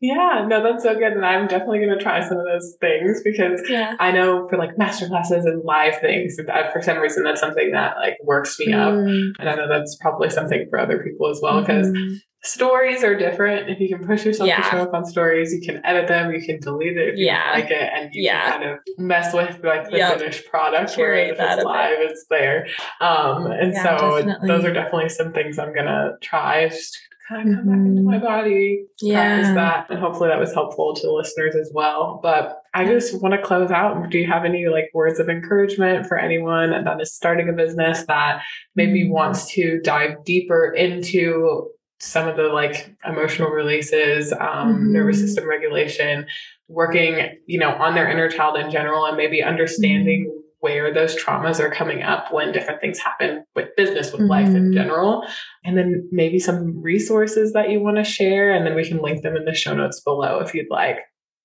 yeah, 0.06 0.46
no, 0.48 0.62
that's 0.62 0.84
so 0.84 0.94
good. 0.94 1.14
And 1.14 1.26
I'm 1.26 1.48
definitely 1.48 1.80
going 1.80 1.98
to 1.98 2.04
try 2.04 2.22
some 2.22 2.38
of 2.38 2.46
those 2.46 2.76
things 2.80 3.22
because 3.24 3.62
yeah. 3.68 3.96
I 4.00 4.12
know 4.12 4.48
for 4.48 4.58
like 4.58 4.78
master 4.78 5.08
classes 5.08 5.46
and 5.46 5.64
live 5.64 6.00
things, 6.00 6.38
that 6.38 6.72
for 6.72 6.82
some 6.82 7.00
reason, 7.00 7.24
that's 7.24 7.42
something 7.42 7.72
that 7.72 7.98
like 7.98 8.18
works 8.24 8.60
me 8.60 8.68
mm. 8.68 8.80
up. 8.80 8.94
And 9.40 9.50
I 9.50 9.56
know 9.56 9.68
that's 9.68 9.98
probably 10.00 10.30
something 10.30 10.68
for 10.70 10.80
other 10.80 11.02
people 11.04 11.30
as 11.30 11.40
well 11.42 11.62
because 11.62 11.88
mm-hmm. 11.88 12.16
stories 12.44 13.04
are 13.04 13.18
different. 13.18 13.70
If 13.70 13.80
you 13.80 13.90
can 13.90 14.06
push 14.06 14.26
yourself 14.26 14.48
yeah. 14.48 14.62
to 14.62 14.70
show 14.70 14.84
up 14.84 14.94
on 14.94 15.06
stories, 15.06 15.52
you 15.52 15.62
can 15.62 15.84
edit 15.84 16.08
them, 16.08 16.32
you 16.32 16.46
can 16.46 16.60
delete 16.60 16.98
it 16.98 17.10
if 17.10 17.18
you 17.18 17.26
yeah. 17.26 17.52
like 17.54 17.72
it, 17.72 17.90
and 17.94 18.14
you 18.14 18.24
yeah. 18.24 18.52
can 18.52 18.60
kind 18.62 18.74
of 18.74 18.80
mess 19.00 19.34
with 19.34 19.64
like 19.64 19.90
the 19.90 19.98
yep. 19.98 20.20
finished 20.20 20.46
product. 20.46 20.94
Curate 20.94 21.36
whereas 21.38 21.54
if 21.54 21.58
it's 21.58 21.66
live, 21.66 21.98
bit. 21.98 22.12
it's 22.12 22.26
there. 22.30 22.68
Um, 23.02 23.48
and 23.48 23.74
so 23.76 24.22
definitely. 24.22 24.48
those 24.48 24.66
are 24.66 24.74
definitely 24.74 25.10
some 25.10 25.34
things 25.34 25.58
I'm 25.58 25.74
going 25.74 25.88
to 25.88 26.12
try. 26.22 26.70
Just 26.70 26.96
kind 27.28 27.50
of 27.50 27.56
come 27.56 27.66
mm-hmm. 27.66 27.72
back 27.72 27.88
into 27.88 28.02
my 28.02 28.16
mm-hmm. 28.16 28.26
body, 28.26 28.86
yeah. 29.02 29.42
practice 29.42 29.56
that. 29.56 29.90
And 29.90 30.00
hopefully 30.00 30.30
that 30.30 30.40
was 30.40 30.54
helpful 30.54 30.94
to 30.96 31.12
listeners 31.12 31.56
as 31.56 31.72
well. 31.74 32.20
But 32.22 32.62
I 32.74 32.86
just 32.86 33.22
want 33.22 33.34
to 33.34 33.42
close 33.42 33.72
out. 33.72 34.10
Do 34.10 34.20
you 34.20 34.28
have 34.28 34.46
any 34.46 34.68
like 34.68 34.90
words 34.94 35.20
of 35.20 35.30
encouragement 35.30 36.08
for 36.08 36.18
anyone 36.18 36.72
that 36.72 37.02
is 37.02 37.14
starting 37.14 37.50
a 37.50 37.54
business 37.54 38.06
that 38.08 38.42
maybe 38.76 39.04
mm-hmm. 39.04 39.14
wants 39.14 39.52
to 39.54 39.80
dive 39.84 40.24
deeper 40.24 40.72
into 40.74 41.70
some 42.00 42.28
of 42.28 42.36
the 42.36 42.44
like 42.44 42.94
emotional 43.06 43.50
releases, 43.50 44.32
um, 44.34 44.40
mm-hmm. 44.40 44.94
nervous 44.94 45.20
system 45.20 45.48
regulation, 45.48 46.28
working, 46.68 47.38
you 47.48 47.58
know, 47.58 47.72
on 47.72 47.96
their 47.96 48.10
inner 48.10 48.30
child 48.30 48.58
in 48.58 48.70
general 48.70 49.06
and 49.06 49.18
maybe 49.18 49.42
understanding 49.42 50.26
mm-hmm 50.30 50.40
where 50.66 50.92
those 50.92 51.16
traumas 51.16 51.60
are 51.60 51.70
coming 51.70 52.02
up 52.02 52.34
when 52.34 52.52
different 52.52 52.82
things 52.82 52.98
happen 52.98 53.46
with 53.56 53.70
business, 53.78 54.12
with 54.12 54.22
mm-hmm. 54.22 54.32
life 54.32 54.48
in 54.48 54.64
mm-hmm. 54.64 54.74
general. 54.74 55.24
And 55.64 55.78
then 55.78 56.10
maybe 56.12 56.40
some 56.40 56.82
resources 56.82 57.54
that 57.54 57.70
you 57.70 57.80
want 57.80 57.98
to 57.98 58.04
share. 58.04 58.52
And 58.52 58.66
then 58.66 58.74
we 58.74 58.84
can 58.84 58.98
link 58.98 59.22
them 59.22 59.36
in 59.36 59.46
the 59.46 59.54
show 59.54 59.76
notes 59.76 60.02
below 60.02 60.40
if 60.40 60.56
you'd 60.56 60.72
like. 60.72 60.98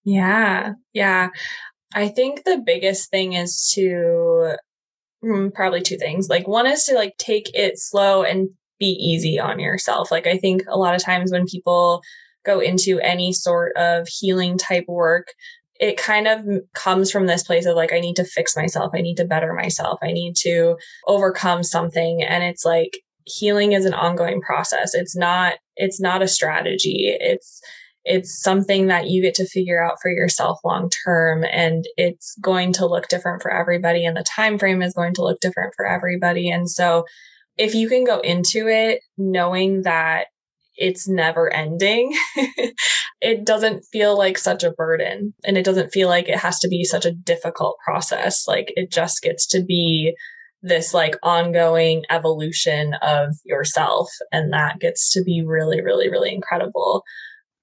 Yeah. 0.04 0.72
Yeah. 0.94 1.28
I 1.94 2.08
think 2.08 2.44
the 2.44 2.62
biggest 2.64 3.10
thing 3.10 3.34
is 3.34 3.70
to 3.74 4.56
mm, 5.22 5.52
probably 5.52 5.82
two 5.82 5.98
things. 5.98 6.30
Like, 6.30 6.48
one 6.48 6.66
is 6.66 6.84
to 6.84 6.94
like 6.94 7.18
take 7.18 7.50
it 7.52 7.78
slow 7.78 8.22
and 8.22 8.48
be 8.78 8.86
easy 8.86 9.38
on 9.38 9.60
yourself. 9.60 10.10
Like, 10.10 10.26
I 10.26 10.38
think 10.38 10.62
a 10.66 10.78
lot 10.78 10.94
of 10.94 11.04
times 11.04 11.30
when 11.30 11.44
people 11.44 12.00
go 12.46 12.58
into 12.60 12.98
any 13.00 13.34
sort 13.34 13.76
of 13.76 14.08
healing 14.08 14.56
type 14.56 14.86
work, 14.88 15.26
it 15.80 15.96
kind 15.96 16.28
of 16.28 16.46
comes 16.74 17.10
from 17.10 17.26
this 17.26 17.42
place 17.42 17.64
of 17.64 17.74
like, 17.74 17.92
I 17.92 18.00
need 18.00 18.16
to 18.16 18.24
fix 18.24 18.54
myself. 18.54 18.92
I 18.94 19.00
need 19.00 19.16
to 19.16 19.24
better 19.24 19.54
myself. 19.54 19.98
I 20.02 20.12
need 20.12 20.36
to 20.40 20.76
overcome 21.06 21.62
something. 21.62 22.22
And 22.22 22.44
it's 22.44 22.66
like 22.66 23.00
healing 23.24 23.72
is 23.72 23.86
an 23.86 23.94
ongoing 23.94 24.42
process. 24.42 24.94
It's 24.94 25.16
not, 25.16 25.54
it's 25.76 25.98
not 25.98 26.20
a 26.20 26.28
strategy. 26.28 27.16
It's, 27.18 27.62
it's 28.04 28.42
something 28.42 28.88
that 28.88 29.08
you 29.08 29.22
get 29.22 29.34
to 29.34 29.46
figure 29.46 29.82
out 29.82 29.96
for 30.02 30.10
yourself 30.10 30.58
long 30.64 30.90
term 31.04 31.44
and 31.50 31.86
it's 31.96 32.36
going 32.42 32.72
to 32.74 32.86
look 32.86 33.08
different 33.08 33.42
for 33.42 33.50
everybody 33.50 34.04
and 34.04 34.16
the 34.16 34.22
time 34.22 34.58
frame 34.58 34.82
is 34.82 34.94
going 34.94 35.14
to 35.14 35.22
look 35.22 35.38
different 35.40 35.74
for 35.76 35.86
everybody 35.86 36.50
and 36.50 36.70
so 36.70 37.04
if 37.58 37.74
you 37.74 37.90
can 37.90 38.04
go 38.04 38.20
into 38.20 38.68
it 38.68 39.00
knowing 39.18 39.82
that 39.82 40.28
it's 40.80 41.06
never 41.06 41.52
ending, 41.52 42.12
it 43.20 43.44
doesn't 43.44 43.84
feel 43.92 44.16
like 44.16 44.38
such 44.38 44.64
a 44.64 44.72
burden 44.72 45.34
and 45.44 45.56
it 45.56 45.64
doesn't 45.64 45.92
feel 45.92 46.08
like 46.08 46.28
it 46.28 46.38
has 46.38 46.58
to 46.60 46.68
be 46.68 46.84
such 46.84 47.04
a 47.04 47.12
difficult 47.12 47.76
process. 47.84 48.48
Like 48.48 48.72
it 48.76 48.90
just 48.90 49.22
gets 49.22 49.46
to 49.48 49.62
be 49.62 50.16
this 50.62 50.92
like 50.92 51.16
ongoing 51.22 52.04
evolution 52.10 52.94
of 53.02 53.36
yourself. 53.44 54.10
And 54.32 54.52
that 54.52 54.80
gets 54.80 55.12
to 55.12 55.22
be 55.22 55.44
really, 55.46 55.82
really, 55.82 56.10
really 56.10 56.34
incredible. 56.34 57.04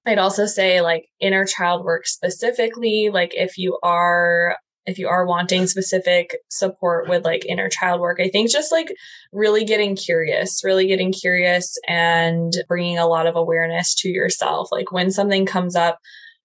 I'd 0.06 0.18
also 0.18 0.46
say 0.46 0.80
like 0.80 1.06
inner 1.20 1.44
child 1.44 1.84
work 1.84 2.06
specifically, 2.06 3.10
like 3.12 3.34
if 3.34 3.58
you 3.58 3.78
are 3.82 4.56
if 4.88 4.98
you 4.98 5.06
are 5.06 5.26
wanting 5.26 5.66
specific 5.66 6.38
support 6.48 7.08
with 7.08 7.24
like 7.24 7.44
inner 7.46 7.68
child 7.68 8.00
work, 8.00 8.20
I 8.20 8.28
think 8.28 8.50
just 8.50 8.72
like 8.72 8.94
really 9.32 9.64
getting 9.64 9.94
curious, 9.94 10.64
really 10.64 10.86
getting 10.86 11.12
curious 11.12 11.78
and 11.86 12.52
bringing 12.68 12.98
a 12.98 13.06
lot 13.06 13.26
of 13.26 13.36
awareness 13.36 13.94
to 13.96 14.08
yourself. 14.08 14.68
Like 14.72 14.90
when 14.90 15.10
something 15.10 15.44
comes 15.44 15.76
up, 15.76 15.98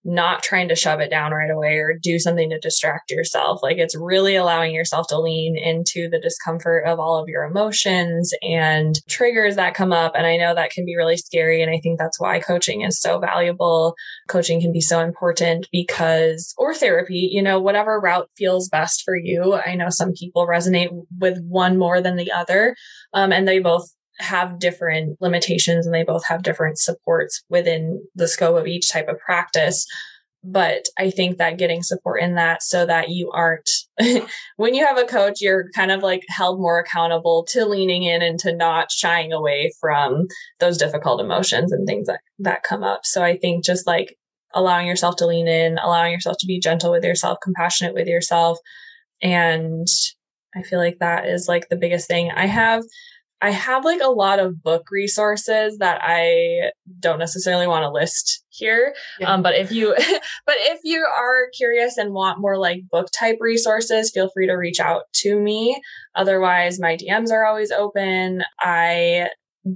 not 0.05 0.43
trying 0.43 0.67
to 0.67 0.75
shove 0.75 0.99
it 0.99 1.09
down 1.09 1.31
right 1.31 1.49
away 1.49 1.77
or 1.77 1.93
do 2.01 2.19
something 2.19 2.49
to 2.49 2.59
distract 2.59 3.11
yourself. 3.11 3.61
Like 3.63 3.77
it's 3.77 3.95
really 3.95 4.35
allowing 4.35 4.73
yourself 4.73 5.07
to 5.07 5.19
lean 5.19 5.57
into 5.57 6.09
the 6.09 6.19
discomfort 6.19 6.85
of 6.85 6.99
all 6.99 7.21
of 7.21 7.29
your 7.29 7.43
emotions 7.43 8.33
and 8.41 8.95
triggers 9.07 9.55
that 9.55 9.75
come 9.75 9.93
up. 9.93 10.13
And 10.15 10.25
I 10.25 10.37
know 10.37 10.53
that 10.53 10.71
can 10.71 10.85
be 10.85 10.97
really 10.97 11.17
scary. 11.17 11.61
And 11.61 11.71
I 11.73 11.79
think 11.81 11.99
that's 11.99 12.19
why 12.19 12.39
coaching 12.39 12.81
is 12.81 12.99
so 12.99 13.19
valuable. 13.19 13.95
Coaching 14.27 14.59
can 14.59 14.73
be 14.73 14.81
so 14.81 14.99
important 14.99 15.67
because, 15.71 16.53
or 16.57 16.73
therapy, 16.73 17.29
you 17.31 17.41
know, 17.41 17.59
whatever 17.59 17.99
route 17.99 18.29
feels 18.37 18.69
best 18.69 19.03
for 19.05 19.15
you. 19.15 19.59
I 19.65 19.75
know 19.75 19.89
some 19.89 20.13
people 20.13 20.47
resonate 20.47 20.89
with 21.19 21.39
one 21.47 21.77
more 21.77 22.01
than 22.01 22.17
the 22.17 22.31
other. 22.31 22.75
Um, 23.13 23.31
and 23.31 23.47
they 23.47 23.59
both 23.59 23.89
have 24.19 24.59
different 24.59 25.17
limitations 25.21 25.85
and 25.85 25.93
they 25.93 26.03
both 26.03 26.25
have 26.25 26.43
different 26.43 26.77
supports 26.77 27.41
within 27.49 28.01
the 28.15 28.27
scope 28.27 28.57
of 28.57 28.67
each 28.67 28.91
type 28.91 29.07
of 29.07 29.19
practice. 29.19 29.85
But 30.43 30.85
I 30.99 31.09
think 31.09 31.37
that 31.37 31.57
getting 31.57 31.83
support 31.83 32.21
in 32.21 32.35
that 32.35 32.63
so 32.63 32.85
that 32.85 33.09
you 33.09 33.31
aren't, 33.31 33.69
when 34.57 34.75
you 34.75 34.85
have 34.85 34.97
a 34.97 35.05
coach, 35.05 35.39
you're 35.39 35.69
kind 35.73 35.89
of 35.89 36.03
like 36.03 36.23
held 36.27 36.59
more 36.59 36.79
accountable 36.79 37.45
to 37.49 37.65
leaning 37.65 38.03
in 38.03 38.21
and 38.21 38.37
to 38.39 38.53
not 38.53 38.91
shying 38.91 39.31
away 39.31 39.71
from 39.79 40.27
those 40.59 40.77
difficult 40.77 41.21
emotions 41.21 41.71
and 41.71 41.87
things 41.87 42.07
that, 42.07 42.19
that 42.39 42.63
come 42.63 42.83
up. 42.83 43.05
So 43.05 43.23
I 43.23 43.37
think 43.37 43.63
just 43.63 43.87
like 43.87 44.17
allowing 44.53 44.85
yourself 44.85 45.15
to 45.17 45.25
lean 45.25 45.47
in, 45.47 45.77
allowing 45.77 46.11
yourself 46.11 46.37
to 46.39 46.45
be 46.45 46.59
gentle 46.59 46.91
with 46.91 47.05
yourself, 47.05 47.39
compassionate 47.41 47.93
with 47.93 48.07
yourself. 48.07 48.59
And 49.21 49.87
I 50.55 50.61
feel 50.61 50.79
like 50.79 50.99
that 50.99 51.25
is 51.25 51.47
like 51.47 51.69
the 51.69 51.77
biggest 51.77 52.07
thing. 52.07 52.31
I 52.31 52.45
have 52.45 52.83
I 53.43 53.51
have 53.51 53.83
like 53.83 53.99
a 54.01 54.09
lot 54.09 54.39
of 54.39 54.63
book 54.63 54.87
resources 54.89 55.77
that 55.79 55.99
I 56.01 56.71
don't 57.01 57.19
necessarily 57.19 57.67
want 57.67 57.83
to 57.83 57.91
list 57.91 58.45
here. 58.47 58.95
Yeah. 59.19 59.33
Um, 59.33 59.43
but 59.43 59.53
if 59.53 59.69
you, 59.69 59.93
but 60.45 60.55
if 60.59 60.79
you 60.85 61.05
are 61.05 61.49
curious 61.53 61.97
and 61.97 62.13
want 62.13 62.39
more 62.39 62.57
like 62.57 62.87
book 62.89 63.09
type 63.11 63.39
resources, 63.41 64.11
feel 64.11 64.29
free 64.29 64.47
to 64.47 64.53
reach 64.53 64.79
out 64.79 65.11
to 65.15 65.37
me. 65.37 65.77
Otherwise, 66.15 66.79
my 66.79 66.95
DMs 66.95 67.31
are 67.31 67.45
always 67.45 67.69
open. 67.69 68.43
I 68.61 69.27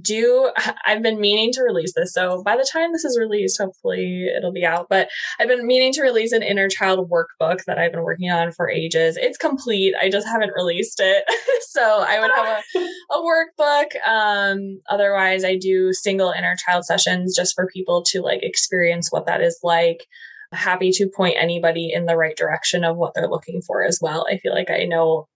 do 0.02 0.50
I've 0.86 1.02
been 1.02 1.20
meaning 1.20 1.52
to 1.52 1.62
release 1.62 1.92
this. 1.94 2.12
So 2.12 2.42
by 2.42 2.56
the 2.56 2.68
time 2.70 2.92
this 2.92 3.04
is 3.04 3.18
released, 3.18 3.60
hopefully 3.60 4.26
it'll 4.36 4.52
be 4.52 4.64
out. 4.64 4.86
But 4.88 5.08
I've 5.38 5.48
been 5.48 5.66
meaning 5.66 5.92
to 5.94 6.02
release 6.02 6.32
an 6.32 6.42
inner 6.42 6.68
child 6.68 7.10
workbook 7.10 7.64
that 7.66 7.78
I've 7.78 7.92
been 7.92 8.02
working 8.02 8.30
on 8.30 8.52
for 8.52 8.68
ages. 8.68 9.16
It's 9.16 9.38
complete. 9.38 9.94
I 10.00 10.10
just 10.10 10.26
haven't 10.26 10.52
released 10.54 11.00
it. 11.00 11.24
so 11.70 12.04
I 12.06 12.20
would 12.20 12.30
have 12.30 12.64
a, 12.76 12.78
a 13.14 13.22
workbook. 13.22 14.06
Um, 14.06 14.80
otherwise 14.88 15.44
I 15.44 15.56
do 15.56 15.92
single 15.92 16.32
inner 16.36 16.56
child 16.66 16.84
sessions 16.84 17.34
just 17.34 17.54
for 17.54 17.66
people 17.66 18.02
to 18.08 18.20
like 18.20 18.42
experience 18.42 19.10
what 19.10 19.26
that 19.26 19.40
is 19.40 19.58
like 19.62 20.06
happy 20.52 20.90
to 20.90 21.10
point 21.14 21.36
anybody 21.38 21.90
in 21.92 22.06
the 22.06 22.16
right 22.16 22.36
direction 22.36 22.84
of 22.84 22.96
what 22.96 23.12
they're 23.14 23.28
looking 23.28 23.60
for 23.60 23.84
as 23.84 23.98
well. 24.00 24.26
I 24.30 24.38
feel 24.38 24.54
like 24.54 24.70
I 24.70 24.84
know 24.84 25.28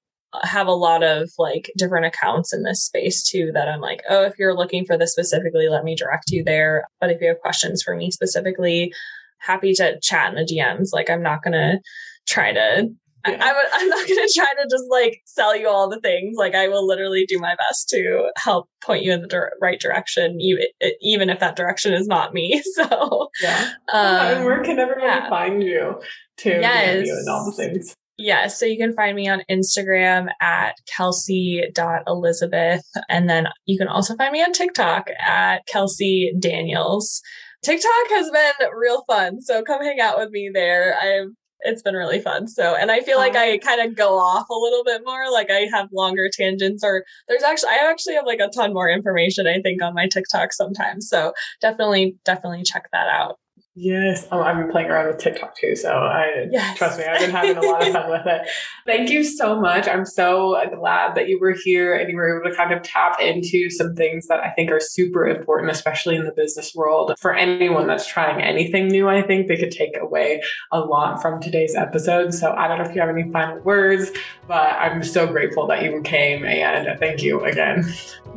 have 0.43 0.67
a 0.67 0.73
lot 0.73 1.03
of 1.03 1.31
like 1.39 1.71
different 1.77 2.07
accounts 2.07 2.53
in 2.53 2.63
this 2.63 2.85
space 2.85 3.23
too 3.23 3.51
that 3.55 3.69
I'm 3.69 3.81
like, 3.81 4.03
oh, 4.09 4.25
if 4.25 4.39
you're 4.39 4.57
looking 4.57 4.85
for 4.85 4.97
this 4.97 5.13
specifically, 5.13 5.69
let 5.69 5.85
me 5.85 5.95
direct 5.95 6.31
you 6.31 6.43
there. 6.43 6.87
But 7.01 7.11
if 7.11 7.21
you 7.21 7.29
have 7.29 7.41
questions 7.41 7.83
for 7.83 7.97
me 7.97 8.11
specifically, 8.11 8.93
happy 9.39 9.75
to 9.75 9.99
chat 10.01 10.31
in 10.31 10.37
the 10.37 10.45
DMs. 10.45 10.89
Like 10.93 11.11
I'm 11.11 11.23
not 11.23 11.43
gonna 11.43 11.81
try 12.27 12.53
to 12.53 12.89
yeah. 13.27 13.39
I, 13.41 13.81
am 13.81 13.89
not 13.89 14.09
going 14.09 14.19
to 14.29 14.33
try 14.35 14.53
to 14.63 14.69
just 14.69 14.85
like 14.91 15.21
sell 15.27 15.57
you 15.57 15.69
all 15.69 15.89
the 15.89 16.01
things. 16.01 16.37
Like 16.37 16.55
I 16.55 16.69
will 16.69 16.87
literally 16.87 17.25
do 17.27 17.39
my 17.39 17.55
best 17.57 17.89
to 17.91 18.31
help 18.37 18.69
point 18.83 19.05
you 19.05 19.13
in 19.13 19.23
the 19.23 19.29
di- 19.29 19.49
right 19.61 19.79
direction, 19.79 20.41
even, 20.41 20.65
even 21.01 21.31
if 21.31 21.39
that 21.41 21.57
direction 21.57 21.93
is 21.93 22.07
not 22.07 22.35
me. 22.35 22.63
So 22.75 23.29
yeah. 23.43 23.73
Um, 23.93 24.07
and 24.07 24.45
where 24.45 24.63
can 24.63 24.79
everybody 24.79 25.07
yeah. 25.07 25.29
find 25.29 25.63
you 25.63 26.01
to 26.39 26.49
yes. 26.49 27.07
you 27.07 27.13
and 27.13 27.29
all 27.29 27.45
the 27.45 27.53
things? 27.53 27.95
Yeah, 28.19 28.47
so 28.47 28.67
you 28.67 28.77
can 28.77 28.95
find 28.95 29.17
me 29.17 29.29
on 29.29 29.43
Instagram 29.51 30.29
at 30.41 30.75
kelcey.elizabeth. 30.97 32.85
And 33.09 33.29
then 33.29 33.49
you 33.67 33.79
can 33.79 33.89
also 33.89 34.15
find 34.17 34.33
me 34.33 34.43
on 34.43 34.53
TikTok 34.53 35.09
at 35.19 35.67
Kelcey 35.67 36.29
Daniels. 36.39 37.21
TikTok 37.65 38.11
has 38.11 38.31
been 38.31 38.69
real 38.77 39.05
fun. 39.07 39.41
So 39.41 39.63
come 39.63 39.83
hang 39.83 40.01
out 40.01 40.19
with 40.19 40.31
me 40.31 40.51
there. 40.53 40.97
I've 41.01 41.31
it's 41.65 41.83
been 41.83 41.95
really 41.95 42.21
fun. 42.21 42.49
So, 42.49 42.75
and 42.75 42.91
I 42.91 43.01
feel 43.01 43.19
like 43.19 43.37
I 43.37 43.59
kind 43.59 43.81
of 43.81 43.97
go 43.97 44.19
off 44.19 44.49
a 44.51 44.55
little 44.55 44.85
bit 44.85 45.03
more. 45.05 45.31
Like 45.31 45.51
I 45.51 45.69
have 45.73 45.89
longer 45.93 46.29
tangents, 46.29 46.85
or 46.85 47.05
there's 47.29 47.43
actually, 47.43 47.71
I 47.71 47.89
actually 47.91 48.15
have 48.15 48.27
like 48.27 48.41
a 48.41 48.49
ton 48.49 48.73
more 48.73 48.91
information, 48.91 49.47
I 49.47 49.61
think, 49.61 49.83
on 49.83 49.95
my 49.95 50.09
TikTok 50.09 50.53
sometimes. 50.53 51.09
So 51.09 51.33
definitely, 51.61 52.17
definitely 52.25 52.65
check 52.65 52.89
that 52.93 53.09
out. 53.09 53.39
Yes. 53.75 54.29
Oh, 54.31 54.43
I've 54.43 54.59
been 54.59 54.71
playing 54.71 54.91
around 54.91 55.07
with 55.07 55.19
TikTok 55.19 55.57
too. 55.57 55.75
So 55.77 55.91
I 55.91 56.47
yes. 56.51 56.77
trust 56.77 56.99
me, 56.99 57.05
I've 57.05 57.21
been 57.21 57.31
having 57.31 57.57
a 57.57 57.63
lot 57.63 57.87
of 57.87 57.93
fun 57.93 58.11
with 58.11 58.27
it. 58.27 58.43
Thank 58.87 59.09
you 59.09 59.25
so 59.25 59.59
much. 59.59 59.89
I'm 59.89 60.05
so 60.05 60.61
glad 60.75 61.15
that 61.15 61.29
you 61.29 61.39
were 61.41 61.57
here 61.65 61.95
and 61.95 62.11
you 62.11 62.17
were 62.17 62.39
able 62.39 62.51
to 62.51 62.55
kind 62.55 62.73
of 62.73 62.83
tap 62.83 63.19
into 63.19 63.71
some 63.71 63.95
things 63.95 64.27
that 64.27 64.41
I 64.41 64.51
think 64.51 64.71
are 64.71 64.81
super 64.81 65.27
important, 65.27 65.71
especially 65.71 66.17
in 66.17 66.25
the 66.25 66.33
business 66.33 66.75
world. 66.75 67.15
For 67.19 67.35
anyone 67.35 67.87
that's 67.87 68.07
trying 68.07 68.43
anything 68.43 68.89
new, 68.89 69.09
I 69.09 69.23
think 69.23 69.49
they 69.49 69.57
could 69.57 69.71
take 69.71 69.97
away 69.99 70.43
a 70.71 70.81
lot 70.81 71.23
from 71.23 71.41
today's 71.41 71.75
episode. 71.75 72.35
So 72.35 72.53
I 72.53 72.69
don't 72.69 72.77
know 72.77 72.85
if 72.85 72.95
you 72.95 73.01
have 73.01 73.11
any 73.11 73.31
final 73.33 73.59
words, 73.61 74.11
but 74.47 74.73
I'm 74.75 75.03
so 75.03 75.27
grateful 75.27 75.67
that 75.69 75.83
you 75.83 76.03
came 76.03 76.45
and 76.45 76.99
thank 76.99 77.23
you 77.23 77.43
again. 77.45 77.91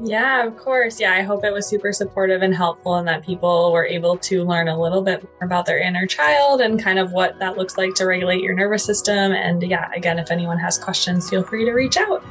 Yeah, 0.03 0.45
of 0.45 0.57
course. 0.57 0.99
Yeah, 0.99 1.13
I 1.13 1.21
hope 1.21 1.43
it 1.43 1.53
was 1.53 1.67
super 1.67 1.93
supportive 1.93 2.41
and 2.41 2.53
helpful 2.53 2.95
and 2.95 3.07
that 3.07 3.25
people 3.25 3.71
were 3.71 3.85
able 3.85 4.17
to 4.17 4.43
learn 4.43 4.67
a 4.67 4.79
little 4.79 5.01
bit 5.01 5.27
about 5.41 5.65
their 5.65 5.79
inner 5.79 6.05
child 6.05 6.61
and 6.61 6.81
kind 6.81 6.99
of 6.99 7.11
what 7.11 7.39
that 7.39 7.57
looks 7.57 7.77
like 7.77 7.95
to 7.95 8.05
regulate 8.05 8.41
your 8.41 8.53
nervous 8.53 8.83
system. 8.83 9.31
And 9.31 9.63
yeah, 9.63 9.89
again, 9.95 10.19
if 10.19 10.31
anyone 10.31 10.57
has 10.59 10.77
questions, 10.77 11.29
feel 11.29 11.43
free 11.43 11.65
to 11.65 11.71
reach 11.71 11.97
out. 11.97 12.23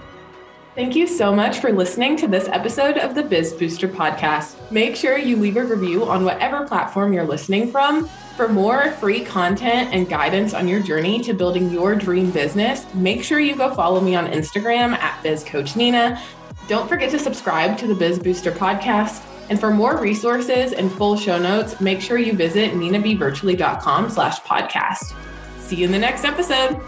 Thank 0.74 0.96
you 0.96 1.06
so 1.06 1.32
much 1.32 1.60
for 1.60 1.72
listening 1.72 2.16
to 2.16 2.26
this 2.26 2.48
episode 2.48 2.98
of 2.98 3.14
the 3.14 3.22
Biz 3.22 3.52
Booster 3.52 3.86
podcast. 3.86 4.56
Make 4.72 4.96
sure 4.96 5.16
you 5.16 5.36
leave 5.36 5.56
a 5.56 5.64
review 5.64 6.04
on 6.04 6.24
whatever 6.24 6.66
platform 6.66 7.12
you're 7.12 7.24
listening 7.24 7.70
from. 7.70 8.08
For 8.36 8.48
more 8.48 8.90
free 8.92 9.24
content 9.24 9.94
and 9.94 10.08
guidance 10.08 10.52
on 10.52 10.66
your 10.66 10.80
journey 10.80 11.20
to 11.20 11.32
building 11.32 11.70
your 11.70 11.94
dream 11.94 12.32
business, 12.32 12.92
make 12.92 13.22
sure 13.22 13.38
you 13.38 13.54
go 13.54 13.72
follow 13.72 14.00
me 14.00 14.16
on 14.16 14.26
Instagram 14.26 14.94
at 14.98 15.22
BizCoachNina. 15.22 16.20
Don't 16.68 16.88
forget 16.88 17.10
to 17.10 17.18
subscribe 17.18 17.76
to 17.78 17.86
the 17.86 17.94
Biz 17.94 18.18
Booster 18.18 18.50
podcast 18.50 19.22
and 19.50 19.60
for 19.60 19.70
more 19.70 20.00
resources 20.00 20.72
and 20.72 20.90
full 20.90 21.16
show 21.16 21.38
notes, 21.38 21.80
make 21.80 22.00
sure 22.00 22.18
you 22.18 22.32
visit 22.32 22.72
ninabvirtually.com 22.72 24.10
slash 24.10 24.40
podcast. 24.40 25.14
See 25.60 25.76
you 25.76 25.86
in 25.86 25.92
the 25.92 25.98
next 25.98 26.24
episode. 26.24 26.80